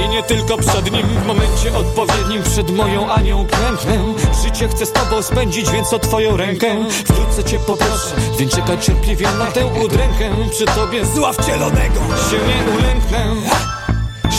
I 0.05 0.09
nie 0.09 0.23
tylko 0.23 0.57
przed 0.57 0.91
Nim 0.91 1.07
W 1.07 1.25
momencie 1.25 1.77
odpowiednim 1.77 2.43
przed 2.43 2.71
moją 2.71 3.11
Anią 3.11 3.47
klęknę. 3.47 4.13
Życie 4.43 4.67
chcę 4.67 4.85
z 4.85 4.91
Tobą 4.91 5.21
spędzić, 5.21 5.71
więc 5.71 5.93
o 5.93 5.99
Twoją 5.99 6.37
rękę 6.37 6.67
Wkrótce 7.05 7.43
Cię 7.43 7.59
poproszę, 7.59 8.15
więc 8.39 8.55
czekaj 8.55 8.79
cierpliwie 8.79 9.27
na 9.39 9.45
tę 9.45 9.65
udrękę 9.65 10.29
Przy 10.51 10.65
Tobie. 10.65 11.05
Zła 11.05 11.33
wcielonego 11.33 11.99
Się 12.31 12.37
nie 12.37 12.77
ulęknę. 12.77 13.35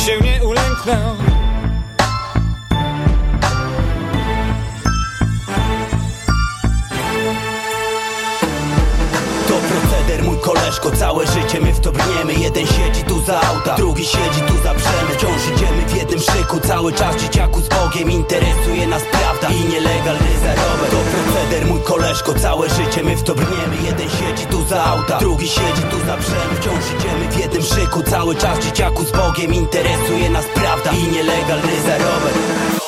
Się 0.07 0.21
nie 0.21 0.45
ulęknę 0.45 1.32
koleżko, 10.43 10.91
całe 10.91 11.27
życie 11.27 11.61
my 11.61 11.73
w 11.73 11.81
to 11.81 11.93
brniemy. 11.93 12.35
Jeden 12.35 12.67
siedzi 12.67 13.03
tu 13.09 13.21
za 13.21 13.41
auta, 13.41 13.75
drugi 13.77 14.05
siedzi 14.05 14.41
tu 14.49 14.55
za 14.63 14.75
brzemy 14.75 15.13
Wciąż 15.17 15.43
idziemy 15.55 15.87
w 15.87 15.97
jednym 15.97 16.21
szyku, 16.21 16.61
cały 16.61 16.93
czas 16.93 17.17
dzieciaku 17.17 17.61
z 17.61 17.69
Bogiem 17.69 18.11
Interesuje 18.11 18.87
nas 18.87 19.03
prawda 19.13 19.49
i 19.49 19.61
nielegalny 19.73 20.33
zarobek. 20.43 20.91
To 20.91 20.97
proceder 21.13 21.67
mój 21.67 21.81
koleżko, 21.81 22.35
całe 22.35 22.69
życie 22.69 23.03
my 23.03 23.17
w 23.17 23.23
to 23.23 23.35
brniemy. 23.35 23.77
Jeden 23.85 24.09
siedzi 24.11 24.47
tu 24.47 24.65
za 24.65 24.85
auta, 24.85 25.19
drugi 25.19 25.49
siedzi 25.49 25.83
tu 25.91 25.99
za 26.07 26.17
brzemy 26.17 26.55
Wciąż 26.61 26.85
idziemy 26.99 27.29
w 27.31 27.39
jednym 27.39 27.63
szyku, 27.63 28.03
cały 28.03 28.35
czas 28.35 28.59
dzieciaku 28.59 29.05
z 29.05 29.13
Bogiem 29.13 29.55
Interesuje 29.55 30.31
nas 30.31 30.45
prawda 30.55 30.91
i 30.93 31.13
nielegalny 31.13 31.83
zarobek 31.87 32.82